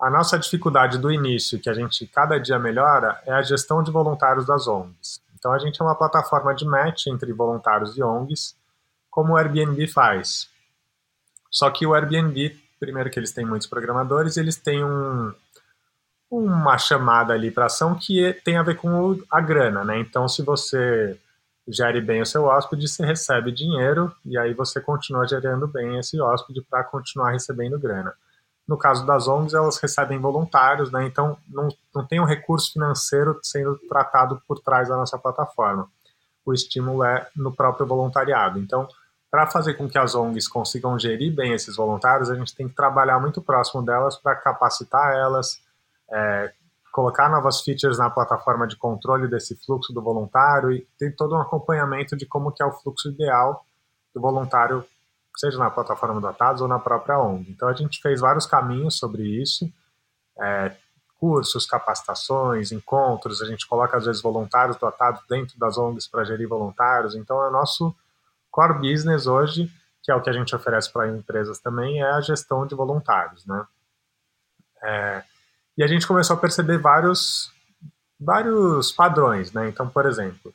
a 0.00 0.08
nossa 0.08 0.38
dificuldade 0.38 0.96
do 0.98 1.12
início, 1.12 1.60
que 1.60 1.68
a 1.68 1.74
gente 1.74 2.06
cada 2.06 2.38
dia 2.38 2.58
melhora, 2.58 3.20
é 3.26 3.32
a 3.32 3.42
gestão 3.42 3.82
de 3.82 3.90
voluntários 3.90 4.46
das 4.46 4.66
ONGs. 4.66 5.20
Então 5.38 5.52
a 5.52 5.58
gente 5.58 5.80
é 5.80 5.84
uma 5.84 5.94
plataforma 5.94 6.54
de 6.54 6.64
match 6.64 7.06
entre 7.06 7.32
voluntários 7.32 7.96
e 7.96 8.02
ONGs, 8.02 8.56
como 9.10 9.32
o 9.32 9.36
Airbnb 9.36 9.86
faz. 9.86 10.48
Só 11.50 11.70
que 11.70 11.86
o 11.86 11.94
Airbnb, 11.94 12.58
primeiro 12.78 13.10
que 13.10 13.18
eles 13.18 13.32
têm 13.32 13.44
muitos 13.44 13.66
programadores, 13.66 14.36
eles 14.36 14.56
têm 14.56 14.82
um, 14.82 15.34
uma 16.30 16.78
chamada 16.78 17.34
ali 17.34 17.50
para 17.50 17.66
ação 17.66 17.94
que 17.94 18.32
tem 18.44 18.56
a 18.56 18.62
ver 18.62 18.76
com 18.76 19.20
a 19.30 19.40
grana, 19.40 19.84
né? 19.84 19.98
Então 19.98 20.28
se 20.28 20.42
você 20.42 21.18
gere 21.70 22.00
bem 22.00 22.20
o 22.20 22.26
seu 22.26 22.44
hóspede, 22.44 22.88
você 22.88 23.04
recebe 23.04 23.52
dinheiro 23.52 24.12
e 24.24 24.36
aí 24.36 24.52
você 24.54 24.80
continua 24.80 25.26
gerando 25.26 25.66
bem 25.66 25.98
esse 25.98 26.20
hóspede 26.20 26.62
para 26.68 26.84
continuar 26.84 27.30
recebendo 27.30 27.78
grana. 27.78 28.12
No 28.66 28.76
caso 28.76 29.04
das 29.04 29.26
ONGs, 29.26 29.54
elas 29.54 29.78
recebem 29.78 30.18
voluntários, 30.18 30.92
né? 30.92 31.04
então 31.04 31.36
não, 31.48 31.68
não 31.94 32.06
tem 32.06 32.20
um 32.20 32.24
recurso 32.24 32.72
financeiro 32.72 33.38
sendo 33.42 33.76
tratado 33.88 34.40
por 34.46 34.60
trás 34.60 34.88
da 34.88 34.96
nossa 34.96 35.18
plataforma. 35.18 35.88
O 36.44 36.52
estímulo 36.52 37.04
é 37.04 37.26
no 37.34 37.52
próprio 37.52 37.86
voluntariado. 37.86 38.58
Então, 38.58 38.88
para 39.30 39.46
fazer 39.46 39.74
com 39.74 39.88
que 39.88 39.98
as 39.98 40.14
ONGs 40.14 40.48
consigam 40.48 40.98
gerir 40.98 41.32
bem 41.32 41.52
esses 41.52 41.76
voluntários, 41.76 42.30
a 42.30 42.34
gente 42.34 42.54
tem 42.54 42.68
que 42.68 42.74
trabalhar 42.74 43.20
muito 43.20 43.40
próximo 43.40 43.82
delas 43.82 44.16
para 44.16 44.34
capacitar 44.34 45.14
elas, 45.14 45.60
é, 46.10 46.52
colocar 46.92 47.28
novas 47.28 47.60
features 47.60 47.98
na 47.98 48.10
plataforma 48.10 48.66
de 48.66 48.76
controle 48.76 49.28
desse 49.28 49.56
fluxo 49.64 49.92
do 49.92 50.02
voluntário 50.02 50.72
e 50.72 50.86
ter 50.98 51.14
todo 51.14 51.34
um 51.34 51.40
acompanhamento 51.40 52.16
de 52.16 52.26
como 52.26 52.52
que 52.52 52.62
é 52.62 52.66
o 52.66 52.72
fluxo 52.72 53.08
ideal 53.08 53.64
do 54.14 54.20
voluntário 54.20 54.84
seja 55.36 55.58
na 55.58 55.70
plataforma 55.70 56.20
do 56.20 56.26
Atados 56.26 56.60
ou 56.60 56.68
na 56.68 56.78
própria 56.78 57.18
ONG. 57.18 57.50
Então 57.50 57.68
a 57.68 57.72
gente 57.72 58.00
fez 58.00 58.20
vários 58.20 58.46
caminhos 58.46 58.98
sobre 58.98 59.22
isso, 59.22 59.70
é, 60.38 60.76
cursos, 61.18 61.66
capacitações, 61.66 62.72
encontros, 62.72 63.40
a 63.40 63.46
gente 63.46 63.66
coloca 63.66 63.96
às 63.96 64.06
vezes 64.06 64.22
voluntários 64.22 64.76
do 64.76 64.86
Atados 64.86 65.22
dentro 65.28 65.58
das 65.58 65.78
ONGs 65.78 66.08
para 66.08 66.24
gerir 66.24 66.48
voluntários, 66.48 67.14
então 67.14 67.42
é 67.42 67.48
o 67.48 67.52
nosso 67.52 67.94
core 68.50 68.78
business 68.80 69.26
hoje, 69.26 69.70
que 70.02 70.10
é 70.10 70.14
o 70.14 70.20
que 70.20 70.30
a 70.30 70.32
gente 70.32 70.54
oferece 70.54 70.92
para 70.92 71.08
empresas 71.08 71.58
também, 71.60 72.00
é 72.00 72.10
a 72.10 72.20
gestão 72.20 72.66
de 72.66 72.74
voluntários, 72.74 73.46
né? 73.46 73.64
É, 74.82 75.22
e 75.80 75.82
a 75.82 75.86
gente 75.86 76.06
começou 76.06 76.36
a 76.36 76.38
perceber 76.38 76.76
vários, 76.76 77.50
vários 78.20 78.92
padrões, 78.92 79.50
né? 79.50 79.66
Então, 79.66 79.88
por 79.88 80.04
exemplo, 80.04 80.52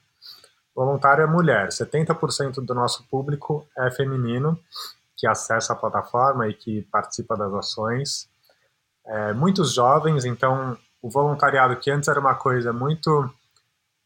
voluntário 0.75 1.23
é 1.23 1.25
mulher, 1.25 1.69
70% 1.69 2.63
do 2.63 2.75
nosso 2.75 3.03
público 3.09 3.67
é 3.75 3.89
feminino, 3.89 4.55
que 5.17 5.25
acessa 5.25 5.73
a 5.73 5.75
plataforma 5.75 6.47
e 6.47 6.53
que 6.53 6.83
participa 6.91 7.35
das 7.35 7.51
ações. 7.55 8.29
É, 9.03 9.33
muitos 9.33 9.73
jovens, 9.73 10.25
então 10.25 10.77
o 11.01 11.09
voluntariado 11.09 11.75
que 11.77 11.89
antes 11.89 12.07
era 12.07 12.19
uma 12.19 12.35
coisa 12.35 12.71
muito 12.71 13.27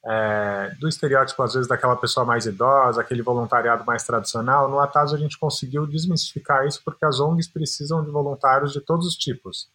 é, 0.05 0.73
do 0.79 0.87
estereótipo, 0.87 1.43
às 1.43 1.53
vezes, 1.53 1.67
daquela 1.67 1.97
pessoa 1.97 2.25
mais 2.25 2.45
idosa, 2.45 3.01
aquele 3.01 3.21
voluntariado 3.21 3.83
mais 3.83 4.05
tradicional, 4.05 4.69
no 4.69 4.79
Atazo 4.79 5.17
a 5.17 5.19
gente 5.19 5.37
conseguiu 5.37 5.85
desmistificar 5.85 6.65
isso 6.65 6.81
porque 6.81 7.03
as 7.03 7.19
ONGs 7.19 7.49
precisam 7.49 8.05
de 8.05 8.09
voluntários 8.09 8.71
de 8.71 8.79
todos 8.79 9.05
os 9.05 9.15
tipos. 9.15 9.67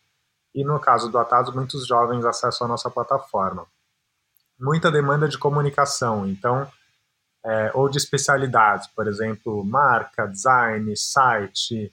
E 0.54 0.64
no 0.64 0.78
caso 0.78 1.10
do 1.10 1.18
Atazo, 1.18 1.52
muitos 1.52 1.86
jovens 1.86 2.24
acessam 2.24 2.66
a 2.66 2.68
nossa 2.68 2.90
plataforma. 2.90 3.66
Muita 4.58 4.90
demanda 4.90 5.28
de 5.28 5.36
comunicação, 5.36 6.26
então, 6.26 6.66
é, 7.44 7.70
ou 7.74 7.88
de 7.88 7.98
especialidades, 7.98 8.86
por 8.86 9.08
exemplo, 9.08 9.64
marca, 9.64 10.26
design, 10.26 10.96
site, 10.96 11.92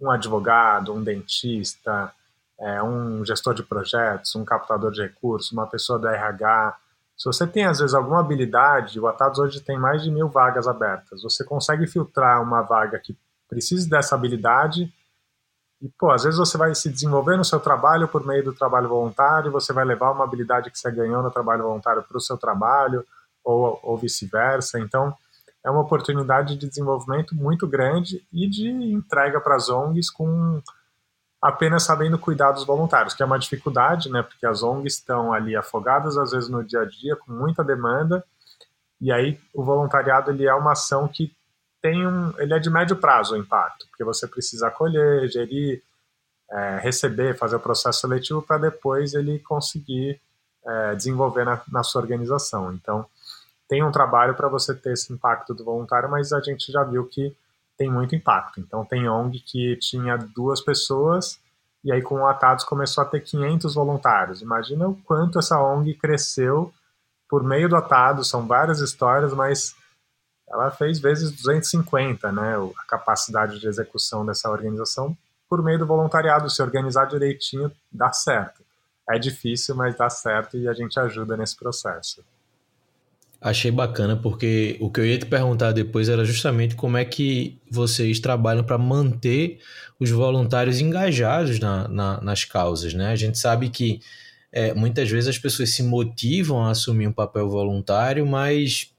um 0.00 0.10
advogado, 0.10 0.94
um 0.94 1.02
dentista, 1.02 2.10
é, 2.58 2.82
um 2.82 3.24
gestor 3.24 3.54
de 3.54 3.62
projetos, 3.62 4.34
um 4.34 4.44
captador 4.44 4.90
de 4.90 5.02
recursos, 5.02 5.52
uma 5.52 5.66
pessoa 5.66 5.98
do 5.98 6.08
RH, 6.08 6.76
se 7.20 7.26
você 7.26 7.46
tem, 7.46 7.66
às 7.66 7.78
vezes, 7.78 7.94
alguma 7.94 8.20
habilidade, 8.20 8.98
o 8.98 9.06
Atados 9.06 9.38
hoje 9.38 9.60
tem 9.60 9.78
mais 9.78 10.02
de 10.02 10.10
mil 10.10 10.30
vagas 10.30 10.66
abertas. 10.66 11.22
Você 11.22 11.44
consegue 11.44 11.86
filtrar 11.86 12.42
uma 12.42 12.62
vaga 12.62 12.98
que 12.98 13.14
precise 13.46 13.86
dessa 13.90 14.14
habilidade 14.14 14.90
e, 15.80 15.88
pô, 15.88 16.10
às 16.10 16.24
vezes 16.24 16.38
você 16.38 16.58
vai 16.58 16.74
se 16.74 16.90
desenvolver 16.90 17.36
no 17.36 17.44
seu 17.44 17.58
trabalho 17.58 18.06
por 18.06 18.26
meio 18.26 18.44
do 18.44 18.52
trabalho 18.52 18.88
voluntário, 18.88 19.50
você 19.50 19.72
vai 19.72 19.84
levar 19.84 20.12
uma 20.12 20.24
habilidade 20.24 20.70
que 20.70 20.78
você 20.78 20.90
ganhou 20.90 21.22
no 21.22 21.30
trabalho 21.30 21.62
voluntário 21.62 22.02
para 22.02 22.16
o 22.16 22.20
seu 22.20 22.36
trabalho, 22.36 23.04
ou, 23.42 23.80
ou 23.82 23.96
vice-versa. 23.96 24.78
Então, 24.78 25.14
é 25.64 25.70
uma 25.70 25.80
oportunidade 25.80 26.56
de 26.56 26.68
desenvolvimento 26.68 27.34
muito 27.34 27.66
grande 27.66 28.26
e 28.32 28.48
de 28.48 28.68
entrega 28.68 29.40
para 29.40 29.56
as 29.56 29.68
ONGs 29.68 30.10
com 30.10 30.60
apenas 31.40 31.82
sabendo 31.84 32.18
cuidar 32.18 32.52
dos 32.52 32.64
voluntários, 32.64 33.14
que 33.14 33.22
é 33.22 33.26
uma 33.26 33.38
dificuldade, 33.38 34.10
né? 34.10 34.22
Porque 34.22 34.44
as 34.44 34.62
ONGs 34.62 34.94
estão 34.94 35.32
ali 35.32 35.56
afogadas 35.56 36.18
às 36.18 36.32
vezes 36.32 36.50
no 36.50 36.62
dia 36.62 36.80
a 36.80 36.84
dia 36.84 37.16
com 37.16 37.32
muita 37.32 37.64
demanda 37.64 38.22
e 39.00 39.10
aí 39.10 39.40
o 39.54 39.64
voluntariado 39.64 40.30
ele 40.30 40.46
é 40.46 40.54
uma 40.54 40.72
ação 40.72 41.08
que 41.08 41.34
tem 41.80 42.06
um, 42.06 42.32
ele 42.38 42.54
é 42.54 42.58
de 42.58 42.70
médio 42.70 42.96
prazo 42.96 43.34
o 43.34 43.38
impacto, 43.38 43.86
porque 43.88 44.04
você 44.04 44.26
precisa 44.26 44.68
acolher, 44.68 45.28
gerir, 45.28 45.82
é, 46.50 46.78
receber, 46.78 47.36
fazer 47.36 47.56
o 47.56 47.60
processo 47.60 48.00
seletivo 48.00 48.42
para 48.42 48.58
depois 48.58 49.14
ele 49.14 49.38
conseguir 49.38 50.20
é, 50.66 50.94
desenvolver 50.94 51.44
na, 51.44 51.60
na 51.70 51.82
sua 51.82 52.02
organização. 52.02 52.72
Então 52.72 53.06
tem 53.68 53.84
um 53.84 53.92
trabalho 53.92 54.34
para 54.34 54.48
você 54.48 54.74
ter 54.74 54.94
esse 54.94 55.12
impacto 55.12 55.54
do 55.54 55.64
voluntário, 55.64 56.10
mas 56.10 56.32
a 56.32 56.40
gente 56.40 56.72
já 56.72 56.82
viu 56.82 57.06
que 57.06 57.34
tem 57.78 57.88
muito 57.88 58.14
impacto. 58.14 58.60
Então, 58.60 58.84
tem 58.84 59.08
ONG 59.08 59.38
que 59.40 59.76
tinha 59.76 60.18
duas 60.18 60.60
pessoas 60.60 61.40
e 61.82 61.90
aí 61.90 62.02
com 62.02 62.16
o 62.16 62.26
Atados 62.26 62.64
começou 62.64 63.02
a 63.02 63.06
ter 63.06 63.20
500 63.20 63.74
voluntários. 63.74 64.42
Imagina 64.42 64.86
o 64.86 64.94
quanto 65.04 65.38
essa 65.38 65.58
ONG 65.58 65.94
cresceu 65.94 66.74
por 67.26 67.42
meio 67.42 67.68
do 67.68 67.76
Atados, 67.76 68.28
são 68.28 68.46
várias 68.46 68.80
histórias, 68.80 69.32
mas 69.32 69.74
ela 70.50 70.70
fez 70.70 70.98
vezes 70.98 71.30
250, 71.30 72.32
né, 72.32 72.56
a 72.56 72.84
capacidade 72.84 73.58
de 73.60 73.68
execução 73.68 74.26
dessa 74.26 74.50
organização 74.50 75.16
por 75.48 75.62
meio 75.62 75.78
do 75.78 75.86
voluntariado, 75.86 76.48
se 76.48 76.62
organizar 76.62 77.06
direitinho, 77.06 77.72
dá 77.90 78.12
certo. 78.12 78.62
É 79.08 79.18
difícil, 79.18 79.74
mas 79.74 79.96
dá 79.96 80.08
certo 80.08 80.56
e 80.56 80.68
a 80.68 80.72
gente 80.72 80.98
ajuda 81.00 81.36
nesse 81.36 81.56
processo. 81.56 82.22
Achei 83.40 83.70
bacana, 83.70 84.16
porque 84.16 84.76
o 84.80 84.90
que 84.90 85.00
eu 85.00 85.06
ia 85.06 85.18
te 85.18 85.26
perguntar 85.26 85.72
depois 85.72 86.08
era 86.08 86.24
justamente 86.24 86.76
como 86.76 86.96
é 86.96 87.04
que 87.04 87.58
vocês 87.70 88.20
trabalham 88.20 88.62
para 88.62 88.76
manter 88.76 89.58
os 89.98 90.10
voluntários 90.10 90.78
engajados 90.78 91.58
na, 91.58 91.88
na, 91.88 92.20
nas 92.20 92.44
causas, 92.44 92.92
né? 92.94 93.10
A 93.10 93.16
gente 93.16 93.38
sabe 93.38 93.70
que 93.70 94.00
é, 94.52 94.74
muitas 94.74 95.10
vezes 95.10 95.28
as 95.28 95.38
pessoas 95.38 95.70
se 95.70 95.82
motivam 95.82 96.64
a 96.64 96.70
assumir 96.70 97.06
um 97.06 97.12
papel 97.12 97.48
voluntário, 97.48 98.26
mas 98.26 98.92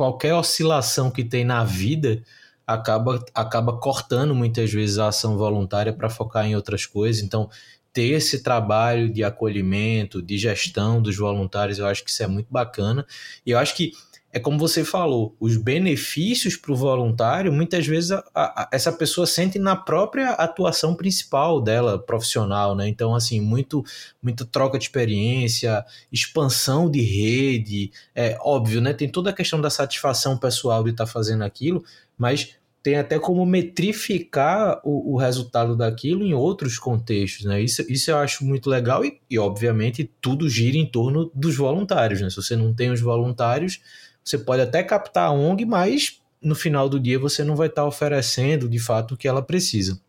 qualquer 0.00 0.32
oscilação 0.32 1.10
que 1.10 1.22
tem 1.22 1.44
na 1.44 1.62
vida 1.62 2.22
acaba, 2.66 3.22
acaba 3.34 3.76
cortando 3.76 4.34
muitas 4.34 4.72
vezes 4.72 4.96
a 4.96 5.08
ação 5.08 5.36
voluntária 5.36 5.92
para 5.92 6.08
focar 6.08 6.46
em 6.46 6.56
outras 6.56 6.86
coisas. 6.86 7.22
Então, 7.22 7.50
ter 7.92 8.12
esse 8.12 8.42
trabalho 8.42 9.12
de 9.12 9.22
acolhimento, 9.22 10.22
de 10.22 10.38
gestão 10.38 11.02
dos 11.02 11.18
voluntários, 11.18 11.78
eu 11.78 11.86
acho 11.86 12.02
que 12.02 12.08
isso 12.08 12.22
é 12.22 12.26
muito 12.26 12.50
bacana. 12.50 13.04
E 13.44 13.50
eu 13.50 13.58
acho 13.58 13.76
que 13.76 13.92
é 14.32 14.38
como 14.38 14.58
você 14.58 14.84
falou, 14.84 15.34
os 15.40 15.56
benefícios 15.56 16.56
para 16.56 16.72
o 16.72 16.76
voluntário, 16.76 17.52
muitas 17.52 17.84
vezes 17.84 18.12
a, 18.12 18.22
a, 18.34 18.68
essa 18.72 18.92
pessoa 18.92 19.26
sente 19.26 19.58
na 19.58 19.74
própria 19.74 20.30
atuação 20.30 20.94
principal 20.94 21.60
dela, 21.60 21.98
profissional, 21.98 22.76
né? 22.76 22.86
Então, 22.86 23.14
assim, 23.14 23.40
muito, 23.40 23.84
muito 24.22 24.44
troca 24.44 24.78
de 24.78 24.84
experiência, 24.84 25.84
expansão 26.12 26.88
de 26.88 27.00
rede, 27.00 27.90
é 28.14 28.38
óbvio, 28.40 28.80
né? 28.80 28.92
Tem 28.92 29.08
toda 29.08 29.30
a 29.30 29.34
questão 29.34 29.60
da 29.60 29.68
satisfação 29.68 30.38
pessoal 30.38 30.84
de 30.84 30.90
estar 30.90 31.06
tá 31.06 31.10
fazendo 31.10 31.42
aquilo, 31.42 31.82
mas 32.16 32.54
tem 32.82 32.96
até 32.96 33.18
como 33.18 33.44
metrificar 33.44 34.80
o, 34.84 35.14
o, 35.14 35.16
resultado 35.18 35.76
daquilo 35.76 36.24
em 36.24 36.32
outros 36.32 36.78
contextos, 36.78 37.44
né? 37.44 37.60
Isso, 37.60 37.84
isso 37.90 38.10
eu 38.10 38.16
acho 38.16 38.44
muito 38.44 38.70
legal 38.70 39.04
e, 39.04 39.20
e, 39.28 39.38
obviamente, 39.38 40.10
tudo 40.20 40.48
gira 40.48 40.78
em 40.78 40.86
torno 40.86 41.30
dos 41.34 41.56
voluntários, 41.56 42.20
né? 42.20 42.30
Se 42.30 42.36
você 42.36 42.56
não 42.56 42.72
tem 42.72 42.90
os 42.90 43.00
voluntários, 43.00 43.80
você 44.24 44.38
pode 44.38 44.62
até 44.62 44.82
captar 44.82 45.28
a 45.28 45.32
ONG, 45.32 45.64
mas 45.64 46.20
no 46.42 46.54
final 46.54 46.88
do 46.88 46.98
dia 46.98 47.18
você 47.18 47.44
não 47.44 47.56
vai 47.56 47.68
estar 47.68 47.84
oferecendo, 47.84 48.68
de 48.68 48.78
fato, 48.78 49.14
o 49.14 49.16
que 49.16 49.28
ela 49.28 49.42
precisa. 49.42 50.00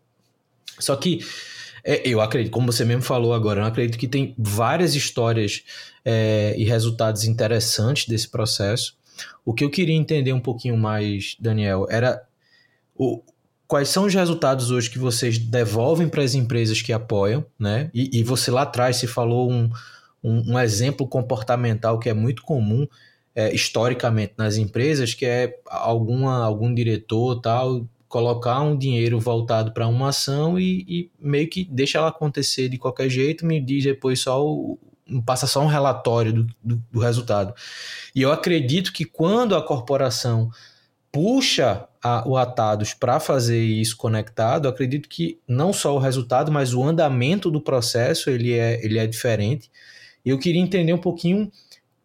Só 0.78 0.96
que 0.96 1.20
é, 1.84 2.06
eu 2.08 2.20
acredito, 2.20 2.52
como 2.52 2.70
você 2.70 2.84
mesmo 2.84 3.02
falou 3.02 3.34
agora, 3.34 3.60
eu 3.60 3.66
acredito 3.66 3.98
que 3.98 4.08
tem 4.08 4.34
várias 4.38 4.94
histórias 4.94 5.62
é, 6.04 6.54
e 6.56 6.64
resultados 6.64 7.24
interessantes 7.24 8.06
desse 8.06 8.28
processo. 8.28 8.96
O 9.44 9.52
que 9.52 9.64
eu 9.64 9.70
queria 9.70 9.94
entender 9.94 10.32
um 10.32 10.40
pouquinho 10.40 10.76
mais, 10.76 11.36
Daniel, 11.40 11.86
era 11.90 12.22
o, 12.94 13.22
quais 13.66 13.88
são 13.88 14.04
os 14.04 14.14
resultados 14.14 14.70
hoje 14.70 14.90
que 14.90 14.98
vocês 14.98 15.38
devolvem 15.38 16.08
para 16.08 16.22
as 16.22 16.34
empresas 16.34 16.80
que 16.80 16.92
apoiam, 16.92 17.44
né? 17.58 17.90
E, 17.92 18.20
e, 18.20 18.22
você 18.22 18.50
lá 18.50 18.62
atrás 18.62 18.96
se 18.96 19.06
falou 19.06 19.50
um, 19.50 19.70
um, 20.22 20.52
um, 20.52 20.58
exemplo 20.58 21.06
comportamental 21.06 21.98
que 21.98 22.08
é 22.08 22.14
muito 22.14 22.42
comum 22.42 22.86
é, 23.34 23.54
historicamente 23.54 24.34
nas 24.36 24.56
empresas, 24.56 25.14
que 25.14 25.24
é 25.24 25.58
alguma, 25.66 26.44
algum 26.44 26.72
diretor 26.72 27.40
tal 27.40 27.86
colocar 28.12 28.60
um 28.60 28.76
dinheiro 28.76 29.18
voltado 29.18 29.72
para 29.72 29.88
uma 29.88 30.10
ação 30.10 30.60
e, 30.60 30.84
e, 30.86 31.10
meio 31.18 31.48
que 31.48 31.64
deixa 31.64 31.96
ela 31.96 32.08
acontecer 32.08 32.68
de 32.68 32.76
qualquer 32.76 33.08
jeito, 33.08 33.46
me 33.46 33.58
diz 33.58 33.84
depois 33.84 34.20
só 34.20 34.46
o, 34.46 34.78
passa 35.24 35.46
só 35.46 35.62
um 35.62 35.66
relatório 35.66 36.30
do, 36.30 36.46
do, 36.62 36.82
do 36.92 37.00
resultado. 37.00 37.54
E 38.14 38.20
eu 38.20 38.30
acredito 38.30 38.92
que 38.92 39.06
quando 39.06 39.56
a 39.56 39.62
corporação 39.62 40.50
puxa 41.10 41.86
a, 42.02 42.28
o 42.28 42.36
Atados 42.36 42.92
para 42.92 43.18
fazer 43.18 43.62
isso 43.62 43.96
conectado, 43.96 44.68
acredito 44.68 45.08
que 45.08 45.38
não 45.48 45.72
só 45.72 45.94
o 45.94 45.98
resultado, 45.98 46.52
mas 46.52 46.74
o 46.74 46.84
andamento 46.84 47.50
do 47.50 47.62
processo 47.62 48.28
ele 48.28 48.52
é, 48.52 48.84
ele 48.84 48.98
é 48.98 49.06
diferente. 49.06 49.70
Eu 50.22 50.38
queria 50.38 50.60
entender 50.60 50.92
um 50.92 50.98
pouquinho 50.98 51.50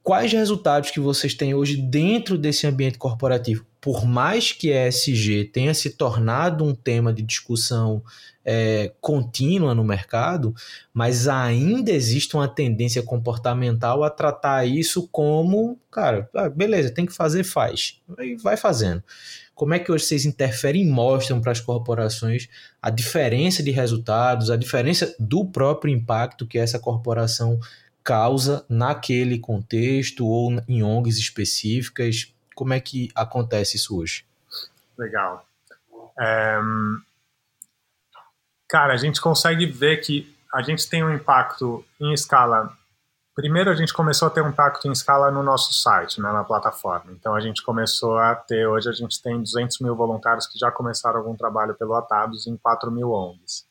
quais 0.08 0.32
resultados 0.32 0.90
que 0.90 1.02
vocês 1.02 1.34
têm 1.34 1.54
hoje 1.54 1.76
dentro 1.76 2.38
desse 2.38 2.66
ambiente 2.66 2.98
corporativo. 2.98 3.66
Por 3.82 4.06
mais 4.06 4.54
que 4.54 4.72
ESG 4.72 5.50
tenha 5.52 5.74
se 5.74 5.90
tornado 5.90 6.64
um 6.64 6.74
tema 6.74 7.14
de 7.14 7.22
discussão 7.22 8.02
é, 8.46 8.94
contínua 9.02 9.76
no 9.76 9.84
mercado, 9.84 10.56
mas 10.94 11.28
ainda 11.28 11.92
existe 11.92 12.38
uma 12.38 12.48
tendência 12.48 13.04
comportamental 13.04 14.02
a 14.02 14.10
tratar 14.10 14.66
isso 14.66 15.10
como, 15.12 15.78
cara, 15.92 16.30
ah, 16.34 16.48
beleza, 16.48 16.90
tem 16.90 17.06
que 17.06 17.12
fazer, 17.12 17.44
faz. 17.44 18.00
E 18.18 18.38
vai 18.38 18.56
fazendo. 18.56 19.04
Como 19.54 19.74
é 19.74 19.80
que 19.80 19.92
hoje 19.92 20.06
vocês 20.06 20.24
interferem 20.24 20.84
e 20.84 20.90
mostram 20.90 21.42
para 21.42 21.52
as 21.52 21.60
corporações 21.60 22.48
a 22.82 22.90
diferença 22.90 23.62
de 23.62 23.72
resultados, 23.72 24.50
a 24.50 24.56
diferença 24.56 25.14
do 25.20 25.44
próprio 25.44 25.94
impacto 25.94 26.48
que 26.48 26.58
essa 26.58 26.80
corporação 26.80 27.60
causa 28.08 28.66
naquele 28.70 29.38
contexto 29.38 30.26
ou 30.26 30.52
em 30.66 30.82
ONGs 30.82 31.18
específicas? 31.18 32.34
Como 32.56 32.74
é 32.74 32.80
que 32.80 33.12
acontece 33.14 33.76
isso 33.76 34.00
hoje? 34.00 34.26
Legal. 34.98 35.46
É, 36.18 36.58
Cara, 38.70 38.94
a 38.94 38.98
gente 38.98 39.22
consegue 39.22 39.66
ver 39.66 39.98
que 39.98 40.36
a 40.54 40.62
gente 40.62 40.90
tem 40.90 41.04
um 41.04 41.14
impacto 41.14 41.86
em 42.00 42.14
escala. 42.14 42.74
Primeiro, 43.34 43.70
a 43.70 43.76
gente 43.76 43.94
começou 43.94 44.28
a 44.28 44.32
ter 44.32 44.42
um 44.42 44.50
impacto 44.50 44.88
em 44.88 44.92
escala 44.92 45.32
no 45.32 45.42
nosso 45.42 45.74
site, 45.74 46.20
né, 46.20 46.32
na 46.32 46.44
plataforma. 46.44 47.12
Então, 47.12 47.34
a 47.34 47.40
gente 47.40 47.64
começou 47.64 48.18
a 48.18 48.36
ter, 48.36 48.68
hoje 48.68 48.90
a 48.90 48.94
gente 48.94 49.22
tem 49.22 49.42
200 49.42 49.80
mil 49.80 49.96
voluntários 49.96 50.48
que 50.48 50.60
já 50.60 50.70
começaram 50.70 51.20
algum 51.20 51.36
trabalho 51.36 51.76
pelo 51.76 51.94
Atados 51.94 52.46
em 52.48 52.58
4 52.58 52.92
mil 52.92 53.12
ONGs. 53.12 53.67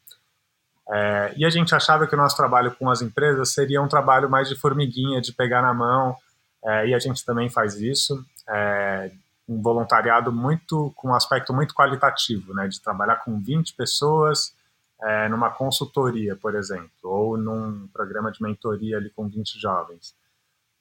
É, 0.89 1.35
e 1.37 1.45
a 1.45 1.51
gente 1.51 1.75
achava 1.75 2.07
que 2.07 2.15
o 2.15 2.19
nosso 2.19 2.37
trabalho 2.37 2.75
com 2.77 2.89
as 2.89 3.03
empresas 3.03 3.53
seria 3.53 3.83
um 3.83 3.89
trabalho 3.89 4.31
mais 4.31 4.49
de 4.49 4.55
formiguinha, 4.55 5.21
de 5.21 5.33
pegar 5.33 5.63
na 5.63 5.75
mão, 5.75 6.17
é, 6.65 6.89
e 6.89 6.95
a 6.95 6.99
gente 6.99 7.25
também 7.25 7.49
faz 7.49 7.75
isso. 7.81 8.25
É, 8.49 9.11
um 9.49 9.61
voluntariado 9.63 10.33
muito 10.33 10.93
com 10.97 11.09
um 11.09 11.15
aspecto 11.15 11.53
muito 11.53 11.75
qualitativo, 11.75 12.53
né, 12.55 12.67
de 12.67 12.81
trabalhar 12.81 13.17
com 13.17 13.39
20 13.39 13.75
pessoas 13.75 14.55
é, 15.03 15.29
numa 15.29 15.51
consultoria, 15.51 16.35
por 16.35 16.55
exemplo, 16.55 16.91
ou 17.05 17.37
num 17.37 17.87
programa 17.93 18.33
de 18.33 18.43
mentoria 18.43 18.97
ali 18.97 19.11
com 19.11 19.29
20 19.29 19.61
jovens. 19.61 20.15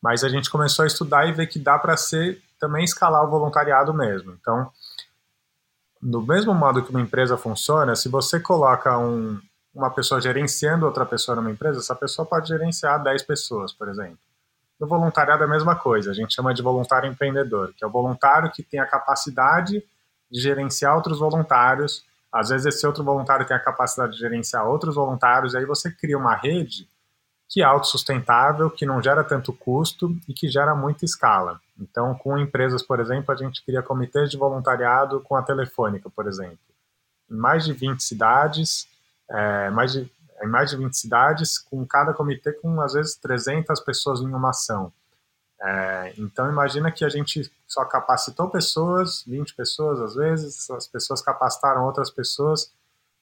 Mas 0.02 0.24
a 0.24 0.30
gente 0.30 0.50
começou 0.50 0.84
a 0.84 0.88
estudar 0.88 1.28
e 1.28 1.32
ver 1.32 1.48
que 1.48 1.60
dá 1.60 1.78
para 1.78 1.98
ser 1.98 2.42
também 2.60 2.84
escalar 2.84 3.24
o 3.24 3.30
voluntariado 3.30 3.94
mesmo. 3.94 4.36
Então, 4.40 4.72
do 6.02 6.22
mesmo 6.22 6.54
modo 6.54 6.84
que 6.84 6.92
uma 6.92 7.02
empresa 7.02 7.38
funciona, 7.38 7.96
se 7.96 8.08
você 8.08 8.40
coloca 8.40 8.98
um, 8.98 9.40
uma 9.76 9.92
pessoa 9.92 10.22
gerenciando 10.22 10.86
outra 10.86 11.06
pessoa 11.06 11.36
numa 11.36 11.52
empresa, 11.52 11.80
essa 11.80 11.94
pessoa 11.94 12.26
pode 12.26 12.48
gerenciar 12.48 13.04
10 13.04 13.24
pessoas, 13.24 13.74
por 13.74 13.90
exemplo. 13.90 14.18
No 14.80 14.88
voluntariado 14.88 15.44
é 15.44 15.46
a 15.46 15.50
mesma 15.50 15.76
coisa, 15.76 16.12
a 16.12 16.14
gente 16.14 16.34
chama 16.34 16.54
de 16.54 16.62
voluntário 16.62 17.10
empreendedor, 17.10 17.74
que 17.74 17.84
é 17.84 17.88
o 17.88 17.92
voluntário 17.92 18.52
que 18.52 18.64
tem 18.64 18.80
a 18.80 18.86
capacidade 18.86 19.84
de 20.32 20.42
gerenciar 20.42 20.96
outros 20.96 21.20
voluntários. 21.20 22.06
Às 22.32 22.50
vezes 22.50 22.68
esse 22.68 22.88
outro 22.88 23.04
voluntário 23.04 23.46
tem 23.46 23.56
a 23.56 23.60
capacidade 23.60 24.14
de 24.14 24.20
gerenciar 24.20 24.66
outros 24.66 24.96
voluntários, 24.96 25.54
e 25.54 25.58
aí 25.58 25.66
você 25.66 25.92
cria 25.92 26.18
uma 26.18 26.36
rede 26.36 26.88
que 27.48 27.62
é 27.62 27.66
autossustentável, 27.66 28.70
que 28.70 28.86
não 28.86 29.02
gera 29.02 29.24
tanto 29.24 29.54
custo 29.54 30.16
e 30.28 30.34
que 30.34 30.48
gera 30.48 30.74
muita 30.74 31.06
escala. 31.06 31.62
Então, 31.80 32.16
com 32.16 32.38
empresas, 32.38 32.82
por 32.82 33.00
exemplo, 33.00 33.34
a 33.34 33.38
gente 33.38 33.64
cria 33.64 33.84
comitês 33.84 34.32
de 34.32 34.38
voluntariado 34.38 35.22
com 35.22 35.36
a 35.36 35.44
Telefônica, 35.44 36.10
por 36.10 36.28
exemplo. 36.28 36.58
Em 37.30 37.36
mais 37.36 37.66
de 37.66 37.74
20 37.74 38.02
cidades, 38.02 38.88
é, 39.30 39.70
mais 39.70 39.94
de 39.94 40.10
em 40.44 40.48
mais 40.48 40.70
de 40.70 40.78
20 40.78 40.94
cidades, 40.94 41.58
com 41.58 41.86
cada 41.86 42.14
comitê 42.14 42.52
com 42.54 42.82
às 42.82 42.94
vezes 42.94 43.16
300 43.16 43.80
pessoas 43.82 44.22
em 44.22 44.28
uma 44.28 44.50
ação. 44.50 44.92
É, 45.62 46.14
então 46.18 46.50
imagina 46.50 46.92
que 46.92 47.06
a 47.06 47.10
gente 47.10 47.50
só 47.66 47.86
capacitou 47.86 48.50
pessoas, 48.50 49.24
20 49.26 49.56
pessoas 49.56 50.00
às 50.02 50.16
vezes, 50.16 50.70
as 50.70 50.88
pessoas 50.88 51.22
capacitaram 51.22 51.86
outras 51.86 52.10
pessoas. 52.10 52.72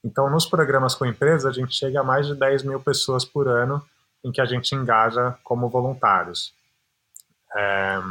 Então 0.04 0.30
nos 0.30 0.46
programas 0.46 0.96
com 0.96 1.06
empresa 1.06 1.50
a 1.50 1.54
gente 1.54 1.74
chega 1.74 2.02
a 2.02 2.04
mais 2.04 2.28
de 2.28 2.36
10 2.36 2.63
mil 2.63 2.80
pessoas 2.80 3.24
por 3.24 3.48
ano 3.48 3.84
em 4.24 4.32
que 4.32 4.42
a 4.42 4.46
gente 4.46 4.74
engaja 4.74 5.38
como 5.44 5.70
voluntários. 5.70 6.54
É, 7.56 8.02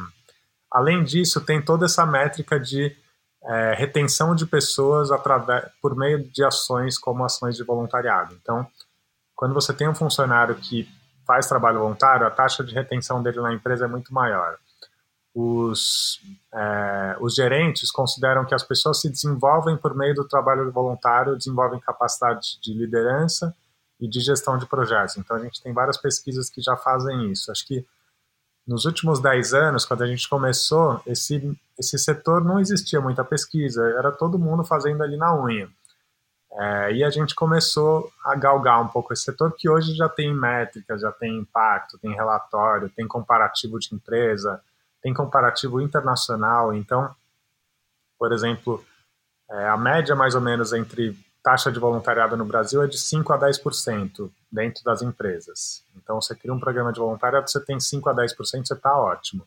além 0.70 1.02
disso, 1.02 1.40
tem 1.40 1.60
toda 1.60 1.86
essa 1.86 2.06
métrica 2.06 2.60
de 2.60 2.96
é, 3.44 3.74
retenção 3.74 4.34
de 4.34 4.46
pessoas 4.46 5.10
através, 5.10 5.64
por 5.80 5.96
meio 5.96 6.22
de 6.22 6.44
ações 6.44 6.98
como 6.98 7.24
ações 7.24 7.56
de 7.56 7.64
voluntariado. 7.64 8.36
Então, 8.40 8.66
quando 9.34 9.54
você 9.54 9.72
tem 9.72 9.88
um 9.88 9.94
funcionário 9.94 10.54
que 10.54 10.88
faz 11.26 11.48
trabalho 11.48 11.80
voluntário, 11.80 12.26
a 12.26 12.30
taxa 12.30 12.62
de 12.62 12.74
retenção 12.74 13.22
dele 13.22 13.40
na 13.40 13.52
empresa 13.52 13.84
é 13.84 13.88
muito 13.88 14.12
maior. 14.12 14.56
Os, 15.34 16.20
é, 16.52 17.16
os 17.20 17.34
gerentes 17.34 17.90
consideram 17.90 18.44
que 18.44 18.54
as 18.54 18.62
pessoas 18.62 19.00
se 19.00 19.08
desenvolvem 19.08 19.76
por 19.76 19.94
meio 19.94 20.14
do 20.14 20.28
trabalho 20.28 20.70
voluntário, 20.70 21.36
desenvolvem 21.36 21.80
capacidade 21.80 22.60
de 22.60 22.74
liderança 22.74 23.54
e 23.98 24.06
de 24.06 24.20
gestão 24.20 24.58
de 24.58 24.66
projetos. 24.66 25.16
Então, 25.16 25.36
a 25.36 25.40
gente 25.40 25.62
tem 25.62 25.72
várias 25.72 25.96
pesquisas 25.96 26.50
que 26.50 26.60
já 26.60 26.76
fazem 26.76 27.30
isso. 27.30 27.50
Acho 27.50 27.66
que 27.66 27.86
nos 28.66 28.84
últimos 28.84 29.20
10 29.20 29.54
anos, 29.54 29.84
quando 29.84 30.02
a 30.02 30.06
gente 30.06 30.28
começou, 30.28 31.00
esse, 31.06 31.58
esse 31.78 31.98
setor 31.98 32.44
não 32.44 32.60
existia 32.60 33.00
muita 33.00 33.24
pesquisa, 33.24 33.82
era 33.98 34.12
todo 34.12 34.38
mundo 34.38 34.64
fazendo 34.64 35.02
ali 35.02 35.16
na 35.16 35.34
unha. 35.34 35.68
É, 36.54 36.92
e 36.92 37.04
a 37.04 37.10
gente 37.10 37.34
começou 37.34 38.10
a 38.24 38.34
galgar 38.34 38.80
um 38.80 38.88
pouco 38.88 39.12
esse 39.12 39.22
setor, 39.22 39.54
que 39.56 39.68
hoje 39.68 39.94
já 39.94 40.08
tem 40.08 40.34
métricas, 40.34 41.00
já 41.00 41.10
tem 41.10 41.38
impacto, 41.38 41.98
tem 41.98 42.14
relatório, 42.14 42.90
tem 42.90 43.08
comparativo 43.08 43.78
de 43.78 43.94
empresa, 43.94 44.60
tem 45.02 45.14
comparativo 45.14 45.80
internacional. 45.80 46.74
Então, 46.74 47.14
por 48.18 48.32
exemplo, 48.32 48.84
é, 49.50 49.68
a 49.68 49.76
média 49.76 50.14
mais 50.14 50.34
ou 50.34 50.40
menos 50.40 50.72
entre 50.72 51.18
taxa 51.42 51.72
de 51.72 51.78
voluntariado 51.78 52.36
no 52.36 52.44
Brasil 52.44 52.82
é 52.82 52.86
de 52.86 52.98
5 52.98 53.32
a 53.32 53.38
10% 53.38 54.30
dentro 54.50 54.84
das 54.84 55.02
empresas. 55.02 55.82
Então, 55.96 56.20
você 56.20 56.34
cria 56.34 56.52
um 56.52 56.60
programa 56.60 56.92
de 56.92 57.00
voluntariado, 57.00 57.50
você 57.50 57.60
tem 57.60 57.80
5 57.80 58.08
a 58.08 58.14
10%, 58.14 58.36
você 58.36 58.74
está 58.74 58.96
ótimo. 58.96 59.46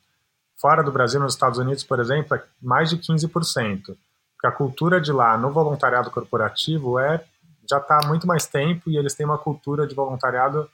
Fora 0.57 0.83
do 0.83 0.91
Brasil, 0.91 1.19
nos 1.19 1.33
Estados 1.33 1.59
Unidos, 1.59 1.83
por 1.83 1.99
exemplo, 1.99 2.35
é 2.35 2.43
mais 2.61 2.89
de 2.89 2.97
15% 2.97 3.95
que 4.39 4.47
a 4.47 4.51
cultura 4.51 4.99
de 4.99 5.11
lá 5.11 5.37
no 5.37 5.51
voluntariado 5.51 6.11
corporativo 6.11 6.99
é 6.99 7.23
já 7.69 7.77
está 7.77 7.99
há 8.03 8.07
muito 8.07 8.27
mais 8.27 8.45
tempo 8.45 8.89
e 8.89 8.97
eles 8.97 9.15
têm 9.15 9.25
uma 9.25 9.37
cultura 9.37 9.87
de 9.87 9.95
voluntariado 9.95 10.69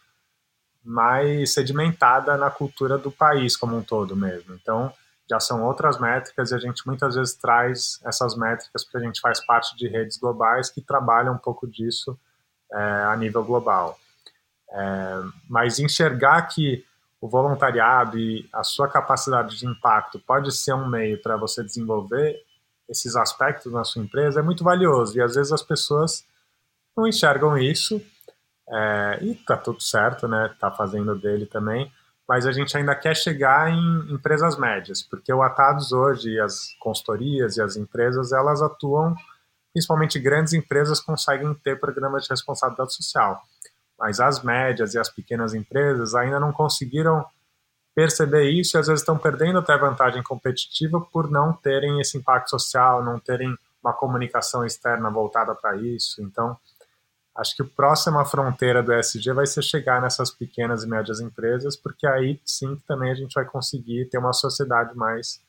mais 0.84 1.54
sedimentada 1.54 2.36
na 2.36 2.50
cultura 2.50 2.98
do 2.98 3.12
país 3.12 3.56
como 3.56 3.78
um 3.78 3.82
todo 3.82 4.16
mesmo. 4.16 4.54
Então, 4.56 4.92
já 5.32 5.40
são 5.40 5.64
outras 5.64 5.98
métricas 5.98 6.52
e 6.52 6.56
a 6.56 6.58
gente 6.58 6.86
muitas 6.86 7.16
vezes 7.16 7.34
traz 7.36 8.02
essas 8.04 8.36
métricas 8.36 8.84
porque 8.84 8.98
a 8.98 9.08
gente 9.08 9.22
faz 9.22 9.40
parte 9.46 9.74
de 9.78 9.88
redes 9.88 10.18
globais 10.18 10.70
que 10.70 10.82
trabalham 10.82 11.36
um 11.36 11.38
pouco 11.38 11.66
disso 11.66 12.20
é, 12.70 13.06
a 13.08 13.16
nível 13.16 13.42
global. 13.42 13.98
É, 14.70 15.22
mas 15.50 15.80
enxergar 15.80 16.42
que 16.44 16.86
o 17.22 17.30
voluntariado 17.30 18.20
e 18.20 18.50
a 18.52 18.62
sua 18.62 18.90
capacidade 18.90 19.58
de 19.58 19.66
impacto 19.66 20.20
pode 20.20 20.52
ser 20.52 20.74
um 20.74 20.90
meio 20.90 21.22
para 21.22 21.38
você 21.38 21.64
desenvolver 21.64 22.38
esses 22.90 23.16
aspectos 23.16 23.72
na 23.72 23.86
sua 23.86 24.02
empresa 24.02 24.42
é 24.42 24.44
muito 24.44 24.66
valioso 24.66 25.18
e 25.18 25.22
às 25.22 25.36
vezes 25.36 25.54
as 25.54 25.62
pessoas 25.62 26.26
não 26.98 27.08
enxergam 27.08 27.58
isso 27.58 28.02
é, 28.68 29.20
e 29.22 29.36
tá 29.36 29.56
tudo 29.56 29.82
certo, 29.82 30.28
né? 30.28 30.54
Tá 30.60 30.70
fazendo 30.70 31.18
dele 31.18 31.46
também, 31.46 31.90
mas 32.32 32.48
a 32.48 32.54
gente 32.54 32.78
ainda 32.78 32.96
quer 32.96 33.14
chegar 33.14 33.70
em 33.70 34.14
empresas 34.14 34.58
médias, 34.58 35.04
porque 35.04 35.34
o 35.34 35.42
Atados 35.42 35.92
hoje, 35.92 36.40
as 36.40 36.74
consultorias 36.80 37.58
e 37.58 37.62
as 37.62 37.76
empresas, 37.76 38.32
elas 38.32 38.62
atuam, 38.62 39.14
principalmente 39.74 40.18
grandes 40.18 40.54
empresas 40.54 41.02
conseguem 41.02 41.54
ter 41.56 41.78
programas 41.78 42.24
de 42.24 42.30
responsabilidade 42.30 42.94
social, 42.94 43.42
mas 44.00 44.22
as 44.22 44.42
médias 44.42 44.94
e 44.94 44.98
as 44.98 45.10
pequenas 45.10 45.54
empresas 45.54 46.16
ainda 46.16 46.40
não 46.40 46.54
conseguiram 46.54 47.26
perceber 47.94 48.50
isso 48.50 48.78
e 48.78 48.80
às 48.80 48.88
vezes 48.88 49.02
estão 49.02 49.18
perdendo 49.18 49.60
até 49.60 49.78
vantagem 49.78 50.24
competitiva 50.24 51.02
por 51.02 51.30
não 51.30 51.52
terem 51.52 52.00
esse 52.00 52.18
impacto 52.18 52.52
social, 52.52 53.04
não 53.04 53.20
terem 53.20 53.54
uma 53.84 53.92
comunicação 53.92 54.66
externa 54.66 55.10
voltada 55.10 55.54
para 55.54 55.76
isso. 55.76 56.24
Então, 56.24 56.58
acho 57.36 57.56
que 57.56 57.62
a 57.62 57.66
próxima 57.66 58.24
fronteira 58.26 58.84
do 58.84 58.94
ESG 58.94 59.34
vai 59.34 59.46
ser 59.46 59.64
chegar 59.64 60.02
nessas 60.02 60.30
pequenas 60.30 60.84
e 60.84 60.88
médias 60.88 61.20
empresas, 61.20 61.76
porque 61.76 62.06
aí 62.06 62.40
sim 62.46 62.76
também 62.88 63.12
a 63.12 63.16
gente 63.16 63.34
vai 63.34 63.46
conseguir 63.46 64.10
ter 64.10 64.18
uma 64.18 64.34
sociedade 64.34 64.96
mais 64.96 65.42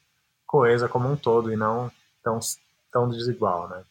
coesa 0.46 0.88
como 0.88 1.10
um 1.10 1.16
todo 1.16 1.52
e 1.52 1.56
não 1.56 1.90
tão, 2.22 2.38
tão 2.92 3.08
desigual, 3.08 3.68
né? 3.68 3.82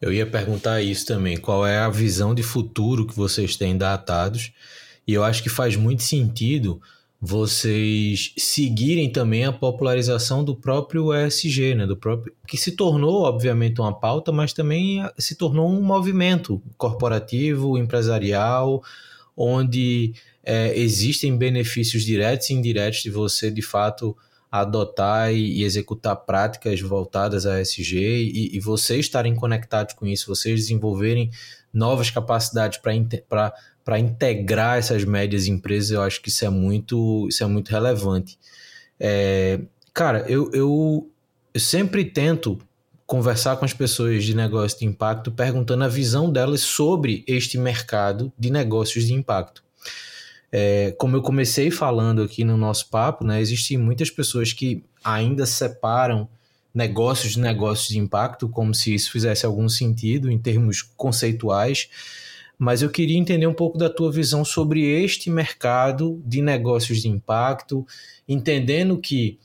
Eu 0.00 0.12
ia 0.12 0.26
perguntar 0.26 0.80
isso 0.80 1.06
também, 1.06 1.36
qual 1.36 1.66
é 1.66 1.78
a 1.78 1.90
visão 1.90 2.34
de 2.34 2.42
futuro 2.42 3.06
que 3.06 3.14
vocês 3.14 3.56
têm 3.56 3.76
datados? 3.76 4.52
E 5.06 5.12
eu 5.12 5.22
acho 5.22 5.42
que 5.42 5.50
faz 5.50 5.76
muito 5.76 6.02
sentido 6.02 6.80
vocês 7.20 8.32
seguirem 8.38 9.12
também 9.12 9.44
a 9.44 9.52
popularização 9.52 10.42
do 10.42 10.56
próprio 10.56 11.12
ESG, 11.12 11.74
né? 11.74 11.86
Do 11.86 11.96
próprio, 11.96 12.32
que 12.46 12.56
se 12.56 12.72
tornou, 12.72 13.24
obviamente, 13.24 13.78
uma 13.78 13.92
pauta, 13.92 14.32
mas 14.32 14.54
também 14.54 15.06
se 15.18 15.34
tornou 15.34 15.70
um 15.70 15.82
movimento 15.82 16.62
corporativo, 16.78 17.76
empresarial, 17.76 18.82
onde 19.36 20.14
é, 20.42 20.74
existem 20.78 21.36
benefícios 21.36 22.04
diretos 22.04 22.48
e 22.48 22.54
indiretos 22.54 23.02
de 23.02 23.10
você, 23.10 23.50
de 23.50 23.62
fato, 23.62 24.16
adotar 24.50 25.32
e, 25.32 25.62
executar 25.62 26.16
práticas 26.16 26.80
voltadas 26.80 27.44
a 27.44 27.60
ESG 27.60 27.98
e, 27.98 28.56
e 28.56 28.60
vocês 28.60 29.00
estarem 29.00 29.34
conectados 29.34 29.94
com 29.94 30.06
isso, 30.06 30.26
vocês 30.26 30.58
desenvolverem 30.60 31.30
novas 31.72 32.10
capacidades 32.10 32.80
para 33.28 33.54
para 33.84 33.98
integrar 33.98 34.78
essas 34.78 35.04
médias 35.04 35.46
empresas, 35.46 35.90
eu 35.90 36.02
acho 36.02 36.20
que 36.20 36.28
isso 36.28 36.44
é 36.44 36.50
muito, 36.50 37.26
isso 37.28 37.42
é 37.42 37.46
muito 37.46 37.70
relevante. 37.70 38.38
É, 38.98 39.60
cara, 39.94 40.24
eu, 40.28 40.50
eu, 40.52 41.10
eu 41.52 41.60
sempre 41.60 42.04
tento 42.04 42.58
conversar 43.06 43.56
com 43.56 43.64
as 43.64 43.72
pessoas 43.72 44.22
de 44.22 44.36
negócio 44.36 44.78
de 44.78 44.84
impacto, 44.84 45.32
perguntando 45.32 45.82
a 45.82 45.88
visão 45.88 46.30
delas 46.30 46.60
sobre 46.60 47.24
este 47.26 47.58
mercado 47.58 48.32
de 48.38 48.50
negócios 48.50 49.04
de 49.04 49.14
impacto. 49.14 49.64
É, 50.52 50.94
como 50.98 51.16
eu 51.16 51.22
comecei 51.22 51.70
falando 51.70 52.22
aqui 52.22 52.44
no 52.44 52.56
nosso 52.56 52.88
papo, 52.88 53.24
né, 53.24 53.40
existem 53.40 53.76
muitas 53.76 54.10
pessoas 54.10 54.52
que 54.52 54.84
ainda 55.02 55.46
separam 55.46 56.28
negócios 56.72 57.32
de 57.32 57.40
negócios 57.40 57.88
de 57.88 57.98
impacto, 57.98 58.48
como 58.48 58.72
se 58.74 58.94
isso 58.94 59.10
fizesse 59.10 59.44
algum 59.44 59.68
sentido 59.68 60.30
em 60.30 60.38
termos 60.38 60.82
conceituais 60.82 61.88
mas 62.60 62.82
eu 62.82 62.90
queria 62.90 63.16
entender 63.16 63.46
um 63.46 63.54
pouco 63.54 63.78
da 63.78 63.88
tua 63.88 64.12
visão 64.12 64.44
sobre 64.44 64.84
este 64.84 65.30
mercado 65.30 66.22
de 66.26 66.42
negócios 66.42 67.00
de 67.00 67.08
impacto, 67.08 67.86
entendendo 68.28 68.98
que 68.98 69.38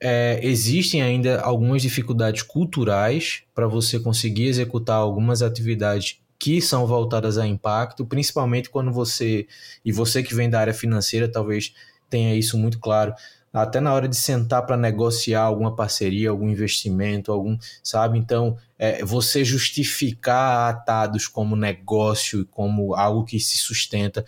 é, 0.00 0.38
existem 0.40 1.02
ainda 1.02 1.40
algumas 1.40 1.82
dificuldades 1.82 2.40
culturais 2.42 3.42
para 3.52 3.66
você 3.66 3.98
conseguir 3.98 4.44
executar 4.44 4.94
algumas 4.94 5.42
atividades 5.42 6.20
que 6.38 6.62
são 6.62 6.86
voltadas 6.86 7.36
a 7.36 7.44
impacto, 7.44 8.06
principalmente 8.06 8.70
quando 8.70 8.92
você, 8.92 9.48
e 9.84 9.90
você 9.90 10.22
que 10.22 10.32
vem 10.32 10.48
da 10.48 10.60
área 10.60 10.72
financeira, 10.72 11.28
talvez 11.28 11.74
tenha 12.08 12.32
isso 12.32 12.56
muito 12.56 12.78
claro, 12.78 13.12
até 13.52 13.80
na 13.80 13.92
hora 13.92 14.08
de 14.08 14.16
sentar 14.16 14.64
para 14.64 14.76
negociar 14.76 15.42
alguma 15.42 15.76
parceria, 15.76 16.30
algum 16.30 16.48
investimento, 16.48 17.30
algum, 17.30 17.58
sabe? 17.82 18.18
Então, 18.18 18.56
é, 18.78 19.04
você 19.04 19.44
justificar 19.44 20.70
atados 20.70 21.26
como 21.26 21.54
negócio, 21.54 22.46
como 22.50 22.94
algo 22.94 23.24
que 23.24 23.38
se 23.38 23.58
sustenta. 23.58 24.24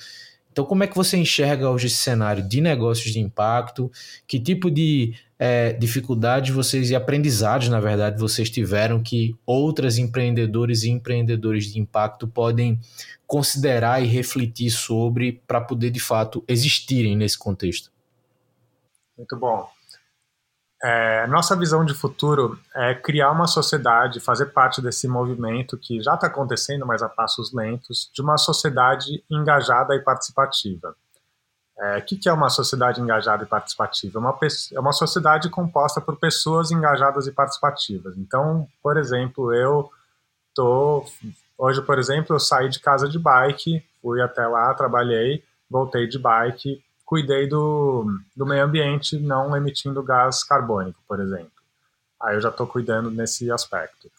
Então, 0.53 0.65
como 0.65 0.85
é 0.85 0.87
que 0.87 0.95
você 0.95 1.17
enxerga 1.17 1.69
hoje 1.69 1.89
esse 1.89 1.97
cenário 1.97 2.47
de 2.47 2.61
negócios 2.61 3.13
de 3.13 3.19
impacto? 3.19 3.91
Que 4.25 4.39
tipo 4.39 4.71
de 4.71 5.15
é, 5.37 5.73
dificuldades 5.73 6.55
vocês 6.55 6.91
e 6.91 6.95
aprendizados, 6.95 7.69
na 7.69 7.81
verdade, 7.81 8.21
vocês 8.21 8.49
tiveram 8.49 9.03
que 9.03 9.35
outras 9.45 9.99
empreendedores 9.99 10.85
e 10.85 10.91
empreendedores 10.91 11.73
de 11.73 11.81
impacto 11.81 12.29
podem 12.29 12.79
considerar 13.27 14.01
e 14.01 14.07
refletir 14.07 14.71
sobre 14.71 15.41
para 15.45 15.61
poder, 15.61 15.91
de 15.91 15.99
fato, 15.99 16.45
existirem 16.47 17.17
nesse 17.17 17.39
contexto? 17.39 17.94
Muito 19.17 19.37
bom. 19.37 19.69
É, 20.83 21.27
nossa 21.29 21.57
visão 21.57 21.83
de 21.83 21.95
futuro 21.95 22.59
é 22.75 22.95
criar 22.95 23.31
uma 23.31 23.47
sociedade, 23.47 24.21
fazer 24.21 24.47
parte 24.47 24.83
desse 24.83 25.09
movimento 25.09 25.79
que 25.79 26.03
já 26.03 26.15
está 26.15 26.27
acontecendo, 26.27 26.85
mas 26.85 27.03
a 27.03 27.09
passos 27.09 27.55
lentos, 27.55 28.11
de 28.13 28.21
uma 28.21 28.37
sociedade 28.37 29.25
engajada 29.31 29.95
e 29.95 30.01
participativa. 30.01 30.95
O 31.77 31.83
é, 31.83 32.01
que, 32.03 32.17
que, 32.17 32.29
é 32.29 32.33
uma 32.33 32.51
sociedade 32.51 33.01
engajada 33.01 33.45
e 33.45 33.47
participativa? 33.47 34.19
Uma, 34.19 34.39
é 34.73 34.79
uma 34.79 34.93
sociedade 34.93 35.49
composta 35.49 36.01
por 36.01 36.17
pessoas 36.17 36.71
engajadas 36.71 37.27
e 37.27 37.33
participativas. 37.33 38.17
Então, 38.19 38.69
por 38.83 38.99
exemplo, 38.99 39.55
eu 39.55 39.91
tô 40.55 41.05
hoje, 41.57 41.81
por 41.81 41.99
exemplo, 41.99 42.37
eu 42.37 42.41
saí 42.41 42.69
de 42.69 42.79
casa 42.79 43.09
de 43.09 43.19
bike, 43.19 43.83
fui 44.03 44.21
até 44.21 44.47
lá, 44.47 44.73
trabalhei, 44.75 45.43
voltei 45.69 46.07
de 46.07 46.19
bike, 46.19 46.85
cuidei 47.05 47.47
do, 47.47 48.07
do 48.35 48.47
meio 48.47 48.65
ambiente 48.65 49.19
não 49.19 49.57
emitindo 49.57 50.03
gás 50.03 50.43
carbônico, 50.43 50.99
por 51.07 51.21
exemplo. 51.21 51.53
Aí 52.21 52.37
eu 52.37 52.41
já 52.41 52.49
estou 52.49 52.67
cuidando 52.67 53.11
nesse 53.11 53.51
aspecto. 53.51 54.11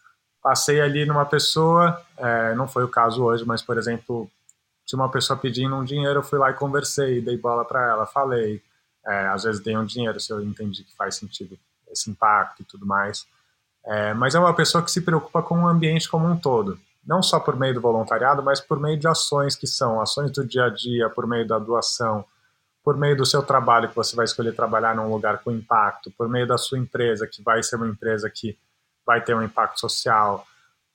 Passei 0.42 0.80
ali 0.80 1.06
numa 1.06 1.26
pessoa, 1.26 2.00
é, 2.18 2.54
não 2.54 2.68
foi 2.68 2.84
o 2.84 2.88
caso 2.88 3.24
hoje, 3.24 3.44
mas, 3.46 3.64
por 3.64 3.78
exemplo, 3.78 4.30
tinha 4.86 5.00
uma 5.00 5.10
pessoa 5.10 5.38
pedindo 5.38 5.76
um 5.76 5.84
dinheiro, 5.84 6.20
eu 6.20 6.24
fui 6.24 6.38
lá 6.38 6.52
e 6.52 6.54
conversei, 6.54 7.20
dei 7.20 7.38
bola 7.38 7.66
para 7.66 7.90
ela, 7.90 8.06
falei. 8.06 8.62
É, 9.08 9.28
às 9.28 9.44
vezes 9.44 9.62
dei 9.62 9.76
um 9.78 9.86
dinheiro 9.86 10.20
se 10.20 10.32
eu 10.32 10.42
entendi 10.42 10.84
que 10.84 10.96
faz 10.96 11.16
sentido 11.16 11.58
esse 11.92 12.10
impacto 12.10 12.62
e 12.62 12.66
tudo 12.66 12.86
mais. 12.86 13.26
É, 13.86 14.14
mas 14.14 14.34
é 14.36 14.40
uma 14.40 14.54
pessoa 14.54 14.84
que 14.84 14.92
se 14.92 15.02
preocupa 15.02 15.44
com 15.44 15.64
o 15.64 15.68
ambiente 15.68 16.10
como 16.10 16.28
um 16.28 16.38
todo. 16.38 16.80
Não 17.06 17.22
só 17.22 17.40
por 17.40 17.56
meio 17.56 17.76
do 17.76 17.82
voluntariado, 17.82 18.42
mas 18.42 18.60
por 18.60 18.80
meio 18.80 18.98
de 18.98 19.08
ações 19.08 19.56
que 19.56 19.68
são 19.68 20.02
ações 20.02 20.32
do 20.32 20.46
dia 20.46 20.66
a 20.66 20.70
dia, 20.70 21.10
por 21.10 21.28
meio 21.28 21.48
da 21.48 21.60
doação, 21.60 22.26
por 22.86 22.96
meio 22.96 23.18
do 23.18 23.26
seu 23.26 23.42
trabalho, 23.42 23.90
que 23.90 23.96
você 23.96 24.16
vai 24.16 24.26
escolher 24.26 24.54
trabalhar 24.54 24.96
num 24.96 25.10
lugar 25.10 25.40
com 25.40 25.52
impacto, 25.52 26.12
por 26.12 26.30
meio 26.30 26.46
da 26.46 26.56
sua 26.56 26.78
empresa, 26.78 27.26
que 27.26 27.42
vai 27.42 27.64
ser 27.64 27.78
uma 27.78 27.88
empresa 27.88 28.30
que 28.30 28.56
vai 29.04 29.24
ter 29.24 29.36
um 29.36 29.42
impacto 29.42 29.80
social, 29.80 30.46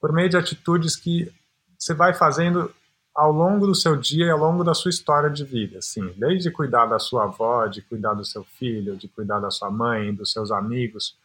por 0.01 0.13
meio 0.13 0.29
de 0.29 0.37
atitudes 0.37 0.95
que 0.95 1.29
você 1.77 1.93
vai 1.93 2.15
fazendo 2.15 2.73
ao 3.13 3.33
longo 3.33 3.67
do 3.67 3.75
seu 3.75 3.97
dia 3.97 4.27
e 4.27 4.31
ao 4.31 4.39
longo 4.39 4.63
da 4.63 4.73
sua 4.73 4.89
história 4.89 5.29
de 5.29 5.45
vida, 5.45 5.79
assim, 5.79 6.15
desde 6.17 6.49
cuidar 6.53 6.87
da 6.87 7.01
sua 7.01 7.25
avó, 7.25 7.67
de 7.67 7.83
cuidar 7.83 8.15
do 8.15 8.25
seu 8.25 8.45
filho, 8.45 8.97
de 8.97 9.09
cuidar 9.09 9.41
da 9.41 9.51
sua 9.51 9.69
mãe, 9.69 10.15
dos 10.15 10.31
seus 10.31 10.53
amigos. 10.53 11.19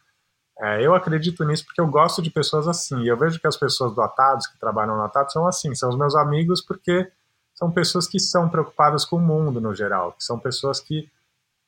É, 0.58 0.84
eu 0.84 0.96
acredito 0.96 1.44
nisso 1.44 1.64
porque 1.64 1.80
eu 1.80 1.86
gosto 1.86 2.20
de 2.20 2.30
pessoas 2.30 2.66
assim. 2.66 3.06
Eu 3.06 3.16
vejo 3.16 3.38
que 3.38 3.46
as 3.46 3.56
pessoas 3.56 3.94
do 3.94 4.02
Atados, 4.02 4.48
que 4.48 4.58
trabalham 4.58 4.96
no 4.96 5.04
Atados, 5.04 5.32
são 5.32 5.46
assim, 5.46 5.72
são 5.76 5.90
os 5.90 5.96
meus 5.96 6.16
amigos 6.16 6.60
porque 6.60 7.08
são 7.56 7.70
pessoas 7.70 8.06
que 8.06 8.20
são 8.20 8.48
preocupadas 8.48 9.04
com 9.04 9.16
o 9.16 9.20
mundo 9.20 9.60
no 9.60 9.74
geral, 9.74 10.12
que 10.12 10.22
são 10.22 10.38
pessoas 10.38 10.78
que 10.78 11.10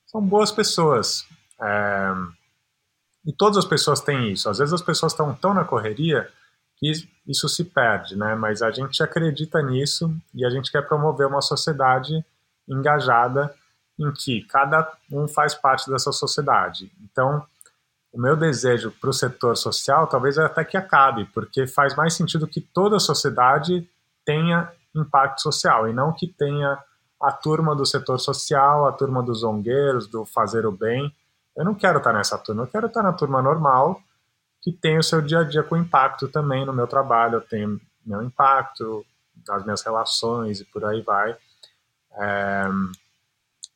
são 0.07 0.21
boas 0.21 0.53
pessoas. 0.53 1.27
É, 1.61 2.13
e 3.25 3.33
todas 3.33 3.57
as 3.57 3.65
pessoas 3.65 4.01
têm 4.01 4.31
isso. 4.31 4.49
Às 4.49 4.59
vezes 4.59 4.73
as 4.73 4.83
pessoas 4.83 5.13
estão 5.13 5.35
tão 5.35 5.53
na 5.53 5.65
correria 5.65 6.31
que 6.77 6.93
isso 7.27 7.49
se 7.49 7.65
perde, 7.65 8.17
né? 8.17 8.35
Mas 8.35 8.63
a 8.63 8.71
gente 8.71 9.03
acredita 9.03 9.61
nisso 9.63 10.15
e 10.35 10.45
a 10.45 10.51
gente 10.51 10.71
quer 10.71 10.83
promover 10.87 11.27
uma 11.27 11.43
sociedade 11.43 12.25
engajada 12.69 13.53
em 13.99 14.13
que 14.13 14.43
cada 14.43 14.91
um 15.11 15.27
faz 15.27 15.55
parte 15.55 15.91
dessa 15.91 16.13
sociedade. 16.13 16.93
Então, 17.03 17.45
o 18.13 18.21
meu 18.21 18.37
desejo 18.37 18.93
para 18.93 19.11
o 19.11 19.13
setor 19.13 19.57
social 19.57 20.07
talvez 20.07 20.39
é 20.39 20.45
até 20.45 20.65
que 20.65 20.77
acabe, 20.77 21.25
porque 21.27 21.67
faz 21.67 21.97
mais 21.97 22.15
sentido 22.15 22.47
que 22.47 22.61
toda 22.61 22.97
a 22.97 23.01
sociedade 23.01 23.89
tenha 24.25 24.71
impacto 25.01 25.41
social 25.43 25.89
e 25.89 25.93
não 25.93 26.13
que 26.13 26.27
tenha 26.27 26.79
a 27.21 27.33
turma 27.33 27.75
do 27.75 27.85
setor 27.85 28.19
social, 28.19 28.87
a 28.87 28.93
turma 28.93 29.23
dos 29.23 29.41
zongueiros, 29.41 30.07
do 30.07 30.25
fazer 30.25 30.67
o 30.67 30.73
bem. 30.73 31.15
Eu 31.57 31.65
não 31.65 31.75
quero 31.75 31.99
estar 31.99 32.13
nessa 32.13 32.39
turma, 32.39 32.63
eu 32.63 32.67
quero 32.69 32.87
estar 32.87 33.03
na 33.03 33.13
turma 33.13 33.43
normal, 33.43 34.01
que 34.63 34.73
tem 34.73 34.99
o 34.99 35.03
seu 35.03 35.21
dia 35.21 35.41
a 35.41 35.45
dia 35.45 35.63
com 35.63 35.77
impacto 35.77 36.29
também 36.29 36.65
no 36.65 36.73
meu 36.73 36.87
trabalho, 36.87 37.37
eu 37.37 37.41
tenho 37.41 37.81
meu 38.07 38.23
impacto, 38.23 39.05
nas 39.47 39.65
minhas 39.65 39.83
relações 39.83 40.61
e 40.61 40.65
por 40.65 40.85
aí 40.85 41.03
vai. 41.03 41.37
É, 42.13 42.69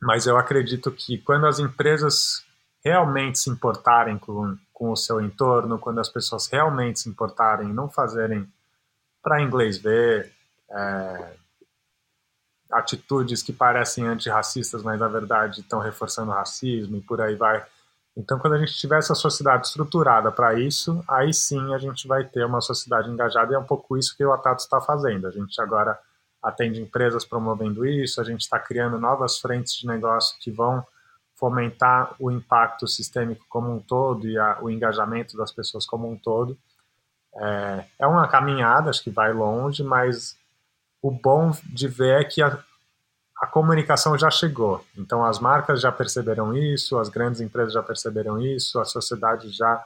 mas 0.01 0.27
eu 0.27 0.37
acredito 0.37 0.91
que 0.91 1.19
quando 1.19 1.47
as 1.47 1.59
empresas 1.59 2.45
realmente 2.85 3.39
se 3.39 3.51
importarem 3.51 4.19
com, 4.19 4.57
com 4.73 4.91
o 4.91 4.97
seu 4.97 5.21
entorno, 5.21 5.79
quando 5.79 6.01
as 6.01 6.09
pessoas 6.09 6.49
realmente 6.49 7.01
se 7.01 7.09
importarem, 7.09 7.73
não 7.73 7.89
fazerem 7.89 8.47
para 9.23 9.41
inglês 9.41 9.79
ver, 9.79 10.33
é, 10.73 11.35
atitudes 12.73 13.43
que 13.43 13.53
parecem 13.53 14.07
antirracistas, 14.07 14.83
mas 14.83 14.99
na 14.99 15.09
verdade 15.09 15.61
estão 15.61 15.79
reforçando 15.79 16.31
o 16.31 16.35
racismo 16.35 16.97
e 16.97 17.01
por 17.01 17.21
aí 17.21 17.35
vai. 17.37 17.65
Então, 18.17 18.39
quando 18.39 18.55
a 18.55 18.59
gente 18.59 18.77
tiver 18.77 18.99
essa 18.99 19.15
sociedade 19.15 19.67
estruturada 19.67 20.31
para 20.31 20.55
isso, 20.59 21.03
aí 21.09 21.33
sim 21.33 21.75
a 21.75 21.79
gente 21.79 22.07
vai 22.07 22.25
ter 22.25 22.45
uma 22.45 22.61
sociedade 22.61 23.11
engajada 23.11 23.53
e 23.53 23.55
é 23.55 23.59
um 23.59 23.65
pouco 23.65 23.97
isso 23.97 24.17
que 24.17 24.25
o 24.25 24.33
Atato 24.33 24.63
está 24.63 24.81
fazendo. 24.81 25.27
A 25.27 25.31
gente 25.31 25.61
agora 25.61 25.99
atende 26.43 26.81
empresas 26.81 27.25
promovendo 27.25 27.87
isso, 27.87 28.21
a 28.21 28.25
gente 28.25 28.41
está 28.41 28.59
criando 28.59 28.99
novas 28.99 29.39
frentes 29.39 29.75
de 29.75 29.87
negócio 29.87 30.37
que 30.41 30.51
vão 30.51 30.85
fomentar 31.37 32.15
o 32.19 32.31
impacto 32.31 32.87
sistêmico 32.87 33.45
como 33.49 33.73
um 33.75 33.81
todo 33.81 34.29
e 34.29 34.39
a, 34.39 34.59
o 34.61 34.71
engajamento 34.71 35.37
das 35.37 35.51
pessoas 35.51 35.87
como 35.87 36.11
um 36.11 36.17
todo. 36.17 36.59
É, 37.35 37.85
é 38.01 38.07
uma 38.07 38.29
caminhada, 38.29 38.91
acho 38.91 39.03
que 39.03 39.11
vai 39.11 39.33
longe, 39.33 39.83
mas 39.83 40.37
o 41.03 41.11
bom 41.11 41.51
de 41.65 41.89
ver 41.89 42.21
é 42.21 42.25
que 42.25 42.41
a, 42.41 42.57
a 43.43 43.47
comunicação 43.49 44.17
já 44.17 44.31
chegou. 44.31 44.85
Então, 44.97 45.25
as 45.25 45.41
marcas 45.41 45.81
já 45.81 45.91
perceberam 45.91 46.57
isso, 46.57 46.97
as 46.97 47.09
grandes 47.09 47.41
empresas 47.41 47.73
já 47.73 47.83
perceberam 47.83 48.41
isso, 48.41 48.79
a 48.79 48.85
sociedade 48.85 49.51
já 49.51 49.85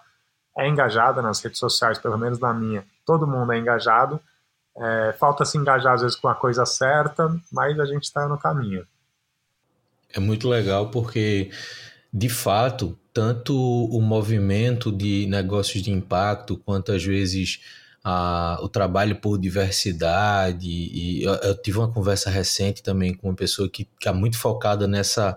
é 0.57 0.69
engajada 0.69 1.23
nas 1.23 1.41
redes 1.41 1.59
sociais, 1.59 1.99
pelo 1.99 2.19
menos 2.19 2.39
na 2.39 2.53
minha. 2.53 2.85
Todo 3.05 3.27
mundo 3.27 3.53
é 3.53 3.59
engajado. 3.59 4.21
É, 4.79 5.15
falta 5.19 5.45
se 5.47 5.57
engajar 5.57 5.95
às 5.95 6.03
vezes 6.03 6.17
com 6.17 6.29
a 6.29 6.35
coisa 6.35 6.67
certa, 6.67 7.35
mas 7.51 7.81
a 7.81 7.87
gente 7.87 8.05
está 8.05 8.29
no 8.29 8.39
caminho. 8.39 8.87
É 10.13 10.21
muito 10.21 10.49
legal 10.49 10.91
porque, 10.91 11.51
de 12.13 12.29
fato, 12.29 12.99
tanto 13.13 13.55
o 13.55 14.01
movimento 14.03 14.93
de 14.93 15.27
negócios 15.27 15.83
de 15.83 15.91
impacto, 15.91 16.59
quanto 16.59 16.93
às 16.93 17.03
vezes 17.03 17.61
a, 18.09 18.61
o 18.63 18.69
trabalho 18.69 19.17
por 19.17 19.37
diversidade. 19.37 20.69
E 20.69 21.25
eu, 21.25 21.35
eu, 21.35 21.61
tive 21.61 21.79
uma 21.79 21.91
conversa 21.91 22.31
recente 22.31 22.81
também 22.81 23.13
com 23.13 23.29
uma 23.29 23.35
pessoa 23.35 23.69
que 23.69 23.89
está 23.99 24.13
muito 24.13 24.39
focada 24.39 24.87
nessa, 24.87 25.37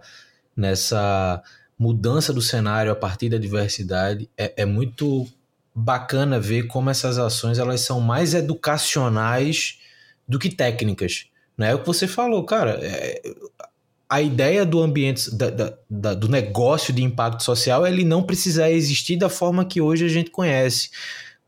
nessa 0.56 1.42
mudança 1.80 2.32
do 2.32 2.44
cenário 2.44 2.92
a 2.92 2.96
partir 2.96 3.28
da 3.28 3.40
diversidade. 3.40 4.30
É, 4.38 4.54
é 4.58 4.66
muito 4.66 5.28
bacana 5.74 6.40
ver 6.40 6.68
como 6.68 6.92
essas 6.92 7.18
ações 7.18 7.58
elas 7.58 7.82
são 7.82 8.00
mais 8.00 8.36
educacionais 8.36 9.80
do 10.28 10.38
que 10.38 10.48
técnicas. 10.48 11.26
Né? 11.58 11.72
É 11.72 11.76
o 11.76 11.80
que 11.80 11.88
você 11.88 12.08
falou, 12.08 12.46
cara. 12.46 12.78
É, 12.84 13.20
a 14.08 14.22
ideia 14.22 14.64
do 14.64 14.80
ambiente, 14.80 15.36
da, 15.36 15.50
da, 15.50 15.74
da, 15.90 16.14
do 16.14 16.30
negócio 16.30 16.94
de 16.94 17.02
impacto 17.02 17.44
social, 17.44 17.88
ele 17.88 18.04
não 18.04 18.22
precisa 18.22 18.70
existir 18.70 19.18
da 19.18 19.28
forma 19.28 19.66
que 19.66 19.82
hoje 19.82 20.06
a 20.06 20.10
gente 20.10 20.30
conhece 20.30 20.92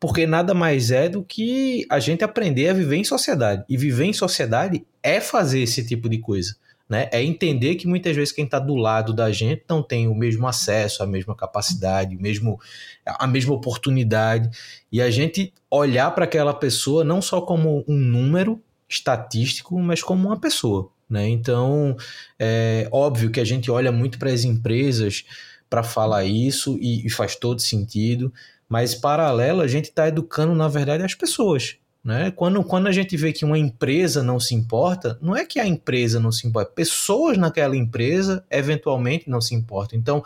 porque 0.02 0.26
nada 0.26 0.56
mais 0.56 0.90
é 0.90 1.08
do 1.08 1.24
que 1.24 1.86
a 1.88 2.00
gente 2.00 2.24
aprender 2.24 2.70
a 2.70 2.74
viver 2.74 2.96
em 2.96 3.04
sociedade. 3.04 3.64
E 3.70 3.78
viver 3.78 4.06
em 4.06 4.14
sociedade 4.14 4.84
é 5.04 5.22
fazer 5.22 5.62
esse 5.62 5.86
tipo 5.86 6.10
de 6.10 6.18
coisa. 6.18 6.56
Né? 6.90 7.08
É 7.12 7.24
entender 7.24 7.76
que 7.76 7.88
muitas 7.88 8.16
vezes 8.16 8.34
quem 8.34 8.46
está 8.46 8.58
do 8.58 8.74
lado 8.76 9.14
da 9.14 9.32
gente 9.32 9.62
não 9.70 9.84
tem 9.84 10.08
o 10.08 10.16
mesmo 10.16 10.48
acesso, 10.48 11.04
a 11.04 11.06
mesma 11.06 11.36
capacidade, 11.36 12.16
mesmo, 12.16 12.60
a 13.06 13.28
mesma 13.28 13.54
oportunidade. 13.54 14.50
E 14.92 15.00
a 15.00 15.12
gente 15.12 15.54
olhar 15.70 16.10
para 16.16 16.26
aquela 16.26 16.56
pessoa 16.56 17.04
não 17.04 17.22
só 17.22 17.40
como 17.40 17.86
um 17.88 17.96
número 17.96 18.60
estatístico, 18.90 19.80
mas 19.80 20.02
como 20.02 20.30
uma 20.30 20.40
pessoa. 20.40 20.90
Né? 21.08 21.30
Então, 21.30 21.96
é 22.40 22.90
óbvio 22.92 23.30
que 23.30 23.40
a 23.40 23.46
gente 23.46 23.70
olha 23.70 23.92
muito 23.92 24.18
para 24.18 24.32
as 24.32 24.46
empresas 24.46 25.26
para 25.70 25.84
falar 25.84 26.26
isso 26.26 26.78
e, 26.82 27.06
e 27.06 27.10
faz 27.10 27.36
todo 27.36 27.62
sentido, 27.62 28.34
mas 28.72 28.96
paralelo, 28.96 29.60
a 29.60 29.68
gente 29.68 29.90
está 29.90 30.08
educando, 30.08 30.56
na 30.56 30.70
verdade, 30.70 31.04
as 31.04 31.14
pessoas. 31.14 31.76
Né? 32.02 32.32
Quando, 32.32 32.64
quando 32.64 32.88
a 32.88 32.92
gente 32.94 33.18
vê 33.18 33.34
que 33.34 33.44
uma 33.44 33.58
empresa 33.58 34.24
não 34.24 34.40
se 34.40 34.56
importa, 34.56 35.20
não 35.22 35.36
é 35.36 35.46
que 35.46 35.60
a 35.60 35.68
empresa 35.68 36.22
não 36.22 36.32
se 36.32 36.48
importa, 36.48 36.72
pessoas 36.72 37.38
naquela 37.38 37.76
empresa 37.76 38.46
eventualmente 38.50 39.30
não 39.30 39.42
se 39.42 39.54
importam. 39.54 40.00
Então, 40.00 40.24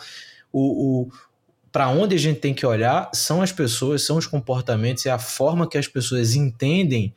o, 0.54 1.06
o 1.06 1.12
para 1.72 1.90
onde 1.90 2.14
a 2.14 2.20
gente 2.20 2.40
tem 2.40 2.54
que 2.54 2.68
olhar 2.68 3.10
são 3.16 3.42
as 3.42 3.52
pessoas, 3.52 4.04
são 4.04 4.16
os 4.16 4.28
comportamentos, 4.28 5.08
é 5.08 5.10
a 5.10 5.18
forma 5.18 5.68
que 5.68 5.80
as 5.80 5.88
pessoas 5.88 6.36
entendem 6.36 7.16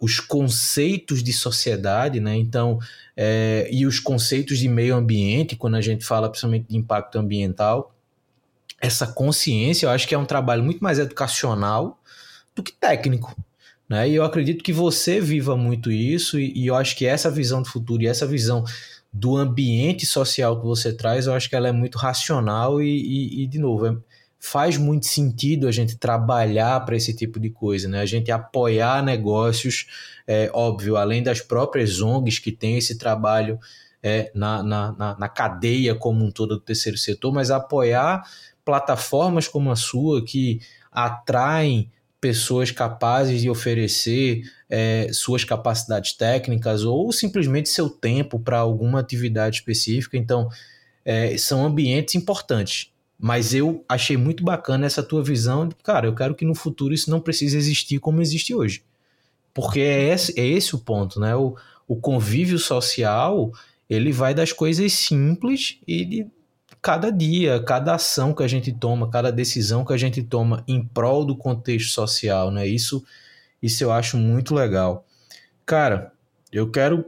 os 0.00 0.20
conceitos 0.20 1.22
de 1.22 1.34
sociedade, 1.34 2.18
né? 2.18 2.34
Então, 2.34 2.78
é, 3.14 3.68
e 3.70 3.84
os 3.84 4.00
conceitos 4.00 4.58
de 4.58 4.68
meio 4.68 4.96
ambiente, 4.96 5.54
quando 5.54 5.74
a 5.74 5.82
gente 5.82 6.02
fala 6.02 6.30
principalmente 6.30 6.68
de 6.70 6.78
impacto 6.78 7.18
ambiental, 7.18 7.91
essa 8.82 9.06
consciência, 9.06 9.86
eu 9.86 9.90
acho 9.90 10.08
que 10.08 10.14
é 10.14 10.18
um 10.18 10.26
trabalho 10.26 10.64
muito 10.64 10.82
mais 10.82 10.98
educacional 10.98 12.00
do 12.54 12.64
que 12.64 12.72
técnico. 12.72 13.34
Né? 13.88 14.10
E 14.10 14.16
eu 14.16 14.24
acredito 14.24 14.64
que 14.64 14.72
você 14.72 15.20
viva 15.20 15.56
muito 15.56 15.90
isso, 15.92 16.38
e, 16.38 16.52
e 16.52 16.66
eu 16.66 16.74
acho 16.74 16.96
que 16.96 17.06
essa 17.06 17.30
visão 17.30 17.62
do 17.62 17.68
futuro 17.68 18.02
e 18.02 18.08
essa 18.08 18.26
visão 18.26 18.64
do 19.12 19.36
ambiente 19.36 20.04
social 20.04 20.58
que 20.58 20.66
você 20.66 20.92
traz, 20.92 21.26
eu 21.26 21.34
acho 21.34 21.48
que 21.48 21.54
ela 21.54 21.68
é 21.68 21.72
muito 21.72 21.96
racional 21.96 22.82
e, 22.82 22.88
e, 22.88 23.42
e 23.42 23.46
de 23.46 23.58
novo, 23.58 23.86
é, 23.86 23.96
faz 24.40 24.76
muito 24.76 25.06
sentido 25.06 25.68
a 25.68 25.70
gente 25.70 25.96
trabalhar 25.96 26.84
para 26.84 26.96
esse 26.96 27.14
tipo 27.14 27.38
de 27.38 27.50
coisa, 27.50 27.88
né? 27.88 28.00
A 28.00 28.06
gente 28.06 28.32
apoiar 28.32 29.00
negócios, 29.04 29.86
é, 30.26 30.50
óbvio, 30.52 30.96
além 30.96 31.22
das 31.22 31.40
próprias 31.40 32.00
ONGs 32.00 32.40
que 32.40 32.50
têm 32.50 32.78
esse 32.78 32.98
trabalho 32.98 33.60
é, 34.02 34.32
na, 34.34 34.62
na, 34.62 34.92
na, 34.92 35.18
na 35.18 35.28
cadeia 35.28 35.94
como 35.94 36.24
um 36.24 36.30
todo 36.30 36.56
do 36.56 36.60
terceiro 36.60 36.98
setor, 36.98 37.32
mas 37.32 37.52
apoiar 37.52 38.24
plataformas 38.64 39.48
como 39.48 39.70
a 39.70 39.76
sua 39.76 40.24
que 40.24 40.60
atraem 40.90 41.90
pessoas 42.20 42.70
capazes 42.70 43.40
de 43.40 43.50
oferecer 43.50 44.42
é, 44.70 45.08
suas 45.12 45.42
capacidades 45.42 46.12
técnicas 46.12 46.84
ou 46.84 47.10
simplesmente 47.10 47.68
seu 47.68 47.90
tempo 47.90 48.38
para 48.38 48.58
alguma 48.58 49.00
atividade 49.00 49.56
específica. 49.56 50.16
Então, 50.16 50.48
é, 51.04 51.36
são 51.36 51.66
ambientes 51.66 52.14
importantes. 52.14 52.92
Mas 53.18 53.54
eu 53.54 53.84
achei 53.88 54.16
muito 54.16 54.42
bacana 54.42 54.86
essa 54.86 55.02
tua 55.02 55.22
visão 55.22 55.66
de, 55.66 55.74
cara, 55.76 56.06
eu 56.06 56.14
quero 56.14 56.34
que 56.34 56.44
no 56.44 56.54
futuro 56.54 56.94
isso 56.94 57.10
não 57.10 57.20
precise 57.20 57.56
existir 57.56 57.98
como 57.98 58.20
existe 58.20 58.54
hoje. 58.54 58.84
Porque 59.54 59.80
é 59.80 60.12
esse, 60.12 60.38
é 60.38 60.46
esse 60.46 60.74
o 60.74 60.78
ponto, 60.78 61.20
né? 61.20 61.34
O, 61.36 61.56
o 61.86 61.96
convívio 61.96 62.58
social, 62.58 63.52
ele 63.88 64.10
vai 64.12 64.34
das 64.34 64.52
coisas 64.52 64.92
simples 64.92 65.78
e 65.86 66.04
de 66.04 66.26
cada 66.82 67.12
dia, 67.12 67.62
cada 67.62 67.94
ação 67.94 68.34
que 68.34 68.42
a 68.42 68.48
gente 68.48 68.72
toma, 68.72 69.08
cada 69.08 69.30
decisão 69.30 69.84
que 69.84 69.92
a 69.92 69.96
gente 69.96 70.20
toma 70.20 70.64
em 70.66 70.84
prol 70.84 71.24
do 71.24 71.36
contexto 71.36 71.92
social, 71.92 72.50
né? 72.50 72.66
Isso, 72.66 73.04
isso 73.62 73.84
eu 73.84 73.92
acho 73.92 74.16
muito 74.18 74.52
legal. 74.52 75.06
Cara, 75.64 76.12
eu 76.52 76.68
quero, 76.70 77.06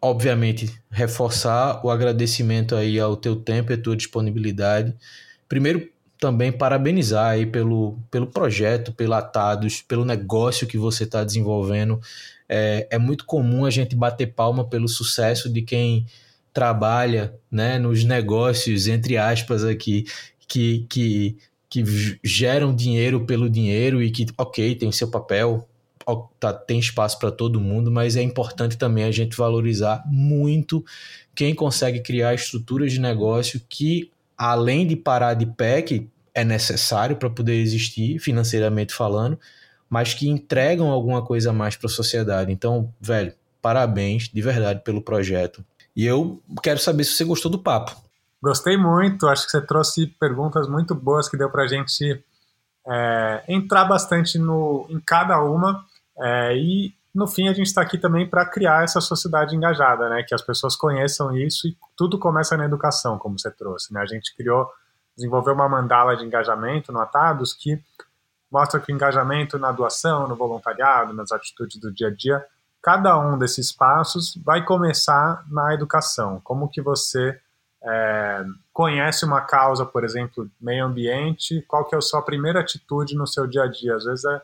obviamente, 0.00 0.72
reforçar 0.88 1.84
o 1.84 1.90
agradecimento 1.90 2.76
aí 2.76 3.00
ao 3.00 3.16
teu 3.16 3.34
tempo 3.34 3.72
e 3.72 3.74
à 3.74 3.82
tua 3.82 3.96
disponibilidade. 3.96 4.94
Primeiro, 5.48 5.90
também 6.16 6.52
parabenizar 6.52 7.32
aí 7.32 7.46
pelo, 7.46 7.98
pelo 8.10 8.28
projeto, 8.28 8.92
pelo 8.92 9.14
Atados, 9.14 9.82
pelo 9.82 10.04
negócio 10.04 10.68
que 10.68 10.78
você 10.78 11.02
está 11.02 11.24
desenvolvendo. 11.24 12.00
É, 12.48 12.86
é 12.90 12.98
muito 12.98 13.24
comum 13.24 13.64
a 13.64 13.70
gente 13.70 13.96
bater 13.96 14.28
palma 14.28 14.64
pelo 14.64 14.86
sucesso 14.86 15.52
de 15.52 15.62
quem 15.62 16.06
trabalha 16.52 17.34
né, 17.50 17.78
nos 17.78 18.04
negócios, 18.04 18.86
entre 18.86 19.16
aspas, 19.16 19.64
aqui, 19.64 20.04
que, 20.46 20.86
que, 20.88 21.36
que 21.68 21.84
geram 22.22 22.74
dinheiro 22.74 23.24
pelo 23.24 23.48
dinheiro 23.48 24.02
e 24.02 24.10
que, 24.10 24.26
ok, 24.36 24.74
tem 24.74 24.90
seu 24.90 25.08
papel, 25.08 25.68
tá, 26.38 26.52
tem 26.52 26.78
espaço 26.78 27.18
para 27.18 27.30
todo 27.30 27.60
mundo, 27.60 27.90
mas 27.90 28.16
é 28.16 28.22
importante 28.22 28.76
também 28.76 29.04
a 29.04 29.10
gente 29.10 29.36
valorizar 29.36 30.02
muito 30.06 30.84
quem 31.34 31.54
consegue 31.54 32.00
criar 32.00 32.34
estruturas 32.34 32.92
de 32.92 33.00
negócio 33.00 33.60
que, 33.68 34.10
além 34.36 34.86
de 34.86 34.96
parar 34.96 35.34
de 35.34 35.46
pé, 35.46 35.82
que 35.82 36.08
é 36.34 36.44
necessário 36.44 37.16
para 37.16 37.30
poder 37.30 37.54
existir, 37.54 38.18
financeiramente 38.18 38.92
falando, 38.92 39.38
mas 39.88 40.14
que 40.14 40.28
entregam 40.28 40.88
alguma 40.88 41.24
coisa 41.24 41.50
a 41.50 41.52
mais 41.52 41.76
para 41.76 41.86
a 41.86 41.92
sociedade. 41.92 42.52
Então, 42.52 42.92
velho, 43.00 43.34
parabéns 43.60 44.28
de 44.28 44.40
verdade 44.40 44.82
pelo 44.84 45.02
projeto. 45.02 45.64
E 46.00 46.06
eu 46.06 46.42
quero 46.62 46.80
saber 46.80 47.04
se 47.04 47.12
você 47.12 47.26
gostou 47.26 47.50
do 47.50 47.58
papo. 47.58 47.94
Gostei 48.42 48.74
muito, 48.74 49.28
acho 49.28 49.44
que 49.44 49.50
você 49.50 49.60
trouxe 49.60 50.06
perguntas 50.06 50.66
muito 50.66 50.94
boas 50.94 51.28
que 51.28 51.36
deu 51.36 51.50
para 51.50 51.64
a 51.64 51.66
gente 51.66 52.24
é, 52.88 53.44
entrar 53.46 53.84
bastante 53.84 54.38
no, 54.38 54.86
em 54.88 54.98
cada 54.98 55.42
uma. 55.42 55.84
É, 56.18 56.56
e 56.56 56.94
no 57.14 57.26
fim 57.26 57.48
a 57.48 57.52
gente 57.52 57.66
está 57.66 57.82
aqui 57.82 57.98
também 57.98 58.26
para 58.26 58.46
criar 58.46 58.82
essa 58.82 58.98
sociedade 58.98 59.54
engajada, 59.54 60.08
né? 60.08 60.22
Que 60.22 60.34
as 60.34 60.40
pessoas 60.40 60.74
conheçam 60.74 61.36
isso 61.36 61.68
e 61.68 61.76
tudo 61.94 62.18
começa 62.18 62.56
na 62.56 62.64
educação, 62.64 63.18
como 63.18 63.38
você 63.38 63.50
trouxe. 63.50 63.92
Né? 63.92 64.00
A 64.00 64.06
gente 64.06 64.34
criou, 64.34 64.70
desenvolveu 65.14 65.52
uma 65.52 65.68
mandala 65.68 66.16
de 66.16 66.24
engajamento 66.24 66.90
no 66.90 67.00
Atados 67.00 67.52
que 67.52 67.78
mostra 68.50 68.80
que 68.80 68.90
o 68.90 68.94
engajamento 68.94 69.58
na 69.58 69.70
doação, 69.70 70.26
no 70.26 70.34
voluntariado, 70.34 71.12
nas 71.12 71.30
atitudes 71.30 71.78
do 71.78 71.92
dia 71.92 72.08
a 72.08 72.10
dia 72.10 72.42
cada 72.82 73.18
um 73.18 73.38
desses 73.38 73.72
passos 73.72 74.34
vai 74.44 74.64
começar 74.64 75.44
na 75.50 75.74
educação. 75.74 76.40
Como 76.42 76.68
que 76.68 76.80
você 76.80 77.38
é, 77.82 78.44
conhece 78.72 79.24
uma 79.24 79.40
causa, 79.40 79.84
por 79.84 80.04
exemplo, 80.04 80.48
meio 80.60 80.84
ambiente, 80.84 81.62
qual 81.68 81.84
que 81.84 81.94
é 81.94 81.98
a 81.98 82.02
sua 82.02 82.22
primeira 82.22 82.60
atitude 82.60 83.14
no 83.16 83.26
seu 83.26 83.46
dia 83.46 83.64
a 83.64 83.66
dia? 83.66 83.96
Às 83.96 84.04
vezes 84.04 84.24
é 84.24 84.42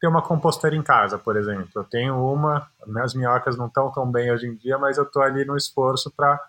ter 0.00 0.06
uma 0.06 0.22
composteira 0.22 0.76
em 0.76 0.82
casa, 0.82 1.18
por 1.18 1.36
exemplo. 1.36 1.70
Eu 1.74 1.84
tenho 1.84 2.16
uma, 2.16 2.68
minhas 2.86 3.14
minhocas 3.14 3.56
não 3.56 3.66
estão 3.66 3.90
tão 3.90 4.10
bem 4.10 4.30
hoje 4.32 4.46
em 4.46 4.54
dia, 4.54 4.78
mas 4.78 4.96
eu 4.96 5.04
estou 5.04 5.22
ali 5.22 5.44
no 5.44 5.56
esforço 5.56 6.10
para 6.10 6.40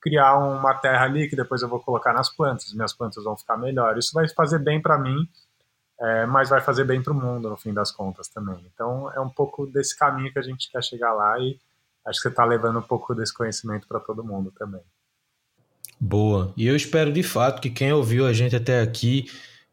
criar 0.00 0.36
uma 0.36 0.74
terra 0.74 1.04
ali 1.04 1.28
que 1.28 1.36
depois 1.36 1.62
eu 1.62 1.68
vou 1.68 1.80
colocar 1.80 2.12
nas 2.12 2.28
plantas, 2.28 2.72
minhas 2.72 2.92
plantas 2.92 3.24
vão 3.24 3.36
ficar 3.36 3.56
melhor. 3.56 3.98
Isso 3.98 4.12
vai 4.12 4.28
fazer 4.28 4.58
bem 4.58 4.80
para 4.80 4.98
mim 4.98 5.28
é, 6.00 6.26
mas 6.26 6.48
vai 6.48 6.60
fazer 6.60 6.84
bem 6.84 7.02
para 7.02 7.12
o 7.12 7.16
mundo 7.16 7.48
no 7.48 7.56
fim 7.56 7.72
das 7.72 7.90
contas 7.90 8.28
também. 8.28 8.58
Então 8.72 9.12
é 9.12 9.20
um 9.20 9.28
pouco 9.28 9.66
desse 9.66 9.96
caminho 9.96 10.32
que 10.32 10.38
a 10.38 10.42
gente 10.42 10.70
quer 10.70 10.82
chegar 10.82 11.12
lá 11.12 11.38
e 11.38 11.58
acho 12.06 12.18
que 12.18 12.22
você 12.22 12.28
está 12.28 12.44
levando 12.44 12.78
um 12.78 12.82
pouco 12.82 13.14
desse 13.14 13.34
conhecimento 13.34 13.86
para 13.86 14.00
todo 14.00 14.24
mundo 14.24 14.52
também. 14.56 14.82
Boa. 16.00 16.52
E 16.56 16.66
eu 16.66 16.76
espero 16.76 17.12
de 17.12 17.22
fato 17.22 17.60
que 17.60 17.70
quem 17.70 17.92
ouviu 17.92 18.26
a 18.26 18.32
gente 18.32 18.54
até 18.54 18.80
aqui 18.80 19.26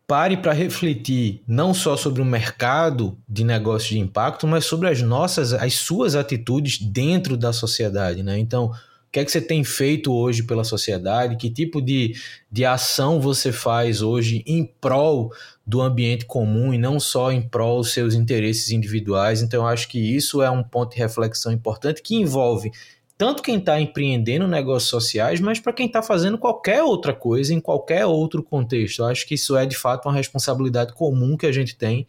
pare 0.07 0.37
para 0.37 0.53
refletir 0.53 1.43
não 1.47 1.73
só 1.73 1.97
sobre 1.97 2.21
o 2.21 2.25
mercado 2.25 3.17
de 3.27 3.43
negócios 3.43 3.89
de 3.89 3.99
impacto, 3.99 4.47
mas 4.47 4.65
sobre 4.65 4.89
as 4.89 5.01
nossas, 5.01 5.53
as 5.53 5.75
suas 5.75 6.15
atitudes 6.15 6.79
dentro 6.79 7.35
da 7.35 7.51
sociedade, 7.51 8.21
né? 8.21 8.37
Então, 8.37 8.71
que 9.15 9.21
é 9.21 9.23
que 9.23 9.31
você 9.31 9.39
tem 9.39 9.63
feito 9.63 10.13
hoje 10.13 10.43
pela 10.43 10.65
sociedade? 10.65 11.37
Que 11.37 11.49
tipo 11.49 11.81
de, 11.81 12.15
de 12.51 12.65
ação 12.65 13.21
você 13.21 13.49
faz 13.49 14.01
hoje 14.01 14.43
em 14.45 14.65
prol 14.65 15.31
do 15.65 15.81
ambiente 15.81 16.25
comum 16.25 16.73
e 16.73 16.77
não 16.77 16.99
só 16.99 17.31
em 17.31 17.41
prol 17.41 17.77
dos 17.77 17.93
seus 17.93 18.13
interesses 18.13 18.71
individuais? 18.71 19.41
Então, 19.41 19.63
eu 19.63 19.67
acho 19.67 19.87
que 19.87 19.97
isso 19.97 20.41
é 20.41 20.49
um 20.49 20.61
ponto 20.61 20.91
de 20.91 20.97
reflexão 20.97 21.53
importante 21.53 22.01
que 22.01 22.13
envolve 22.13 22.73
tanto 23.17 23.41
quem 23.41 23.57
está 23.57 23.79
empreendendo 23.79 24.49
negócios 24.49 24.89
sociais, 24.89 25.39
mas 25.39 25.61
para 25.61 25.71
quem 25.71 25.85
está 25.85 26.01
fazendo 26.01 26.37
qualquer 26.37 26.83
outra 26.83 27.13
coisa 27.13 27.53
em 27.53 27.61
qualquer 27.61 28.05
outro 28.05 28.43
contexto. 28.43 28.99
Eu 28.99 29.05
acho 29.05 29.25
que 29.25 29.35
isso 29.35 29.55
é 29.55 29.65
de 29.65 29.77
fato 29.77 30.09
uma 30.09 30.13
responsabilidade 30.13 30.93
comum 30.93 31.37
que 31.37 31.45
a 31.45 31.53
gente 31.53 31.77
tem. 31.77 32.05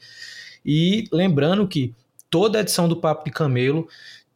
E 0.64 1.04
lembrando 1.12 1.68
que 1.68 1.94
toda 2.28 2.58
edição 2.58 2.88
do 2.88 2.96
Papo 2.96 3.26
de 3.26 3.30
Camelo 3.30 3.86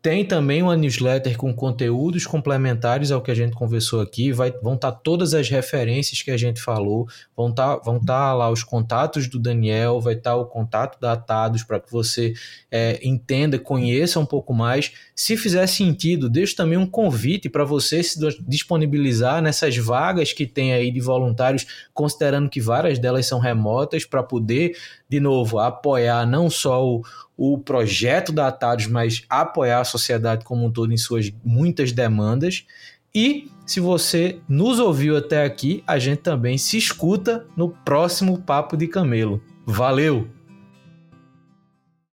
tem 0.02 0.24
também 0.24 0.62
uma 0.62 0.76
newsletter 0.76 1.36
com 1.36 1.52
conteúdos 1.52 2.26
complementares 2.26 3.10
ao 3.10 3.20
que 3.20 3.30
a 3.30 3.34
gente 3.34 3.54
conversou 3.54 4.00
aqui. 4.00 4.32
Vai, 4.32 4.50
vão 4.50 4.74
estar 4.74 4.92
tá 4.92 4.98
todas 4.98 5.34
as 5.34 5.50
referências 5.50 6.22
que 6.22 6.30
a 6.30 6.38
gente 6.38 6.60
falou, 6.60 7.06
vão 7.36 7.50
estar 7.50 7.76
tá, 7.76 7.82
vão 7.84 8.00
tá 8.00 8.32
lá 8.32 8.50
os 8.50 8.62
contatos 8.62 9.28
do 9.28 9.38
Daniel, 9.38 10.00
vai 10.00 10.14
estar 10.14 10.36
o 10.36 10.46
contato 10.46 10.98
da 10.98 11.12
Atados 11.12 11.62
para 11.62 11.78
que 11.78 11.90
você 11.90 12.32
é, 12.70 12.98
entenda, 13.02 13.58
conheça 13.58 14.18
um 14.18 14.24
pouco 14.24 14.54
mais. 14.54 14.92
Se 15.14 15.36
fizer 15.36 15.66
sentido, 15.66 16.30
deixo 16.30 16.56
também 16.56 16.78
um 16.78 16.86
convite 16.86 17.48
para 17.50 17.64
você 17.64 18.02
se 18.02 18.18
disponibilizar 18.46 19.42
nessas 19.42 19.76
vagas 19.76 20.32
que 20.32 20.46
tem 20.46 20.72
aí 20.72 20.90
de 20.90 21.00
voluntários, 21.00 21.66
considerando 21.92 22.48
que 22.48 22.60
várias 22.60 22.98
delas 22.98 23.26
são 23.26 23.38
remotas, 23.38 24.06
para 24.06 24.22
poder, 24.22 24.76
de 25.08 25.20
novo, 25.20 25.58
apoiar 25.58 26.26
não 26.26 26.48
só 26.48 26.82
o 26.86 27.02
o 27.42 27.56
projeto 27.56 28.32
da 28.32 28.48
Atados, 28.48 28.86
mas 28.86 29.24
apoiar 29.26 29.80
a 29.80 29.84
sociedade 29.84 30.44
como 30.44 30.66
um 30.66 30.70
todo 30.70 30.92
em 30.92 30.98
suas 30.98 31.32
muitas 31.42 31.90
demandas. 31.90 32.66
E 33.14 33.50
se 33.64 33.80
você 33.80 34.40
nos 34.46 34.78
ouviu 34.78 35.16
até 35.16 35.42
aqui, 35.42 35.82
a 35.86 35.98
gente 35.98 36.18
também 36.18 36.58
se 36.58 36.76
escuta 36.76 37.46
no 37.56 37.70
próximo 37.70 38.42
Papo 38.42 38.76
de 38.76 38.86
Camelo. 38.86 39.42
Valeu! 39.64 40.39